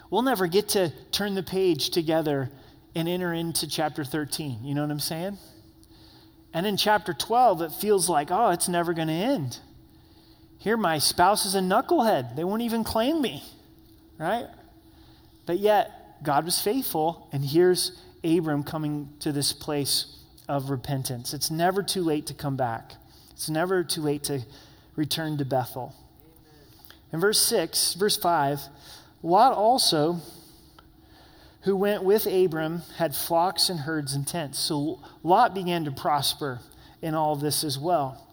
we'll 0.09 0.23
never 0.23 0.47
get 0.47 0.69
to 0.69 0.91
turn 1.11 1.35
the 1.35 1.43
page 1.43 1.91
together 1.91 2.49
and 2.95 3.07
enter 3.07 3.31
into 3.33 3.67
chapter 3.67 4.03
13. 4.03 4.61
You 4.63 4.73
know 4.73 4.81
what 4.81 4.89
I'm 4.89 4.99
saying? 4.99 5.37
And 6.55 6.65
in 6.65 6.75
chapter 6.75 7.13
12, 7.13 7.61
it 7.61 7.71
feels 7.71 8.09
like, 8.09 8.31
oh, 8.31 8.49
it's 8.49 8.67
never 8.67 8.93
going 8.93 9.09
to 9.09 9.13
end. 9.13 9.59
Here, 10.57 10.75
my 10.75 10.97
spouse 10.97 11.45
is 11.45 11.53
a 11.53 11.59
knucklehead. 11.59 12.35
They 12.35 12.43
won't 12.43 12.63
even 12.63 12.83
claim 12.83 13.21
me, 13.21 13.43
right? 14.17 14.47
But 15.45 15.59
yet, 15.59 16.23
God 16.23 16.45
was 16.45 16.59
faithful, 16.59 17.29
and 17.31 17.45
here's 17.45 18.01
Abram 18.23 18.63
coming 18.63 19.13
to 19.19 19.31
this 19.31 19.53
place 19.53 20.16
of 20.47 20.69
repentance. 20.69 21.33
It's 21.33 21.51
never 21.51 21.83
too 21.83 22.03
late 22.03 22.27
to 22.27 22.33
come 22.33 22.55
back, 22.55 22.93
it's 23.31 23.49
never 23.49 23.83
too 23.83 24.01
late 24.01 24.23
to 24.25 24.41
return 24.95 25.37
to 25.37 25.45
Bethel. 25.45 25.95
In 27.13 27.19
verse 27.19 27.39
6, 27.39 27.93
verse 27.93 28.17
5, 28.17 28.61
Lot 29.23 29.53
also, 29.53 30.17
who 31.61 31.75
went 31.75 32.03
with 32.03 32.25
Abram, 32.25 32.81
had 32.97 33.15
flocks 33.15 33.69
and 33.69 33.81
herds 33.81 34.13
and 34.13 34.27
tents. 34.27 34.59
So 34.59 34.99
Lot 35.23 35.53
began 35.53 35.85
to 35.85 35.91
prosper 35.91 36.59
in 37.01 37.13
all 37.13 37.35
this 37.35 37.63
as 37.63 37.79
well. 37.79 38.27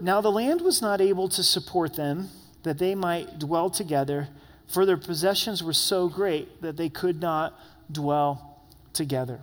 Now 0.00 0.20
the 0.20 0.30
land 0.30 0.60
was 0.60 0.82
not 0.82 1.00
able 1.00 1.28
to 1.28 1.42
support 1.42 1.94
them, 1.94 2.30
that 2.62 2.78
they 2.78 2.94
might 2.94 3.38
dwell 3.38 3.70
together, 3.70 4.28
for 4.66 4.84
their 4.84 4.96
possessions 4.96 5.62
were 5.62 5.72
so 5.72 6.08
great 6.08 6.60
that 6.60 6.76
they 6.76 6.88
could 6.88 7.20
not 7.20 7.58
dwell 7.90 8.64
together. 8.92 9.40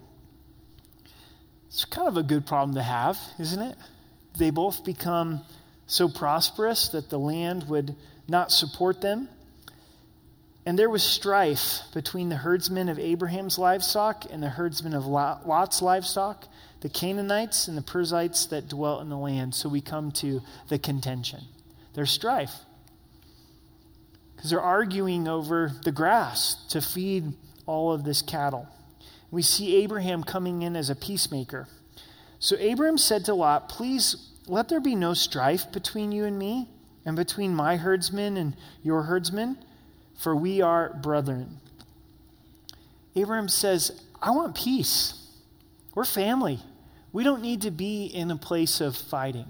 It's 1.76 1.84
kind 1.84 2.07
of 2.07 2.15
a 2.15 2.23
good 2.23 2.45
problem 2.45 2.76
to 2.76 2.82
have, 2.82 3.19
isn't 3.38 3.61
it? 3.61 3.76
They 4.38 4.49
both 4.49 4.86
become 4.86 5.41
so 5.88 6.07
prosperous 6.07 6.88
that 6.88 7.09
the 7.09 7.19
land 7.19 7.67
would 7.67 7.97
not 8.30 8.49
support 8.49 9.01
them. 9.01 9.28
And 10.65 10.80
there 10.80 10.89
was 10.89 11.03
strife 11.03 11.82
between 11.93 12.30
the 12.30 12.38
herdsmen 12.38 12.88
of 12.88 12.97
Abraham's 12.97 13.59
livestock 13.59 14.23
and 14.32 14.41
the 14.41 14.47
herdsmen 14.47 14.93
of 14.93 15.05
Lot's 15.05 15.82
livestock, 15.82 16.47
the 16.80 16.88
Canaanites 16.88 17.67
and 17.67 17.78
the 17.78 17.82
Perizzites 17.82 18.45
that 18.45 18.69
dwelt 18.69 19.01
in 19.01 19.09
the 19.09 19.17
land. 19.17 19.53
So 19.53 19.67
we 19.67 19.82
come 19.82 20.13
to 20.13 20.41
the 20.69 20.80
contention. 20.80 21.41
There's 21.93 22.09
strife. 22.09 22.55
Because 24.38 24.49
they're 24.49 24.61
arguing 24.61 25.28
over 25.28 25.73
the 25.84 25.91
grass 25.91 26.55
to 26.69 26.80
feed 26.80 27.34
all 27.65 27.91
of 27.91 28.05
this 28.05 28.21
cattle. 28.21 28.65
We 29.32 29.41
see 29.41 29.76
Abraham 29.78 30.23
coming 30.23 30.61
in 30.61 30.76
as 30.76 30.89
a 30.89 30.95
peacemaker. 30.95 31.67
So 32.39 32.55
Abraham 32.59 32.97
said 32.97 33.26
to 33.26 33.34
Lot, 33.34 33.69
Please 33.69 34.32
let 34.47 34.69
there 34.69 34.80
be 34.80 34.95
no 34.95 35.13
strife 35.13 35.71
between 35.71 36.11
you 36.11 36.26
and 36.26 36.38
me 36.38 36.69
and 37.05 37.15
between 37.15 37.53
my 37.53 37.78
herdsmen 37.78 38.38
and 38.38 38.55
your 38.84 39.03
herdsmen, 39.03 39.57
for 40.17 40.36
we 40.36 40.61
are 40.61 40.93
brethren. 41.01 41.59
Abraham 43.15 43.47
says, 43.47 44.01
I 44.21 44.32
want 44.32 44.55
peace. 44.55 45.28
We're 45.93 46.05
family. 46.05 46.59
We 47.13 47.23
don't 47.23 47.41
need 47.41 47.61
to 47.61 47.71
be 47.71 48.05
in 48.07 48.30
a 48.32 48.36
place 48.36 48.82
of 48.82 48.97
fighting. 48.97 49.45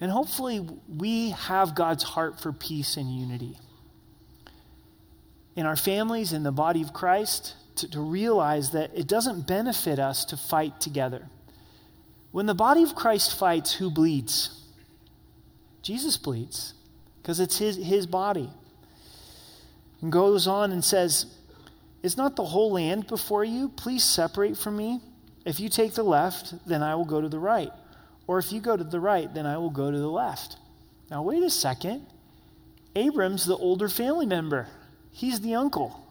And 0.00 0.10
hopefully, 0.10 0.66
we 0.88 1.30
have 1.30 1.74
God's 1.74 2.04
heart 2.04 2.40
for 2.40 2.52
peace 2.52 2.96
and 2.96 3.10
unity. 3.10 3.58
In 5.56 5.66
our 5.66 5.76
families, 5.76 6.32
in 6.32 6.42
the 6.42 6.52
body 6.52 6.82
of 6.82 6.92
Christ, 6.92 7.54
to, 7.76 7.90
to 7.90 8.00
realize 8.00 8.70
that 8.70 8.90
it 8.94 9.06
doesn't 9.06 9.46
benefit 9.46 9.98
us 9.98 10.24
to 10.26 10.36
fight 10.36 10.80
together. 10.80 11.28
When 12.30 12.46
the 12.46 12.54
body 12.54 12.82
of 12.82 12.94
Christ 12.94 13.38
fights, 13.38 13.74
who 13.74 13.90
bleeds? 13.90 14.62
Jesus 15.82 16.16
bleeds 16.16 16.74
because 17.20 17.40
it's 17.40 17.58
his, 17.58 17.76
his 17.76 18.06
body. 18.06 18.50
And 20.00 20.10
goes 20.10 20.46
on 20.46 20.72
and 20.72 20.84
says, 20.84 21.26
Is 22.02 22.16
not 22.16 22.36
the 22.36 22.44
whole 22.44 22.72
land 22.72 23.06
before 23.06 23.44
you? 23.44 23.68
Please 23.68 24.04
separate 24.04 24.56
from 24.56 24.76
me. 24.76 25.00
If 25.44 25.60
you 25.60 25.68
take 25.68 25.94
the 25.94 26.02
left, 26.02 26.54
then 26.66 26.82
I 26.82 26.94
will 26.94 27.04
go 27.04 27.20
to 27.20 27.28
the 27.28 27.38
right. 27.38 27.70
Or 28.26 28.38
if 28.38 28.52
you 28.52 28.60
go 28.60 28.76
to 28.76 28.84
the 28.84 29.00
right, 29.00 29.32
then 29.32 29.46
I 29.46 29.58
will 29.58 29.70
go 29.70 29.90
to 29.90 29.98
the 29.98 30.10
left. 30.10 30.56
Now, 31.10 31.22
wait 31.22 31.42
a 31.42 31.50
second. 31.50 32.06
Abram's 32.96 33.44
the 33.44 33.56
older 33.56 33.88
family 33.88 34.26
member, 34.26 34.68
he's 35.10 35.40
the 35.40 35.54
uncle. 35.54 36.03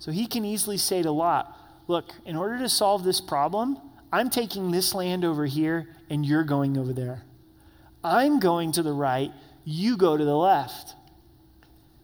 So 0.00 0.10
he 0.10 0.26
can 0.26 0.44
easily 0.44 0.78
say 0.78 1.02
to 1.02 1.12
Lot, 1.12 1.56
Look, 1.86 2.12
in 2.24 2.36
order 2.36 2.58
to 2.58 2.68
solve 2.68 3.04
this 3.04 3.20
problem, 3.20 3.78
I'm 4.12 4.30
taking 4.30 4.70
this 4.70 4.94
land 4.94 5.24
over 5.24 5.46
here 5.46 5.88
and 6.08 6.24
you're 6.24 6.44
going 6.44 6.76
over 6.76 6.92
there. 6.92 7.22
I'm 8.02 8.40
going 8.40 8.72
to 8.72 8.82
the 8.82 8.92
right, 8.92 9.30
you 9.64 9.96
go 9.96 10.16
to 10.16 10.24
the 10.24 10.36
left. 10.36 10.94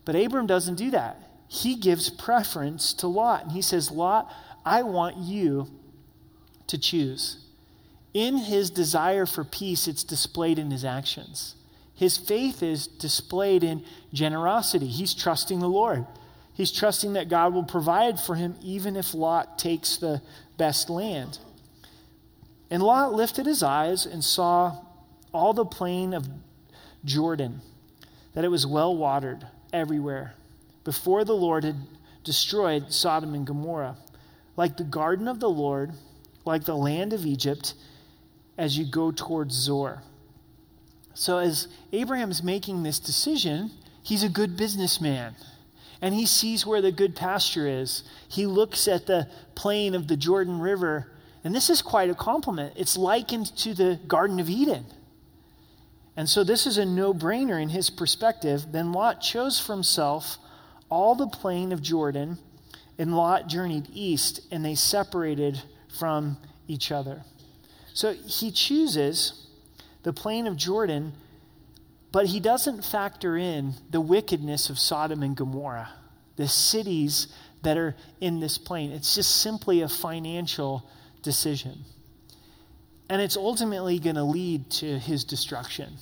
But 0.05 0.15
Abram 0.15 0.47
doesn't 0.47 0.75
do 0.75 0.91
that. 0.91 1.21
He 1.49 1.77
gives 1.77 2.11
preference 2.11 2.93
to 2.95 3.07
Lot. 3.07 3.45
And 3.45 3.53
he 3.53 3.63
says, 3.63 3.91
Lot, 3.91 4.33
I 4.65 4.83
want 4.83 5.17
you 5.17 5.69
to 6.67 6.79
choose. 6.79 7.45
In 8.13 8.37
his 8.37 8.71
desire 8.71 9.25
for 9.25 9.45
peace, 9.45 9.89
it's 9.89 10.05
displayed 10.05 10.59
in 10.59 10.71
his 10.71 10.85
actions. 10.85 11.55
His 11.95 12.19
faith 12.19 12.63
is 12.63 12.87
displayed 12.87 13.65
in 13.65 13.85
generosity. 14.13 14.87
He's 14.87 15.15
trusting 15.15 15.61
the 15.61 15.69
Lord. 15.69 16.07
He's 16.57 16.73
trusting 16.73 17.13
that 17.13 17.29
God 17.29 17.53
will 17.53 17.65
provide 17.65 18.19
for 18.19 18.35
him 18.35 18.57
even 18.63 18.97
if 18.97 19.13
Lot 19.13 19.59
takes 19.59 19.99
the 19.99 20.23
best 20.57 20.89
land. 20.89 21.39
And 22.71 22.83
Lot 22.83 23.13
lifted 23.13 23.45
his 23.45 23.63
eyes 23.63 24.07
and 24.07 24.25
saw 24.25 24.79
all 25.35 25.53
the 25.53 25.67
plain 25.67 26.15
of 26.15 26.27
Jordan, 27.05 27.61
that 28.33 28.43
it 28.43 28.49
was 28.49 28.67
well 28.67 28.97
watered 28.97 29.47
everywhere, 29.71 30.35
before 30.83 31.25
the 31.25 31.35
Lord 31.35 31.63
had 31.63 31.77
destroyed 32.25 32.91
Sodom 32.91 33.35
and 33.35 33.47
Gomorrah, 33.47 33.99
like 34.57 34.79
the 34.79 34.85
garden 34.85 35.29
of 35.29 35.41
the 35.41 35.51
Lord, 35.51 35.93
like 36.47 36.65
the 36.65 36.75
land 36.75 37.13
of 37.13 37.27
Egypt, 37.27 37.75
as 38.57 38.79
you 38.79 38.87
go 38.87 39.11
towards 39.11 39.55
Zoar. 39.55 40.03
So, 41.13 41.37
as 41.37 41.69
Abraham's 41.93 42.43
making 42.43 42.83
this 42.83 42.99
decision, 42.99 43.71
he's 44.03 44.23
a 44.23 44.29
good 44.29 44.57
businessman. 44.57 45.35
And 46.01 46.15
he 46.15 46.27
sees 46.27 46.67
where 46.67 46.83
the 46.83 46.93
good 46.93 47.17
pasture 47.17 47.67
is. 47.67 48.03
He 48.29 48.47
looks 48.47 48.87
at 48.87 49.07
the 49.07 49.29
plain 49.55 49.95
of 49.95 50.09
the 50.09 50.17
Jordan 50.17 50.61
River 50.61 51.13
and 51.47 51.55
this 51.55 51.71
is 51.71 51.81
quite 51.81 52.11
a 52.11 52.15
compliment. 52.17 52.73
It's 52.75 52.97
likened 52.97 53.57
to 53.59 53.73
the 53.73 54.01
Garden 54.09 54.41
of 54.41 54.51
Eden. 54.51 54.85
And 56.17 56.29
so 56.29 56.43
this 56.43 56.67
is 56.67 56.77
a 56.77 56.85
no 56.85 57.15
brainer 57.15 57.63
in 57.63 57.69
his 57.69 57.89
perspective. 57.89 58.73
Then 58.73 58.91
Lot 58.91 59.21
chose 59.21 59.61
for 59.61 59.73
himself 59.73 60.39
all 60.89 61.15
the 61.15 61.29
plain 61.29 61.71
of 61.71 61.81
Jordan, 61.81 62.39
and 62.99 63.17
Lot 63.17 63.47
journeyed 63.47 63.87
east, 63.93 64.41
and 64.51 64.65
they 64.65 64.75
separated 64.75 65.63
from 65.97 66.37
each 66.67 66.91
other. 66.91 67.23
So 67.95 68.15
he 68.15 68.51
chooses 68.51 69.47
the 70.03 70.13
plain 70.13 70.49
of 70.49 70.57
Jordan, 70.57 71.13
but 72.17 72.25
he 72.25 72.41
doesn't 72.41 72.83
factor 72.83 73.37
in 73.37 73.75
the 73.91 74.01
wickedness 74.01 74.71
of 74.71 74.79
Sodom 74.79 75.23
and 75.23 75.37
Gomorrah, 75.37 75.91
the 76.37 76.49
cities 76.49 77.29
that 77.61 77.77
are 77.77 77.95
in 78.23 78.41
this 78.41 78.57
plain. 78.57 78.91
It's 78.91 79.15
just 79.15 79.43
simply 79.43 79.83
a 79.83 79.89
financial 79.91 80.89
decision. 81.21 81.81
And 83.11 83.21
it's 83.21 83.37
ultimately 83.37 83.99
going 83.99 84.17
to 84.17 84.23
lead 84.23 84.71
to 84.71 84.99
his 84.99 85.25
destruction. 85.25 85.93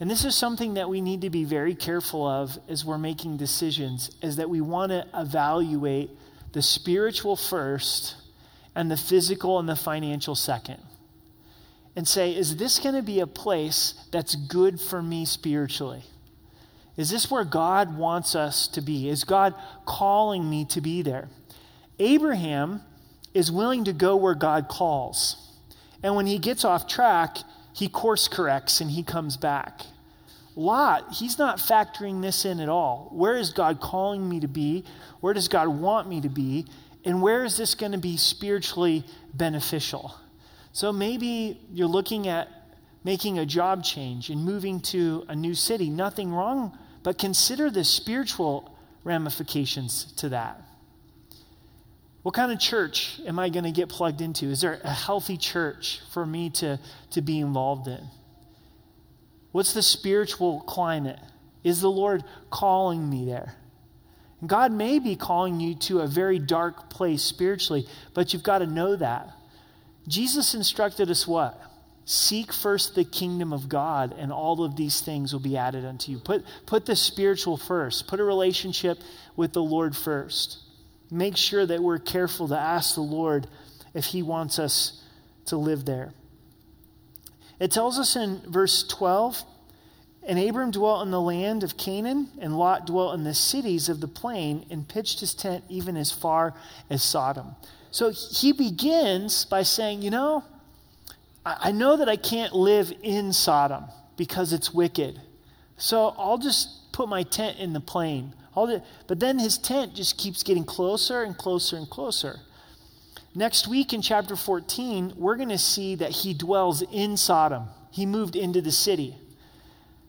And 0.00 0.10
this 0.10 0.24
is 0.24 0.34
something 0.34 0.74
that 0.74 0.88
we 0.88 1.00
need 1.00 1.20
to 1.20 1.30
be 1.30 1.44
very 1.44 1.76
careful 1.76 2.26
of 2.26 2.58
as 2.68 2.84
we're 2.84 2.98
making 2.98 3.36
decisions, 3.36 4.10
is 4.20 4.34
that 4.34 4.50
we 4.50 4.60
want 4.60 4.90
to 4.90 5.06
evaluate 5.14 6.10
the 6.54 6.60
spiritual 6.60 7.36
first 7.36 8.16
and 8.74 8.90
the 8.90 8.96
physical 8.96 9.60
and 9.60 9.68
the 9.68 9.76
financial 9.76 10.34
second. 10.34 10.82
And 11.94 12.08
say, 12.08 12.34
is 12.34 12.56
this 12.56 12.78
going 12.78 12.94
to 12.94 13.02
be 13.02 13.20
a 13.20 13.26
place 13.26 13.94
that's 14.10 14.34
good 14.34 14.80
for 14.80 15.02
me 15.02 15.24
spiritually? 15.26 16.04
Is 16.96 17.10
this 17.10 17.30
where 17.30 17.44
God 17.44 17.96
wants 17.96 18.34
us 18.34 18.66
to 18.68 18.80
be? 18.80 19.08
Is 19.08 19.24
God 19.24 19.54
calling 19.86 20.48
me 20.48 20.64
to 20.66 20.80
be 20.80 21.02
there? 21.02 21.28
Abraham 21.98 22.82
is 23.34 23.50
willing 23.50 23.84
to 23.84 23.92
go 23.92 24.16
where 24.16 24.34
God 24.34 24.68
calls. 24.68 25.36
And 26.02 26.16
when 26.16 26.26
he 26.26 26.38
gets 26.38 26.64
off 26.64 26.86
track, 26.86 27.38
he 27.74 27.88
course 27.88 28.28
corrects 28.28 28.80
and 28.80 28.90
he 28.90 29.02
comes 29.02 29.36
back. 29.36 29.82
Lot, 30.54 31.14
he's 31.14 31.38
not 31.38 31.56
factoring 31.56 32.20
this 32.20 32.44
in 32.44 32.60
at 32.60 32.68
all. 32.68 33.08
Where 33.12 33.36
is 33.36 33.52
God 33.52 33.80
calling 33.80 34.28
me 34.28 34.40
to 34.40 34.48
be? 34.48 34.84
Where 35.20 35.32
does 35.32 35.48
God 35.48 35.68
want 35.68 36.08
me 36.08 36.20
to 36.20 36.28
be? 36.28 36.66
And 37.04 37.22
where 37.22 37.44
is 37.44 37.56
this 37.56 37.74
going 37.74 37.92
to 37.92 37.98
be 37.98 38.18
spiritually 38.18 39.04
beneficial? 39.32 40.14
So 40.72 40.92
maybe 40.92 41.60
you're 41.72 41.88
looking 41.88 42.28
at 42.28 42.48
making 43.04 43.38
a 43.38 43.46
job 43.46 43.84
change 43.84 44.30
and 44.30 44.44
moving 44.44 44.80
to 44.80 45.24
a 45.28 45.36
new 45.36 45.54
city. 45.54 45.90
Nothing 45.90 46.32
wrong, 46.32 46.76
but 47.02 47.18
consider 47.18 47.70
the 47.70 47.84
spiritual 47.84 48.76
ramifications 49.04 50.12
to 50.16 50.30
that. 50.30 50.62
What 52.22 52.34
kind 52.34 52.52
of 52.52 52.60
church 52.60 53.20
am 53.26 53.38
I 53.38 53.48
going 53.48 53.64
to 53.64 53.72
get 53.72 53.88
plugged 53.88 54.20
into? 54.20 54.46
Is 54.46 54.60
there 54.60 54.80
a 54.84 54.92
healthy 54.92 55.36
church 55.36 56.00
for 56.12 56.24
me 56.24 56.50
to, 56.50 56.78
to 57.10 57.20
be 57.20 57.40
involved 57.40 57.88
in? 57.88 58.00
What's 59.50 59.74
the 59.74 59.82
spiritual 59.82 60.60
climate? 60.60 61.18
Is 61.64 61.80
the 61.80 61.90
Lord 61.90 62.22
calling 62.50 63.10
me 63.10 63.26
there? 63.26 63.56
God 64.46 64.72
may 64.72 64.98
be 64.98 65.16
calling 65.16 65.60
you 65.60 65.74
to 65.74 66.00
a 66.00 66.06
very 66.06 66.38
dark 66.38 66.90
place 66.90 67.22
spiritually, 67.22 67.86
but 68.14 68.32
you've 68.32 68.42
got 68.42 68.58
to 68.58 68.66
know 68.66 68.96
that. 68.96 69.32
Jesus 70.08 70.54
instructed 70.54 71.10
us 71.10 71.26
what? 71.26 71.60
Seek 72.04 72.52
first 72.52 72.94
the 72.94 73.04
kingdom 73.04 73.52
of 73.52 73.68
God, 73.68 74.14
and 74.18 74.32
all 74.32 74.64
of 74.64 74.76
these 74.76 75.00
things 75.00 75.32
will 75.32 75.40
be 75.40 75.56
added 75.56 75.84
unto 75.84 76.10
you. 76.10 76.18
Put, 76.18 76.44
put 76.66 76.86
the 76.86 76.96
spiritual 76.96 77.56
first, 77.56 78.08
put 78.08 78.18
a 78.18 78.24
relationship 78.24 78.98
with 79.36 79.52
the 79.52 79.62
Lord 79.62 79.94
first. 79.96 80.58
Make 81.10 81.36
sure 81.36 81.64
that 81.64 81.82
we're 81.82 81.98
careful 81.98 82.48
to 82.48 82.58
ask 82.58 82.94
the 82.94 83.02
Lord 83.02 83.46
if 83.94 84.06
He 84.06 84.22
wants 84.22 84.58
us 84.58 85.04
to 85.46 85.56
live 85.56 85.84
there. 85.84 86.12
It 87.60 87.70
tells 87.70 87.98
us 87.98 88.16
in 88.16 88.40
verse 88.48 88.82
12 88.88 89.44
And 90.26 90.38
Abram 90.38 90.72
dwelt 90.72 91.04
in 91.04 91.12
the 91.12 91.20
land 91.20 91.62
of 91.62 91.76
Canaan, 91.76 92.30
and 92.40 92.58
Lot 92.58 92.86
dwelt 92.86 93.14
in 93.14 93.22
the 93.22 93.34
cities 93.34 93.88
of 93.88 94.00
the 94.00 94.08
plain, 94.08 94.66
and 94.70 94.88
pitched 94.88 95.20
his 95.20 95.34
tent 95.34 95.62
even 95.68 95.96
as 95.96 96.10
far 96.10 96.54
as 96.90 97.04
Sodom. 97.04 97.54
So 97.92 98.10
he 98.10 98.52
begins 98.52 99.44
by 99.44 99.62
saying, 99.62 100.02
You 100.02 100.10
know, 100.10 100.44
I 101.46 101.70
know 101.70 101.96
that 101.98 102.08
I 102.08 102.16
can't 102.16 102.54
live 102.54 102.92
in 103.02 103.32
Sodom 103.32 103.84
because 104.16 104.52
it's 104.52 104.72
wicked. 104.72 105.20
So 105.76 106.14
I'll 106.18 106.38
just 106.38 106.92
put 106.92 107.08
my 107.08 107.22
tent 107.22 107.58
in 107.58 107.72
the 107.72 107.80
plain. 107.80 108.32
But 108.54 109.20
then 109.20 109.38
his 109.38 109.58
tent 109.58 109.94
just 109.94 110.18
keeps 110.18 110.42
getting 110.42 110.64
closer 110.64 111.22
and 111.22 111.36
closer 111.36 111.76
and 111.76 111.88
closer. 111.88 112.40
Next 113.34 113.66
week 113.66 113.92
in 113.92 114.02
chapter 114.02 114.36
14, 114.36 115.14
we're 115.16 115.36
going 115.36 115.48
to 115.48 115.58
see 115.58 115.94
that 115.96 116.10
he 116.10 116.34
dwells 116.34 116.82
in 116.92 117.16
Sodom. 117.16 117.64
He 117.90 118.04
moved 118.04 118.36
into 118.36 118.60
the 118.60 118.72
city. 118.72 119.16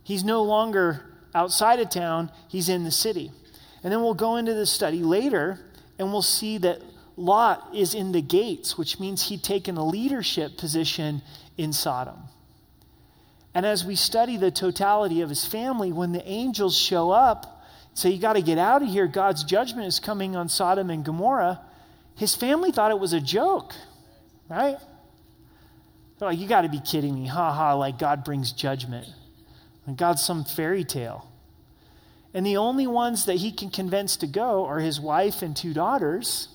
He's 0.04 0.24
no 0.24 0.44
longer 0.44 1.06
outside 1.34 1.80
of 1.80 1.90
town, 1.90 2.32
he's 2.48 2.70
in 2.70 2.84
the 2.84 2.92
city. 2.92 3.32
And 3.84 3.92
then 3.92 4.02
we'll 4.02 4.14
go 4.14 4.36
into 4.36 4.54
the 4.54 4.66
study 4.66 5.02
later 5.04 5.60
and 5.98 6.12
we'll 6.12 6.22
see 6.22 6.58
that 6.60 6.80
Lot 7.16 7.70
is 7.74 7.94
in 7.94 8.12
the 8.12 8.22
gates, 8.22 8.78
which 8.78 9.00
means 9.00 9.28
he'd 9.28 9.44
taken 9.44 9.78
a 9.78 9.86
leadership 9.86 10.58
position 10.58 11.22
in 11.58 11.72
Sodom. 11.74 12.18
And 13.54 13.66
as 13.66 13.86
we 13.86 13.96
study 13.96 14.38
the 14.38 14.52
totality 14.52 15.22
of 15.22 15.30
his 15.30 15.46
family, 15.46 15.92
when 15.92 16.12
the 16.12 16.28
angels 16.28 16.76
show 16.76 17.12
up, 17.12 17.64
say, 17.94 18.10
You 18.10 18.20
got 18.20 18.34
to 18.34 18.42
get 18.42 18.58
out 18.58 18.82
of 18.82 18.90
here, 18.90 19.06
God's 19.06 19.44
judgment 19.44 19.88
is 19.88 20.00
coming 20.00 20.36
on 20.36 20.50
Sodom 20.50 20.90
and 20.90 21.06
Gomorrah, 21.06 21.62
his 22.16 22.36
family 22.36 22.72
thought 22.72 22.92
it 22.92 23.00
was 23.00 23.14
a 23.14 23.22
joke, 23.22 23.74
right? 24.50 24.78
They're 26.18 26.30
like, 26.30 26.40
You 26.40 26.48
got 26.48 26.62
to 26.62 26.70
be 26.70 26.80
kidding 26.80 27.14
me. 27.14 27.28
Ha 27.28 27.54
ha, 27.54 27.74
like 27.74 28.00
God 28.00 28.24
brings 28.24 28.52
judgment. 28.52 29.08
And 29.86 29.98
God's 29.98 30.24
some 30.24 30.46
fairy 30.46 30.84
tale. 30.84 31.30
And 32.34 32.46
the 32.46 32.58
only 32.58 32.88
ones 32.88 33.26
that 33.26 33.36
he 33.36 33.52
can 33.52 33.70
convince 33.70 34.18
to 34.18 34.28
go 34.28 34.66
are 34.66 34.80
his 34.80 35.00
wife 35.00 35.42
and 35.42 35.56
two 35.56 35.74
daughters. 35.74 36.48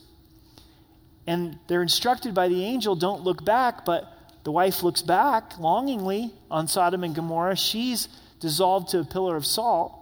And 1.28 1.58
they're 1.66 1.82
instructed 1.82 2.32
by 2.32 2.48
the 2.48 2.64
angel 2.64 2.96
don't 2.96 3.22
look 3.22 3.44
back, 3.44 3.84
but 3.84 4.10
the 4.44 4.50
wife 4.50 4.82
looks 4.82 5.02
back 5.02 5.58
longingly 5.58 6.32
on 6.50 6.68
Sodom 6.68 7.04
and 7.04 7.14
Gomorrah. 7.14 7.54
She's 7.54 8.08
dissolved 8.40 8.88
to 8.92 9.00
a 9.00 9.04
pillar 9.04 9.36
of 9.36 9.44
salt. 9.44 9.92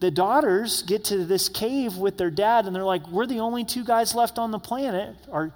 The 0.00 0.10
daughters 0.10 0.82
get 0.82 1.04
to 1.04 1.24
this 1.24 1.48
cave 1.48 1.98
with 1.98 2.18
their 2.18 2.32
dad, 2.32 2.66
and 2.66 2.74
they're 2.74 2.82
like, 2.82 3.06
We're 3.06 3.26
the 3.26 3.38
only 3.38 3.64
two 3.64 3.84
guys 3.84 4.12
left 4.12 4.40
on 4.40 4.50
the 4.50 4.58
planet, 4.58 5.14
or 5.28 5.54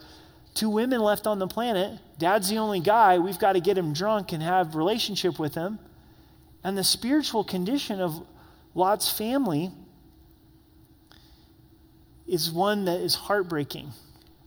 two 0.55 0.71
women 0.71 1.01
left 1.01 1.27
on 1.27 1.41
the 1.41 1.49
planet. 1.49 1.99
Dad's 2.17 2.49
the 2.49 2.59
only 2.59 2.79
guy. 2.79 3.19
We've 3.19 3.41
got 3.41 3.55
to 3.55 3.61
get 3.61 3.77
him 3.77 3.93
drunk 3.95 4.31
and 4.31 4.41
have 4.41 4.77
relationship 4.77 5.41
with 5.41 5.57
him. 5.57 5.81
And 6.63 6.79
the 6.79 6.85
spiritual 6.85 7.43
condition 7.43 8.01
of 8.01 8.25
Lot's 8.77 9.11
family 9.11 9.73
is 12.27 12.51
one 12.51 12.85
that 12.87 13.01
is 13.01 13.15
heartbreaking. 13.15 13.91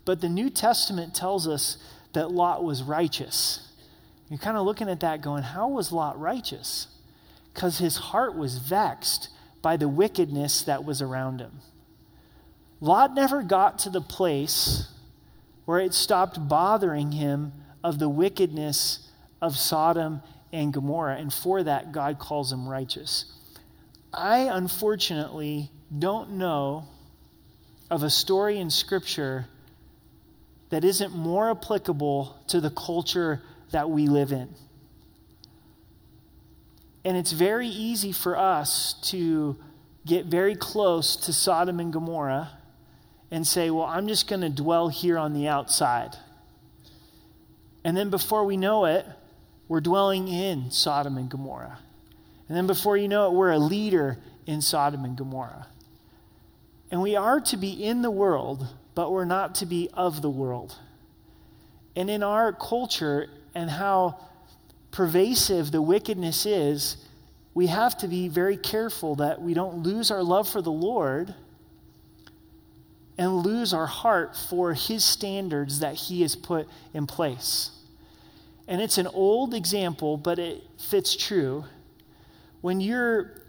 But 0.06 0.22
the 0.22 0.30
New 0.30 0.50
Testament 0.50 1.14
tells 1.14 1.48
us 1.48 1.78
that 2.14 2.32
Lot 2.32 2.64
was 2.64 2.84
righteous. 2.84 3.72
You're 4.30 4.40
kind 4.40 4.58
of 4.58 4.66
looking 4.66 4.90
at 4.90 5.02
that 5.02 5.22
going, 5.22 5.44
how 5.44 5.70
was 5.70 5.92
Lot 5.92 6.20
righteous? 6.20 6.88
Because 7.54 7.78
his 7.80 7.98
heart 7.98 8.36
was 8.36 8.58
vexed 8.58 9.30
by 9.62 9.78
the 9.78 9.88
wickedness 9.88 10.62
that 10.64 10.86
was 10.86 11.02
around 11.02 11.40
him. 11.40 11.60
Lot 12.80 13.14
never 13.16 13.42
got 13.42 13.80
to 13.80 13.90
the 13.90 14.02
place 14.02 14.92
where 15.66 15.80
it 15.80 15.94
stopped 15.94 16.48
bothering 16.48 17.12
him 17.12 17.54
of 17.84 18.00
the 18.00 18.10
wickedness 18.10 19.10
of 19.42 19.58
Sodom 19.58 20.22
and 20.54 20.72
Gomorrah, 20.72 21.18
and 21.18 21.34
for 21.34 21.64
that, 21.64 21.92
God 21.92 22.20
calls 22.20 22.52
him 22.52 22.68
righteous. 22.68 23.34
I 24.14 24.50
unfortunately 24.52 25.72
don't 25.98 26.32
know 26.32 26.88
of 27.90 28.04
a 28.04 28.10
story 28.10 28.60
in 28.60 28.70
Scripture 28.70 29.48
that 30.70 30.84
isn't 30.84 31.16
more 31.16 31.50
applicable 31.52 32.38
to 32.48 32.60
the 32.60 32.70
culture 32.70 33.42
that 33.72 33.90
we 33.90 34.08
live 34.08 34.32
in. 34.32 34.50
And 37.06 37.16
it's 37.16 37.32
very 37.32 37.68
easy 37.68 38.12
for 38.12 38.38
us 38.38 38.96
to 39.04 39.56
get 40.06 40.26
very 40.26 40.56
close 40.56 41.16
to 41.16 41.34
Sodom 41.34 41.80
and 41.80 41.94
Gomorrah 41.94 42.52
and 43.32 43.48
say, 43.48 43.70
well, 43.70 43.86
I'm 43.86 44.08
just 44.08 44.28
going 44.28 44.42
to 44.42 44.50
dwell 44.50 44.90
here 44.90 45.18
on 45.18 45.34
the 45.34 45.48
outside. 45.48 46.18
And 47.84 47.96
then 47.96 48.10
before 48.10 48.46
we 48.46 48.58
know 48.58 48.86
it, 48.86 49.06
we're 49.70 49.82
dwelling 49.82 50.28
in 50.28 50.72
Sodom 50.72 51.18
and 51.18 51.30
Gomorrah. 51.30 51.80
And 52.48 52.58
then 52.58 52.68
before 52.68 52.98
you 52.98 53.08
know 53.08 53.28
it, 53.28 53.34
we're 53.34 53.52
a 53.52 53.60
leader 53.60 54.18
in 54.46 54.62
Sodom 54.62 55.04
and 55.04 55.18
Gomorrah. 55.18 55.68
And 56.90 57.02
we 57.02 57.16
are 57.16 57.42
to 57.42 57.58
be 57.58 57.84
in 57.84 58.02
the 58.02 58.12
world, 58.12 58.68
but 58.96 59.12
we're 59.12 59.26
not 59.26 59.56
to 59.56 59.66
be 59.66 59.90
of 59.94 60.22
the 60.22 60.30
world. 60.30 60.76
And 61.96 62.10
in 62.10 62.24
our 62.24 62.54
culture 62.54 63.28
and 63.54 63.70
how 63.70 64.20
pervasive 64.92 65.72
the 65.72 65.82
wickedness 65.82 66.46
is, 66.46 66.98
we 67.54 67.68
have 67.68 67.98
to 67.98 68.08
be 68.08 68.28
very 68.28 68.56
careful 68.56 69.16
that 69.16 69.42
we 69.42 69.54
don't 69.54 69.84
lose 69.84 70.12
our 70.12 70.24
love 70.24 70.48
for 70.48 70.62
the 70.62 70.72
Lord 70.72 71.34
and 73.18 73.38
lose 73.38 73.74
our 73.74 73.88
heart 73.88 74.36
for 74.36 74.74
his 74.74 75.04
standards 75.04 75.80
that 75.80 75.96
he 75.96 76.22
has 76.22 76.36
put 76.36 76.68
in 76.94 77.08
place. 77.08 77.72
And 78.68 78.82
it's 78.82 78.98
an 78.98 79.08
old 79.08 79.54
example, 79.54 80.18
but 80.18 80.40
it 80.40 80.62
fits 80.78 81.16
true. 81.16 81.66
When 82.62 82.80
you're 82.80 83.42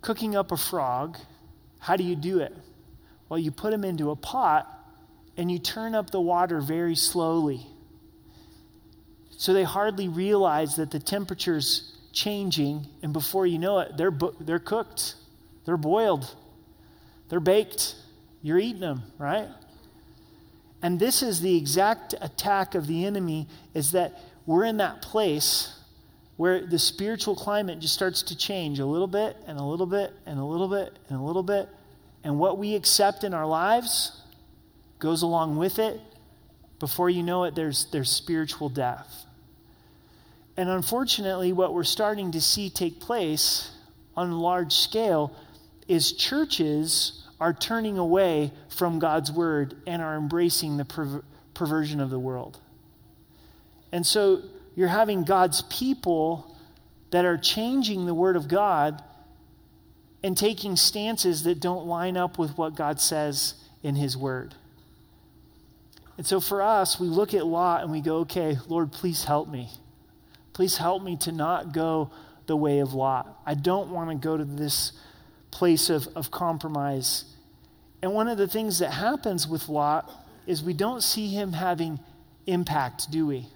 cooking 0.00 0.34
up 0.34 0.50
a 0.50 0.56
frog, 0.56 1.18
how 1.78 1.96
do 1.96 2.04
you 2.04 2.16
do 2.16 2.40
it? 2.40 2.54
Well, 3.28 3.38
you 3.38 3.50
put 3.50 3.70
them 3.70 3.84
into 3.84 4.10
a 4.10 4.16
pot 4.16 4.66
and 5.36 5.50
you 5.50 5.58
turn 5.58 5.94
up 5.94 6.10
the 6.10 6.20
water 6.20 6.60
very 6.60 6.96
slowly. 6.96 7.66
So 9.36 9.52
they 9.52 9.62
hardly 9.62 10.08
realize 10.08 10.76
that 10.76 10.90
the 10.90 10.98
temperature's 10.98 11.96
changing, 12.12 12.86
and 13.02 13.12
before 13.12 13.46
you 13.46 13.58
know 13.58 13.78
it, 13.78 13.96
they're, 13.96 14.12
they're 14.40 14.58
cooked, 14.58 15.14
they're 15.64 15.76
boiled, 15.76 16.34
they're 17.28 17.38
baked. 17.38 17.94
You're 18.42 18.58
eating 18.58 18.80
them, 18.80 19.02
right? 19.18 19.48
And 20.82 20.98
this 20.98 21.22
is 21.22 21.40
the 21.40 21.56
exact 21.56 22.14
attack 22.20 22.74
of 22.74 22.86
the 22.86 23.04
enemy 23.04 23.46
is 23.74 23.92
that 23.92 24.20
we're 24.46 24.64
in 24.64 24.78
that 24.78 25.02
place 25.02 25.77
where 26.38 26.64
the 26.64 26.78
spiritual 26.78 27.34
climate 27.34 27.80
just 27.80 27.92
starts 27.92 28.22
to 28.22 28.36
change 28.36 28.78
a 28.78 28.86
little 28.86 29.08
bit 29.08 29.36
and 29.48 29.58
a 29.58 29.62
little 29.62 29.86
bit 29.86 30.12
and 30.24 30.38
a 30.38 30.44
little 30.44 30.68
bit 30.68 30.96
and 31.08 31.18
a 31.18 31.22
little 31.22 31.42
bit. 31.42 31.68
And 32.22 32.38
what 32.38 32.58
we 32.58 32.76
accept 32.76 33.24
in 33.24 33.34
our 33.34 33.44
lives 33.44 34.22
goes 35.00 35.22
along 35.22 35.56
with 35.56 35.80
it. 35.80 36.00
Before 36.78 37.10
you 37.10 37.24
know 37.24 37.42
it, 37.42 37.56
there's, 37.56 37.86
there's 37.90 38.08
spiritual 38.08 38.68
death. 38.68 39.26
And 40.56 40.68
unfortunately, 40.68 41.52
what 41.52 41.74
we're 41.74 41.82
starting 41.82 42.30
to 42.30 42.40
see 42.40 42.70
take 42.70 43.00
place 43.00 43.72
on 44.16 44.30
a 44.30 44.40
large 44.40 44.72
scale 44.72 45.34
is 45.88 46.12
churches 46.12 47.24
are 47.40 47.52
turning 47.52 47.98
away 47.98 48.52
from 48.68 49.00
God's 49.00 49.32
word 49.32 49.74
and 49.88 50.00
are 50.00 50.16
embracing 50.16 50.76
the 50.76 50.84
per- 50.84 51.24
perversion 51.54 52.00
of 52.00 52.10
the 52.10 52.18
world. 52.20 52.60
And 53.90 54.06
so 54.06 54.42
you're 54.78 54.86
having 54.86 55.24
God's 55.24 55.62
people 55.62 56.56
that 57.10 57.24
are 57.24 57.36
changing 57.36 58.06
the 58.06 58.14
Word 58.14 58.36
of 58.36 58.46
God 58.46 59.02
and 60.22 60.38
taking 60.38 60.76
stances 60.76 61.42
that 61.42 61.58
don't 61.58 61.88
line 61.88 62.16
up 62.16 62.38
with 62.38 62.56
what 62.56 62.76
God 62.76 63.00
says 63.00 63.54
in 63.82 63.96
His 63.96 64.16
Word. 64.16 64.54
And 66.16 66.24
so 66.24 66.38
for 66.38 66.62
us, 66.62 67.00
we 67.00 67.08
look 67.08 67.34
at 67.34 67.44
Lot 67.44 67.82
and 67.82 67.90
we 67.90 68.00
go, 68.00 68.18
okay, 68.18 68.56
Lord, 68.68 68.92
please 68.92 69.24
help 69.24 69.48
me. 69.48 69.68
Please 70.52 70.76
help 70.76 71.02
me 71.02 71.16
to 71.22 71.32
not 71.32 71.72
go 71.72 72.12
the 72.46 72.56
way 72.56 72.78
of 72.78 72.94
Lot. 72.94 73.36
I 73.44 73.54
don't 73.54 73.90
want 73.90 74.10
to 74.10 74.14
go 74.14 74.36
to 74.36 74.44
this 74.44 74.92
place 75.50 75.90
of, 75.90 76.06
of 76.14 76.30
compromise. 76.30 77.24
And 78.00 78.14
one 78.14 78.28
of 78.28 78.38
the 78.38 78.46
things 78.46 78.78
that 78.78 78.92
happens 78.92 79.48
with 79.48 79.68
Lot 79.68 80.08
is 80.46 80.62
we 80.62 80.72
don't 80.72 81.02
see 81.02 81.30
him 81.30 81.52
having 81.52 81.98
impact, 82.46 83.10
do 83.10 83.26
we? 83.26 83.48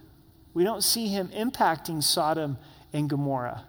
We 0.55 0.65
don't 0.65 0.83
see 0.83 1.09
him 1.09 1.29
impacting 1.29 2.03
Sodom 2.03 2.59
and 2.93 3.09
Gomorrah. 3.09 3.65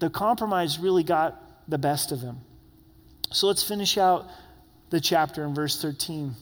The 0.00 0.10
compromise 0.10 0.78
really 0.78 1.04
got 1.04 1.40
the 1.68 1.78
best 1.78 2.10
of 2.10 2.20
him. 2.20 2.38
So 3.32 3.46
let's 3.46 3.62
finish 3.62 3.96
out 3.96 4.28
the 4.90 5.00
chapter 5.00 5.44
in 5.44 5.54
verse 5.54 5.80
13. 5.80 6.34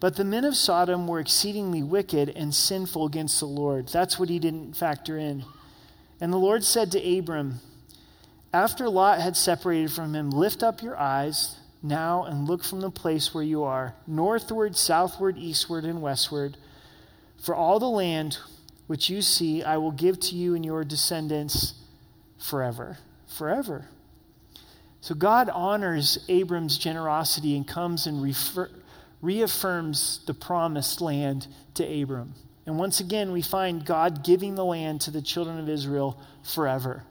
But 0.00 0.14
the 0.14 0.24
men 0.24 0.44
of 0.44 0.54
Sodom 0.54 1.08
were 1.08 1.18
exceedingly 1.18 1.82
wicked 1.82 2.28
and 2.28 2.54
sinful 2.54 3.06
against 3.06 3.40
the 3.40 3.46
Lord. 3.46 3.88
That's 3.88 4.18
what 4.18 4.28
he 4.28 4.38
didn't 4.38 4.76
factor 4.76 5.18
in. 5.18 5.44
And 6.20 6.32
the 6.32 6.38
Lord 6.38 6.62
said 6.62 6.92
to 6.92 7.18
Abram, 7.18 7.60
After 8.52 8.88
Lot 8.88 9.20
had 9.20 9.36
separated 9.36 9.90
from 9.90 10.14
him, 10.14 10.30
lift 10.30 10.62
up 10.62 10.82
your 10.82 10.96
eyes 10.96 11.56
now 11.82 12.24
and 12.24 12.48
look 12.48 12.62
from 12.62 12.80
the 12.80 12.90
place 12.90 13.34
where 13.34 13.44
you 13.44 13.64
are, 13.64 13.94
northward, 14.06 14.76
southward, 14.76 15.36
eastward, 15.38 15.84
and 15.84 16.00
westward. 16.00 16.56
For 17.38 17.54
all 17.54 17.78
the 17.78 17.88
land 17.88 18.38
which 18.86 19.08
you 19.08 19.22
see, 19.22 19.62
I 19.62 19.76
will 19.76 19.92
give 19.92 20.18
to 20.20 20.34
you 20.34 20.54
and 20.54 20.64
your 20.64 20.84
descendants 20.84 21.74
forever. 22.38 22.98
Forever. 23.26 23.86
So 25.00 25.14
God 25.14 25.48
honors 25.48 26.24
Abram's 26.28 26.76
generosity 26.76 27.56
and 27.56 27.66
comes 27.66 28.06
and 28.06 28.22
refer, 28.22 28.68
reaffirms 29.22 30.20
the 30.26 30.34
promised 30.34 31.00
land 31.00 31.46
to 31.74 32.02
Abram. 32.02 32.34
And 32.66 32.78
once 32.78 33.00
again, 33.00 33.32
we 33.32 33.42
find 33.42 33.84
God 33.84 34.24
giving 34.24 34.54
the 34.54 34.64
land 34.64 35.00
to 35.02 35.10
the 35.10 35.22
children 35.22 35.58
of 35.58 35.68
Israel 35.68 36.20
forever. 36.42 37.04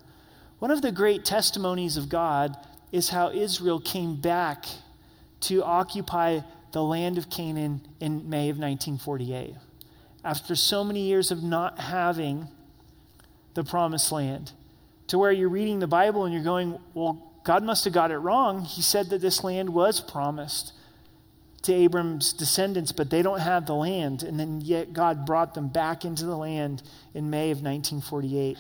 One 0.59 0.71
of 0.71 0.82
the 0.82 0.91
great 0.91 1.25
testimonies 1.25 1.97
of 1.97 2.09
God 2.09 2.55
is 2.91 3.09
how 3.09 3.32
Israel 3.32 3.80
came 3.80 4.15
back 4.15 4.65
to 5.41 5.63
occupy 5.63 6.41
the 6.71 6.84
land 6.84 7.17
of 7.17 7.30
Canaan 7.30 7.82
in 7.99 8.30
May 8.30 8.49
of 8.49 8.57
1948. 8.57 9.55
After 10.28 10.57
so 10.57 10.84
many 10.84 11.03
years 11.03 11.32
of 11.32 11.41
not 11.41 11.80
having 11.80 12.49
the 13.53 13.63
promised 13.63 14.11
land, 14.11 14.51
to 15.07 15.17
where 15.17 15.32
you're 15.32 15.47
reading 15.47 15.80
the 15.80 15.88
Bible 15.88 16.25
and 16.25 16.34
you're 16.34 16.43
going, 16.43 16.78
well, 16.93 17.32
God 17.45 17.63
must 17.63 17.86
have 17.86 17.93
got 17.93 18.11
it 18.11 18.17
wrong. 18.17 18.65
He 18.65 18.82
said 18.82 19.09
that 19.11 19.21
this 19.21 19.41
land 19.41 19.69
was 19.69 20.01
promised 20.01 20.73
to 21.61 21.73
Abram's 21.73 22.34
descendants, 22.34 22.91
but 22.91 23.09
they 23.09 23.21
don't 23.21 23.39
have 23.39 23.67
the 23.67 23.73
land. 23.73 24.21
And 24.21 24.38
then 24.38 24.59
yet 24.59 24.91
God 24.91 25.25
brought 25.25 25.53
them 25.53 25.69
back 25.69 26.03
into 26.03 26.25
the 26.25 26.36
land 26.36 26.84
in 27.13 27.30
May 27.30 27.51
of 27.51 27.59
1948. 27.59 28.57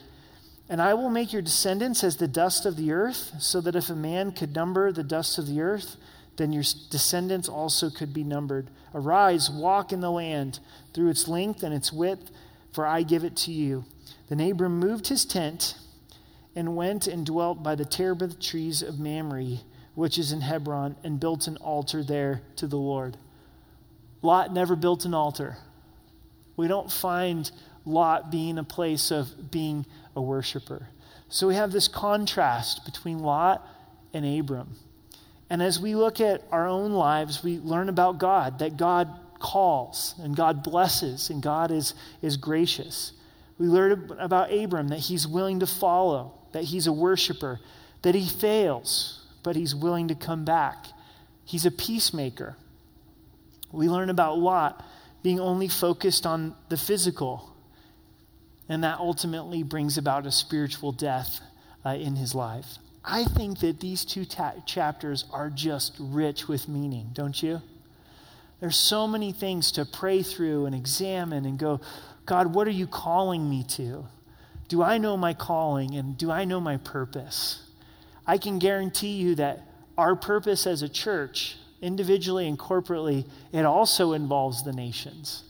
And 0.69 0.81
I 0.81 0.93
will 0.93 1.09
make 1.09 1.33
your 1.33 1.41
descendants 1.41 2.01
as 2.01 2.15
the 2.15 2.29
dust 2.29 2.65
of 2.65 2.77
the 2.77 2.93
earth, 2.93 3.33
so 3.39 3.59
that 3.59 3.75
if 3.75 3.89
a 3.89 3.95
man 3.95 4.31
could 4.31 4.55
number 4.55 4.93
the 4.93 5.03
dust 5.03 5.37
of 5.37 5.47
the 5.47 5.59
earth, 5.59 5.97
then 6.37 6.53
your 6.53 6.63
descendants 6.89 7.49
also 7.49 7.89
could 7.89 8.13
be 8.13 8.23
numbered. 8.23 8.69
Arise, 8.93 9.49
walk 9.49 9.91
in 9.91 9.99
the 9.99 10.11
land 10.11 10.59
through 10.93 11.09
its 11.09 11.27
length 11.27 11.63
and 11.63 11.73
its 11.73 11.91
width, 11.91 12.31
for 12.73 12.85
I 12.85 13.03
give 13.03 13.23
it 13.23 13.35
to 13.37 13.51
you. 13.51 13.85
Then 14.29 14.39
Abram 14.39 14.79
moved 14.79 15.07
his 15.07 15.25
tent 15.25 15.75
and 16.55 16.75
went 16.75 17.07
and 17.07 17.25
dwelt 17.25 17.61
by 17.61 17.75
the 17.75 17.85
terebinth 17.85 18.39
trees 18.39 18.81
of 18.81 18.99
Mamre 18.99 19.59
which 19.97 20.19
is 20.19 20.31
in 20.31 20.41
Hebron, 20.41 20.95
and 21.03 21.19
built 21.19 21.47
an 21.47 21.57
altar 21.57 22.03
there 22.03 22.43
to 22.57 22.67
the 22.67 22.77
Lord. 22.77 23.17
Lot 24.21 24.53
never 24.53 24.75
built 24.75 25.05
an 25.05 25.15
altar. 25.15 25.57
We 26.55 26.67
don't 26.67 26.91
find 26.91 27.49
Lot 27.83 28.29
being 28.29 28.59
a 28.59 28.63
place 28.63 29.09
of 29.09 29.49
being 29.49 29.87
a 30.15 30.21
worshiper. 30.21 30.89
So 31.29 31.47
we 31.47 31.55
have 31.55 31.71
this 31.71 31.87
contrast 31.87 32.85
between 32.85 33.23
Lot 33.23 33.67
and 34.13 34.23
Abram. 34.23 34.75
And 35.49 35.61
as 35.61 35.79
we 35.79 35.95
look 35.95 36.19
at 36.19 36.43
our 36.51 36.67
own 36.67 36.91
lives, 36.91 37.43
we 37.43 37.59
learn 37.59 37.89
about 37.89 38.17
God, 38.17 38.59
that 38.59 38.77
God 38.77 39.09
calls 39.39 40.15
and 40.21 40.35
God 40.35 40.63
blesses 40.63 41.29
and 41.29 41.41
God 41.41 41.71
is, 41.71 41.93
is 42.21 42.37
gracious. 42.37 43.13
We 43.57 43.67
learn 43.67 44.11
about 44.19 44.53
Abram, 44.53 44.89
that 44.89 44.99
he's 44.99 45.27
willing 45.27 45.61
to 45.61 45.67
follow, 45.67 46.33
that 46.51 46.65
he's 46.65 46.85
a 46.87 46.93
worshiper, 46.93 47.59
that 48.01 48.13
he 48.13 48.27
fails, 48.27 49.25
but 49.43 49.55
he's 49.55 49.73
willing 49.73 50.09
to 50.09 50.15
come 50.15 50.45
back. 50.45 50.85
He's 51.45 51.65
a 51.65 51.71
peacemaker. 51.71 52.55
We 53.71 53.89
learn 53.89 54.09
about 54.09 54.37
Lot 54.37 54.85
being 55.23 55.39
only 55.39 55.67
focused 55.67 56.25
on 56.25 56.55
the 56.69 56.77
physical, 56.77 57.55
and 58.69 58.83
that 58.83 58.99
ultimately 58.99 59.63
brings 59.63 59.97
about 59.97 60.25
a 60.25 60.31
spiritual 60.31 60.91
death 60.91 61.39
uh, 61.85 61.89
in 61.91 62.15
his 62.15 62.35
life. 62.35 62.77
I 63.09 63.23
think 63.23 63.59
that 63.59 63.79
these 63.79 64.03
two 64.03 64.25
ta- 64.25 64.55
chapters 64.65 65.23
are 65.31 65.49
just 65.49 65.95
rich 65.97 66.49
with 66.49 66.67
meaning, 66.67 67.11
don't 67.13 67.41
you? 67.41 67.61
There's 68.59 68.75
so 68.75 69.07
many 69.07 69.31
things 69.31 69.71
to 69.73 69.85
pray 69.85 70.23
through 70.23 70.65
and 70.65 70.75
examine 70.75 71.45
and 71.45 71.57
go, 71.57 71.79
God, 72.25 72.53
what 72.53 72.67
are 72.67 72.71
you 72.71 72.85
calling 72.85 73.49
me 73.49 73.63
to? 73.69 74.05
Do 74.67 74.83
I 74.83 74.97
know 74.97 75.15
my 75.15 75.33
calling 75.33 75.95
and 75.95 76.17
do 76.17 76.29
I 76.29 76.43
know 76.43 76.59
my 76.59 76.75
purpose? 76.75 77.61
I 78.25 78.37
can 78.37 78.59
guarantee 78.59 79.13
you 79.13 79.35
that 79.35 79.61
our 79.97 80.17
purpose 80.17 80.67
as 80.67 80.81
a 80.81 80.89
church, 80.89 81.55
individually 81.81 82.45
and 82.45 82.59
corporately, 82.59 83.25
it 83.53 83.63
also 83.63 84.11
involves 84.11 84.63
the 84.63 84.73
nations. 84.73 85.43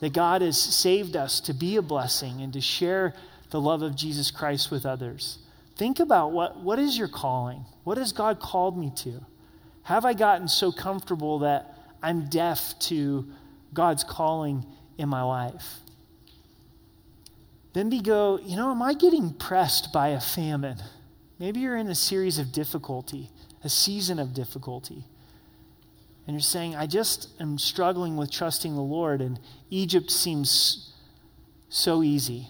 That 0.00 0.12
God 0.12 0.42
has 0.42 0.60
saved 0.60 1.16
us 1.16 1.40
to 1.40 1.54
be 1.54 1.76
a 1.76 1.82
blessing 1.82 2.42
and 2.42 2.52
to 2.52 2.60
share 2.60 3.14
the 3.48 3.60
love 3.60 3.80
of 3.80 3.96
Jesus 3.96 4.30
Christ 4.30 4.70
with 4.70 4.84
others. 4.84 5.38
Think 5.76 6.00
about 6.00 6.32
what, 6.32 6.60
what 6.60 6.78
is 6.78 6.96
your 6.96 7.08
calling? 7.08 7.64
What 7.84 7.98
has 7.98 8.12
God 8.12 8.40
called 8.40 8.76
me 8.76 8.92
to? 8.96 9.24
Have 9.84 10.04
I 10.04 10.14
gotten 10.14 10.48
so 10.48 10.70
comfortable 10.70 11.40
that 11.40 11.76
I'm 12.02 12.28
deaf 12.28 12.74
to 12.80 13.26
God's 13.74 14.04
calling 14.04 14.66
in 14.98 15.08
my 15.08 15.22
life? 15.22 15.80
Then 17.72 17.88
we 17.88 18.02
go, 18.02 18.38
you 18.38 18.56
know, 18.56 18.70
am 18.70 18.82
I 18.82 18.94
getting 18.94 19.32
pressed 19.32 19.92
by 19.92 20.08
a 20.08 20.20
famine? 20.20 20.76
Maybe 21.38 21.60
you're 21.60 21.76
in 21.76 21.88
a 21.88 21.94
series 21.94 22.38
of 22.38 22.52
difficulty, 22.52 23.30
a 23.64 23.68
season 23.68 24.18
of 24.18 24.34
difficulty. 24.34 25.04
And 26.26 26.34
you're 26.34 26.40
saying, 26.40 26.76
I 26.76 26.86
just 26.86 27.30
am 27.40 27.58
struggling 27.58 28.16
with 28.16 28.30
trusting 28.30 28.74
the 28.74 28.82
Lord, 28.82 29.20
and 29.20 29.40
Egypt 29.70 30.10
seems 30.10 30.92
so 31.68 32.02
easy. 32.02 32.48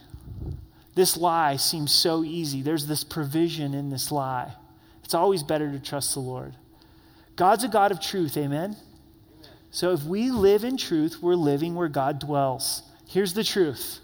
This 0.95 1.17
lie 1.17 1.57
seems 1.57 1.93
so 1.93 2.23
easy. 2.23 2.63
There's 2.63 2.87
this 2.87 3.05
provision 3.05 3.75
in 3.75 3.91
this 3.91 4.13
lie. 4.13 4.53
It's 5.05 5.15
always 5.15 5.43
better 5.43 5.71
to 5.71 5.79
trust 5.79 6.15
the 6.15 6.21
Lord. 6.21 6.55
God's 7.37 7.65
a 7.65 7.69
God 7.69 7.93
of 7.93 8.01
truth, 8.01 8.37
amen? 8.37 8.77
amen? 8.77 8.77
So 9.71 9.93
if 9.93 10.05
we 10.05 10.31
live 10.31 10.65
in 10.65 10.77
truth, 10.77 11.23
we're 11.23 11.35
living 11.35 11.75
where 11.75 11.89
God 11.89 12.19
dwells. 12.19 12.83
Here's 13.09 13.33
the 13.33 13.45
truth 13.45 14.01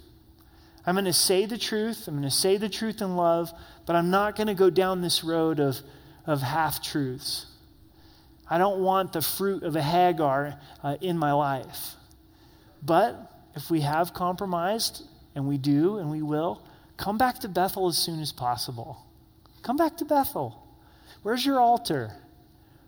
I'm 0.86 0.94
going 0.94 1.04
to 1.04 1.12
say 1.12 1.44
the 1.44 1.58
truth, 1.58 2.08
I'm 2.08 2.14
going 2.14 2.28
to 2.28 2.34
say 2.34 2.56
the 2.56 2.70
truth 2.70 3.02
in 3.02 3.16
love, 3.16 3.52
but 3.84 3.94
I'm 3.94 4.10
not 4.10 4.36
going 4.36 4.46
to 4.46 4.54
go 4.54 4.70
down 4.70 5.02
this 5.02 5.22
road 5.22 5.60
of, 5.60 5.76
of 6.26 6.40
half 6.40 6.82
truths. 6.82 7.46
I 8.48 8.56
don't 8.56 8.80
want 8.80 9.12
the 9.12 9.20
fruit 9.20 9.62
of 9.62 9.76
a 9.76 9.82
Hagar 9.82 10.58
uh, 10.82 10.96
in 11.02 11.18
my 11.18 11.32
life. 11.32 11.94
But 12.82 13.30
if 13.54 13.68
we 13.70 13.82
have 13.82 14.14
compromised, 14.14 15.04
and 15.34 15.46
we 15.46 15.58
do, 15.58 15.98
and 15.98 16.10
we 16.10 16.22
will, 16.22 16.62
come 16.98 17.16
back 17.16 17.38
to 17.38 17.48
Bethel 17.48 17.88
as 17.88 17.96
soon 17.96 18.20
as 18.20 18.32
possible. 18.32 19.06
Come 19.62 19.78
back 19.78 19.96
to 19.96 20.04
Bethel. 20.04 20.62
Where's 21.22 21.46
your 21.46 21.58
altar? 21.58 22.12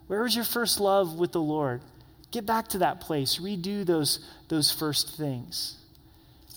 Where 0.06 0.22
was 0.22 0.36
your 0.36 0.44
first 0.44 0.80
love 0.80 1.18
with 1.18 1.32
the 1.32 1.40
Lord? 1.40 1.80
Get 2.30 2.44
back 2.44 2.68
to 2.68 2.78
that 2.78 3.00
place. 3.00 3.38
Redo 3.38 3.86
those, 3.86 4.18
those 4.48 4.70
first 4.70 5.16
things. 5.16 5.78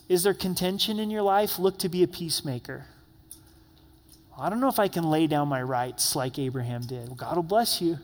Is 0.09 0.23
there 0.23 0.33
contention 0.33 0.99
in 0.99 1.09
your 1.09 1.21
life? 1.21 1.57
Look 1.57 1.79
to 1.79 1.89
be 1.89 2.03
a 2.03 2.07
peacemaker. 2.07 2.85
I 4.37 4.49
don't 4.49 4.59
know 4.59 4.67
if 4.67 4.79
I 4.79 4.87
can 4.87 5.03
lay 5.03 5.27
down 5.27 5.47
my 5.47 5.61
rights 5.61 6.15
like 6.15 6.39
Abraham 6.39 6.81
did. 6.81 7.07
Well, 7.07 7.15
God 7.15 7.35
will 7.35 7.43
bless 7.43 7.81
you, 7.81 7.99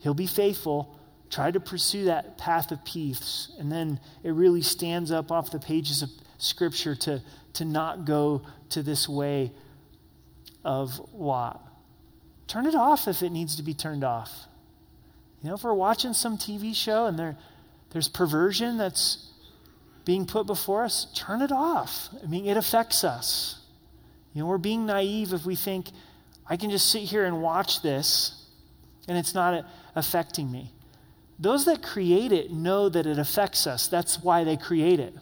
He'll 0.00 0.14
be 0.14 0.26
faithful. 0.26 0.94
Try 1.30 1.50
to 1.50 1.60
pursue 1.60 2.06
that 2.06 2.38
path 2.38 2.72
of 2.72 2.82
peace. 2.86 3.52
And 3.58 3.70
then 3.70 4.00
it 4.22 4.30
really 4.30 4.62
stands 4.62 5.12
up 5.12 5.30
off 5.30 5.50
the 5.50 5.58
pages 5.58 6.02
of 6.02 6.08
Scripture 6.38 6.94
to, 6.94 7.22
to 7.58 7.64
not 7.64 8.04
go 8.04 8.42
to 8.70 8.82
this 8.82 9.08
way 9.08 9.50
of 10.64 11.00
Lot. 11.12 11.60
Turn 12.46 12.66
it 12.66 12.74
off 12.76 13.08
if 13.08 13.20
it 13.22 13.30
needs 13.30 13.56
to 13.56 13.64
be 13.64 13.74
turned 13.74 14.04
off. 14.04 14.46
You 15.42 15.48
know, 15.48 15.56
if 15.56 15.64
we're 15.64 15.74
watching 15.74 16.12
some 16.12 16.38
TV 16.38 16.74
show 16.74 17.06
and 17.06 17.18
there, 17.18 17.36
there's 17.90 18.08
perversion 18.08 18.78
that's 18.78 19.32
being 20.04 20.24
put 20.24 20.46
before 20.46 20.84
us, 20.84 21.08
turn 21.16 21.42
it 21.42 21.50
off. 21.50 22.08
I 22.22 22.26
mean, 22.26 22.46
it 22.46 22.56
affects 22.56 23.02
us. 23.02 23.60
You 24.32 24.42
know, 24.42 24.46
we're 24.46 24.58
being 24.58 24.86
naive 24.86 25.32
if 25.32 25.44
we 25.44 25.56
think 25.56 25.88
I 26.46 26.56
can 26.56 26.70
just 26.70 26.90
sit 26.90 27.02
here 27.02 27.24
and 27.24 27.42
watch 27.42 27.82
this 27.82 28.46
and 29.08 29.18
it's 29.18 29.34
not 29.34 29.64
affecting 29.96 30.50
me. 30.50 30.72
Those 31.40 31.64
that 31.64 31.82
create 31.82 32.30
it 32.30 32.52
know 32.52 32.88
that 32.88 33.04
it 33.04 33.18
affects 33.18 33.66
us. 33.66 33.88
That's 33.88 34.22
why 34.22 34.44
they 34.44 34.56
create 34.56 35.00
it. 35.00 35.14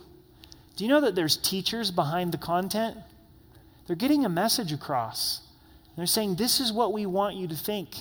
Do 0.77 0.85
you 0.85 0.91
know 0.91 1.01
that 1.01 1.15
there's 1.15 1.37
teachers 1.37 1.91
behind 1.91 2.33
the 2.33 2.39
content? 2.39 2.99
They're 3.87 3.97
getting 3.97 4.25
a 4.25 4.29
message 4.29 4.73
across. 4.73 5.41
They're 5.97 6.07
saying, 6.07 6.37
This 6.37 6.61
is 6.61 6.73
what 6.73 6.93
we 6.93 7.07
want 7.07 7.37
you 7.37 7.49
to 7.49 7.57
think. 7.57 7.97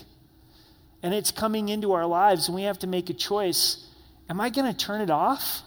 And 1.02 1.14
it's 1.14 1.32
coming 1.32 1.70
into 1.70 1.94
our 1.94 2.06
lives, 2.06 2.48
and 2.48 2.56
we 2.56 2.64
have 2.64 2.80
to 2.80 2.88
make 2.88 3.10
a 3.10 3.14
choice. 3.14 3.88
Am 4.30 4.42
I 4.42 4.50
going 4.50 4.72
to 4.72 4.78
turn 4.78 5.02
it 5.02 5.10
off 5.10 5.62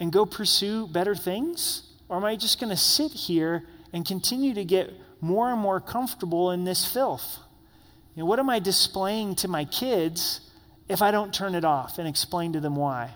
and 0.00 0.12
go 0.12 0.26
pursue 0.26 0.88
better 0.88 1.14
things? 1.14 1.82
Or 2.08 2.16
am 2.16 2.24
I 2.24 2.36
just 2.36 2.58
going 2.58 2.70
to 2.70 2.76
sit 2.76 3.12
here 3.12 3.64
and 3.92 4.04
continue 4.04 4.54
to 4.54 4.64
get 4.64 4.92
more 5.20 5.50
and 5.50 5.60
more 5.60 5.80
comfortable 5.80 6.50
in 6.50 6.64
this 6.64 6.90
filth? 6.90 7.38
You 8.14 8.22
know, 8.22 8.26
what 8.26 8.38
am 8.38 8.48
I 8.48 8.58
displaying 8.58 9.34
to 9.36 9.48
my 9.48 9.64
kids 9.64 10.40
if 10.88 11.02
I 11.02 11.10
don't 11.10 11.34
turn 11.34 11.54
it 11.54 11.64
off 11.64 11.98
and 11.98 12.08
explain 12.08 12.54
to 12.54 12.60
them 12.60 12.76
why? 12.76 13.12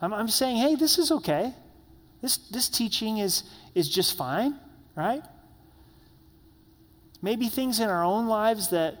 I'm, 0.00 0.14
I'm 0.14 0.28
saying, 0.28 0.56
hey, 0.58 0.76
this 0.76 0.98
is 0.98 1.10
okay. 1.10 1.52
This, 2.24 2.38
this 2.38 2.70
teaching 2.70 3.18
is, 3.18 3.42
is 3.74 3.86
just 3.86 4.16
fine, 4.16 4.54
right? 4.96 5.22
Maybe 7.20 7.50
things 7.50 7.80
in 7.80 7.90
our 7.90 8.02
own 8.02 8.28
lives 8.28 8.70
that 8.70 8.96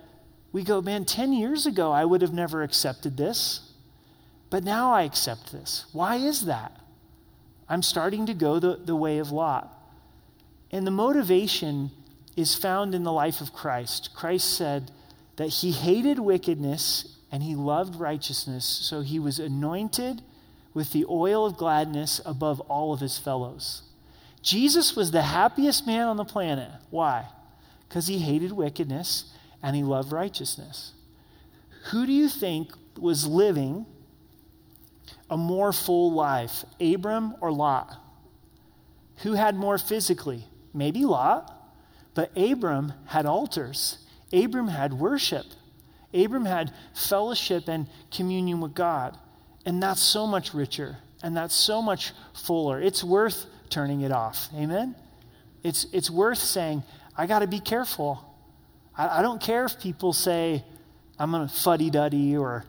we 0.52 0.62
go, 0.62 0.82
man, 0.82 1.06
10 1.06 1.32
years 1.32 1.64
ago 1.64 1.90
I 1.90 2.04
would 2.04 2.20
have 2.20 2.34
never 2.34 2.62
accepted 2.62 3.16
this, 3.16 3.72
but 4.50 4.62
now 4.62 4.92
I 4.92 5.04
accept 5.04 5.52
this. 5.52 5.86
Why 5.94 6.16
is 6.16 6.44
that? 6.44 6.78
I'm 7.66 7.82
starting 7.82 8.26
to 8.26 8.34
go 8.34 8.58
the, 8.58 8.76
the 8.76 8.94
way 8.94 9.16
of 9.16 9.32
Lot. 9.32 9.74
And 10.70 10.86
the 10.86 10.90
motivation 10.90 11.92
is 12.36 12.54
found 12.54 12.94
in 12.94 13.04
the 13.04 13.12
life 13.12 13.40
of 13.40 13.54
Christ. 13.54 14.10
Christ 14.14 14.54
said, 14.54 14.90
that 15.36 15.48
he 15.48 15.72
hated 15.72 16.18
wickedness 16.18 17.16
and 17.32 17.42
he 17.42 17.54
loved 17.54 17.96
righteousness, 17.96 18.66
so 18.66 19.00
he 19.00 19.18
was 19.18 19.38
anointed 19.38 20.20
with 20.74 20.92
the 20.92 21.06
oil 21.08 21.46
of 21.46 21.56
gladness 21.56 22.20
above 22.26 22.60
all 22.62 22.92
of 22.92 23.00
his 23.00 23.16
fellows. 23.16 23.82
Jesus 24.42 24.94
was 24.94 25.10
the 25.10 25.22
happiest 25.22 25.86
man 25.86 26.06
on 26.08 26.18
the 26.18 26.24
planet. 26.24 26.70
Why? 26.90 27.28
Because 27.88 28.08
he 28.08 28.18
hated 28.18 28.52
wickedness 28.52 29.32
and 29.62 29.74
he 29.74 29.82
loved 29.82 30.12
righteousness. 30.12 30.92
Who 31.90 32.04
do 32.04 32.12
you 32.12 32.28
think 32.28 32.72
was 32.98 33.26
living 33.26 33.86
a 35.30 35.36
more 35.36 35.72
full 35.72 36.12
life, 36.12 36.64
Abram 36.80 37.34
or 37.40 37.52
Lot? 37.52 37.96
Who 39.18 39.32
had 39.32 39.54
more 39.54 39.78
physically? 39.78 40.44
Maybe 40.74 41.04
Lot, 41.04 41.50
but 42.14 42.36
Abram 42.36 42.92
had 43.06 43.26
altars. 43.26 43.98
Abram 44.32 44.68
had 44.68 44.94
worship. 44.94 45.46
Abram 46.12 46.44
had 46.44 46.72
fellowship 46.92 47.68
and 47.68 47.88
communion 48.10 48.60
with 48.60 48.74
God. 48.74 49.16
And 49.64 49.82
that's 49.82 50.02
so 50.02 50.26
much 50.26 50.54
richer 50.54 50.98
and 51.24 51.34
that's 51.34 51.54
so 51.54 51.80
much 51.80 52.12
fuller. 52.34 52.80
It's 52.80 53.02
worth 53.02 53.46
turning 53.70 54.02
it 54.02 54.12
off. 54.12 54.48
Amen? 54.54 54.94
It's, 55.62 55.86
it's 55.90 56.10
worth 56.10 56.38
saying, 56.38 56.82
I 57.16 57.26
got 57.26 57.38
to 57.38 57.46
be 57.46 57.60
careful. 57.60 58.22
I, 58.96 59.20
I, 59.20 59.22
don't 59.22 59.40
care 59.40 59.64
if 59.64 59.80
people 59.80 60.12
say, 60.12 60.62
I'm 61.18 61.34
a 61.34 61.48
fuddy 61.48 61.88
duddy 61.88 62.36
or 62.36 62.66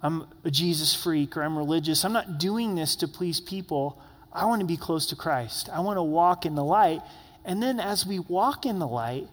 I'm 0.00 0.26
a 0.42 0.50
Jesus 0.50 0.94
freak 0.94 1.36
or 1.36 1.42
I'm 1.42 1.58
religious. 1.58 2.02
I'm 2.02 2.14
not 2.14 2.38
doing 2.38 2.74
this 2.74 2.96
to 2.96 3.08
please 3.08 3.42
people. 3.42 4.00
I 4.32 4.46
want 4.46 4.60
to 4.60 4.66
be 4.66 4.78
close 4.78 5.06
to 5.08 5.16
Christ. 5.16 5.68
I 5.70 5.80
want 5.80 5.98
to 5.98 6.02
walk 6.02 6.46
in 6.46 6.54
the 6.54 6.64
light. 6.64 7.02
And 7.44 7.62
then 7.62 7.78
as 7.78 8.06
we 8.06 8.18
walk 8.18 8.64
in 8.64 8.78
the 8.78 8.88
light, 8.88 9.28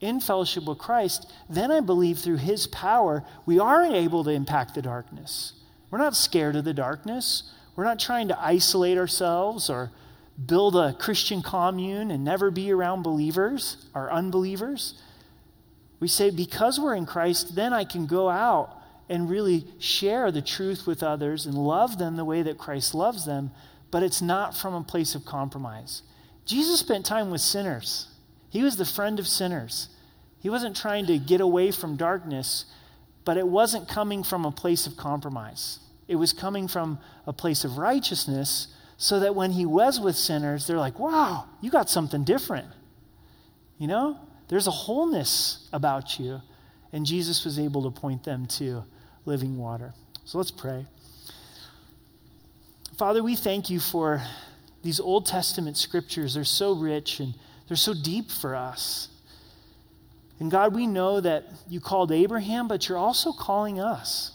in 0.00 0.20
fellowship 0.20 0.64
with 0.64 0.78
Christ, 0.78 1.32
then 1.48 1.72
I 1.72 1.80
believe 1.80 2.18
through 2.18 2.36
his 2.36 2.66
power, 2.66 3.24
we 3.46 3.58
are 3.58 3.84
able 3.84 4.22
to 4.24 4.30
impact 4.30 4.74
the 4.74 4.82
darkness. 4.82 5.54
We're 5.90 5.98
not 5.98 6.16
scared 6.16 6.56
of 6.56 6.64
the 6.64 6.74
darkness. 6.74 7.50
We're 7.76 7.84
not 7.84 7.98
trying 7.98 8.28
to 8.28 8.40
isolate 8.40 8.98
ourselves 8.98 9.70
or 9.70 9.90
build 10.46 10.76
a 10.76 10.92
Christian 10.92 11.42
commune 11.42 12.10
and 12.10 12.24
never 12.24 12.50
be 12.50 12.70
around 12.70 13.02
believers 13.02 13.86
or 13.94 14.10
unbelievers. 14.12 14.94
We 16.00 16.08
say, 16.08 16.30
because 16.30 16.78
we're 16.78 16.94
in 16.94 17.06
Christ, 17.06 17.56
then 17.56 17.72
I 17.72 17.84
can 17.84 18.06
go 18.06 18.28
out 18.28 18.76
and 19.08 19.30
really 19.30 19.64
share 19.78 20.30
the 20.30 20.42
truth 20.42 20.86
with 20.86 21.02
others 21.02 21.46
and 21.46 21.54
love 21.54 21.98
them 21.98 22.16
the 22.16 22.24
way 22.24 22.42
that 22.42 22.58
Christ 22.58 22.94
loves 22.94 23.24
them, 23.24 23.50
but 23.90 24.02
it's 24.02 24.22
not 24.22 24.56
from 24.56 24.74
a 24.74 24.82
place 24.82 25.14
of 25.14 25.24
compromise. 25.24 26.02
Jesus 26.44 26.80
spent 26.80 27.06
time 27.06 27.30
with 27.30 27.40
sinners. 27.40 28.08
He 28.50 28.62
was 28.62 28.76
the 28.76 28.84
friend 28.84 29.18
of 29.18 29.26
sinners. 29.26 29.88
He 30.40 30.50
wasn't 30.50 30.76
trying 30.76 31.06
to 31.06 31.18
get 31.18 31.40
away 31.40 31.70
from 31.70 31.96
darkness, 31.96 32.66
but 33.28 33.36
it 33.36 33.46
wasn't 33.46 33.86
coming 33.86 34.22
from 34.22 34.46
a 34.46 34.50
place 34.50 34.86
of 34.86 34.96
compromise. 34.96 35.80
It 36.08 36.16
was 36.16 36.32
coming 36.32 36.66
from 36.66 36.98
a 37.26 37.32
place 37.34 37.62
of 37.62 37.76
righteousness 37.76 38.68
so 38.96 39.20
that 39.20 39.34
when 39.34 39.50
he 39.50 39.66
was 39.66 40.00
with 40.00 40.16
sinners, 40.16 40.66
they're 40.66 40.78
like, 40.78 40.98
wow, 40.98 41.44
you 41.60 41.70
got 41.70 41.90
something 41.90 42.24
different. 42.24 42.68
You 43.76 43.86
know, 43.86 44.18
there's 44.48 44.66
a 44.66 44.70
wholeness 44.70 45.68
about 45.74 46.18
you. 46.18 46.40
And 46.90 47.04
Jesus 47.04 47.44
was 47.44 47.58
able 47.58 47.82
to 47.82 48.00
point 48.00 48.24
them 48.24 48.46
to 48.46 48.82
living 49.26 49.58
water. 49.58 49.92
So 50.24 50.38
let's 50.38 50.50
pray. 50.50 50.86
Father, 52.96 53.22
we 53.22 53.36
thank 53.36 53.68
you 53.68 53.78
for 53.78 54.22
these 54.82 55.00
Old 55.00 55.26
Testament 55.26 55.76
scriptures. 55.76 56.32
They're 56.32 56.44
so 56.44 56.72
rich 56.72 57.20
and 57.20 57.34
they're 57.66 57.76
so 57.76 57.92
deep 57.92 58.30
for 58.30 58.56
us. 58.56 59.08
And 60.40 60.50
God, 60.50 60.74
we 60.74 60.86
know 60.86 61.20
that 61.20 61.46
you 61.68 61.80
called 61.80 62.12
Abraham, 62.12 62.68
but 62.68 62.88
you're 62.88 62.98
also 62.98 63.32
calling 63.32 63.80
us. 63.80 64.32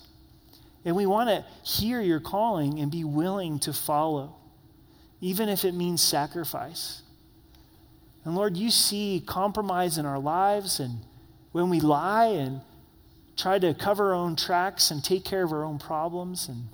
And 0.85 0.95
we 0.95 1.05
want 1.05 1.29
to 1.29 1.45
hear 1.63 2.01
your 2.01 2.19
calling 2.19 2.79
and 2.79 2.91
be 2.91 3.03
willing 3.03 3.59
to 3.59 3.71
follow, 3.71 4.35
even 5.21 5.47
if 5.47 5.63
it 5.63 5.73
means 5.73 6.01
sacrifice. 6.01 7.03
And 8.25 8.35
Lord, 8.35 8.57
you 8.57 8.69
see 8.69 9.23
compromise 9.25 9.97
in 9.97 10.05
our 10.05 10.19
lives 10.19 10.79
and 10.79 10.99
when 11.51 11.69
we 11.69 11.79
lie 11.79 12.25
and 12.25 12.61
try 13.37 13.59
to 13.59 13.73
cover 13.73 14.09
our 14.09 14.15
own 14.15 14.35
tracks 14.35 14.91
and 14.91 15.03
take 15.03 15.23
care 15.23 15.43
of 15.43 15.51
our 15.51 15.63
own 15.63 15.79
problems. 15.79 16.47
And 16.49 16.67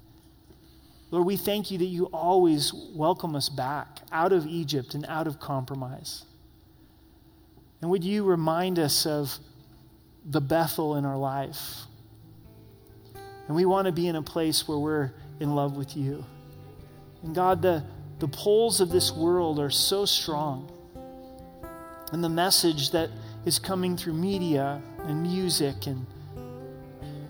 Lord, 1.11 1.25
we 1.25 1.37
thank 1.37 1.71
you 1.71 1.77
that 1.77 1.85
you 1.85 2.05
always 2.05 2.73
welcome 2.73 3.35
us 3.35 3.49
back 3.49 3.99
out 4.11 4.31
of 4.31 4.45
Egypt 4.45 4.93
and 4.95 5.05
out 5.07 5.27
of 5.27 5.39
compromise. 5.39 6.23
And 7.81 7.89
would 7.91 8.03
you 8.03 8.23
remind 8.23 8.77
us 8.79 9.05
of 9.05 9.37
the 10.25 10.41
Bethel 10.41 10.95
in 10.95 11.05
our 11.05 11.17
life? 11.17 11.81
And 13.47 13.55
we 13.55 13.65
want 13.65 13.85
to 13.85 13.91
be 13.91 14.07
in 14.07 14.15
a 14.15 14.21
place 14.21 14.67
where 14.67 14.77
we're 14.77 15.11
in 15.39 15.55
love 15.55 15.75
with 15.75 15.95
you. 15.95 16.25
And 17.23 17.33
God, 17.33 17.61
the, 17.61 17.83
the 18.19 18.27
poles 18.27 18.81
of 18.81 18.89
this 18.89 19.11
world 19.11 19.59
are 19.59 19.69
so 19.69 20.05
strong. 20.05 20.71
And 22.11 22.23
the 22.23 22.29
message 22.29 22.91
that 22.91 23.09
is 23.45 23.59
coming 23.59 23.95
through 23.95 24.13
media 24.13 24.81
and 25.03 25.23
music 25.23 25.87
and 25.87 26.05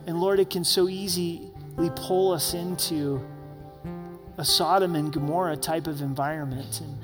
and 0.09 0.19
Lord, 0.19 0.39
it 0.39 0.49
can 0.49 0.63
so 0.63 0.89
easily 0.89 1.51
pull 1.95 2.31
us 2.31 2.55
into 2.55 3.23
a 4.39 4.43
Sodom 4.43 4.95
and 4.95 5.13
Gomorrah 5.13 5.55
type 5.55 5.85
of 5.85 6.01
environment. 6.01 6.81
And 6.81 6.97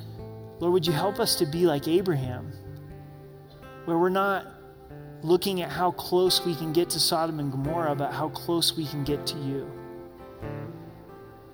Lord, 0.59 0.73
would 0.73 0.87
you 0.87 0.93
help 0.93 1.19
us 1.19 1.35
to 1.35 1.45
be 1.45 1.67
like 1.67 1.87
Abraham? 1.87 2.51
Where 3.85 3.97
we're 3.97 4.09
not 4.09 4.47
looking 5.21 5.61
at 5.61 5.69
how 5.69 5.91
close 5.91 6.45
we 6.45 6.55
can 6.55 6.73
get 6.73 6.89
to 6.91 6.99
Sodom 6.99 7.39
and 7.39 7.51
Gomorrah, 7.51 7.95
but 7.95 8.11
how 8.11 8.29
close 8.29 8.75
we 8.75 8.85
can 8.85 9.03
get 9.03 9.25
to 9.27 9.37
you. 9.37 9.71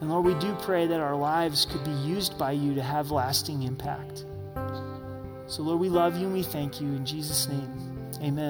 And 0.01 0.09
Lord, 0.09 0.25
we 0.25 0.33
do 0.35 0.55
pray 0.61 0.87
that 0.87 0.99
our 0.99 1.15
lives 1.15 1.65
could 1.65 1.83
be 1.83 1.91
used 1.91 2.37
by 2.37 2.51
you 2.53 2.73
to 2.73 2.81
have 2.81 3.11
lasting 3.11 3.63
impact. 3.63 4.25
So, 5.45 5.63
Lord, 5.63 5.79
we 5.79 5.89
love 5.89 6.17
you 6.17 6.25
and 6.25 6.33
we 6.33 6.43
thank 6.43 6.81
you. 6.81 6.87
In 6.87 7.05
Jesus' 7.05 7.47
name, 7.47 7.69
amen. 8.21 8.49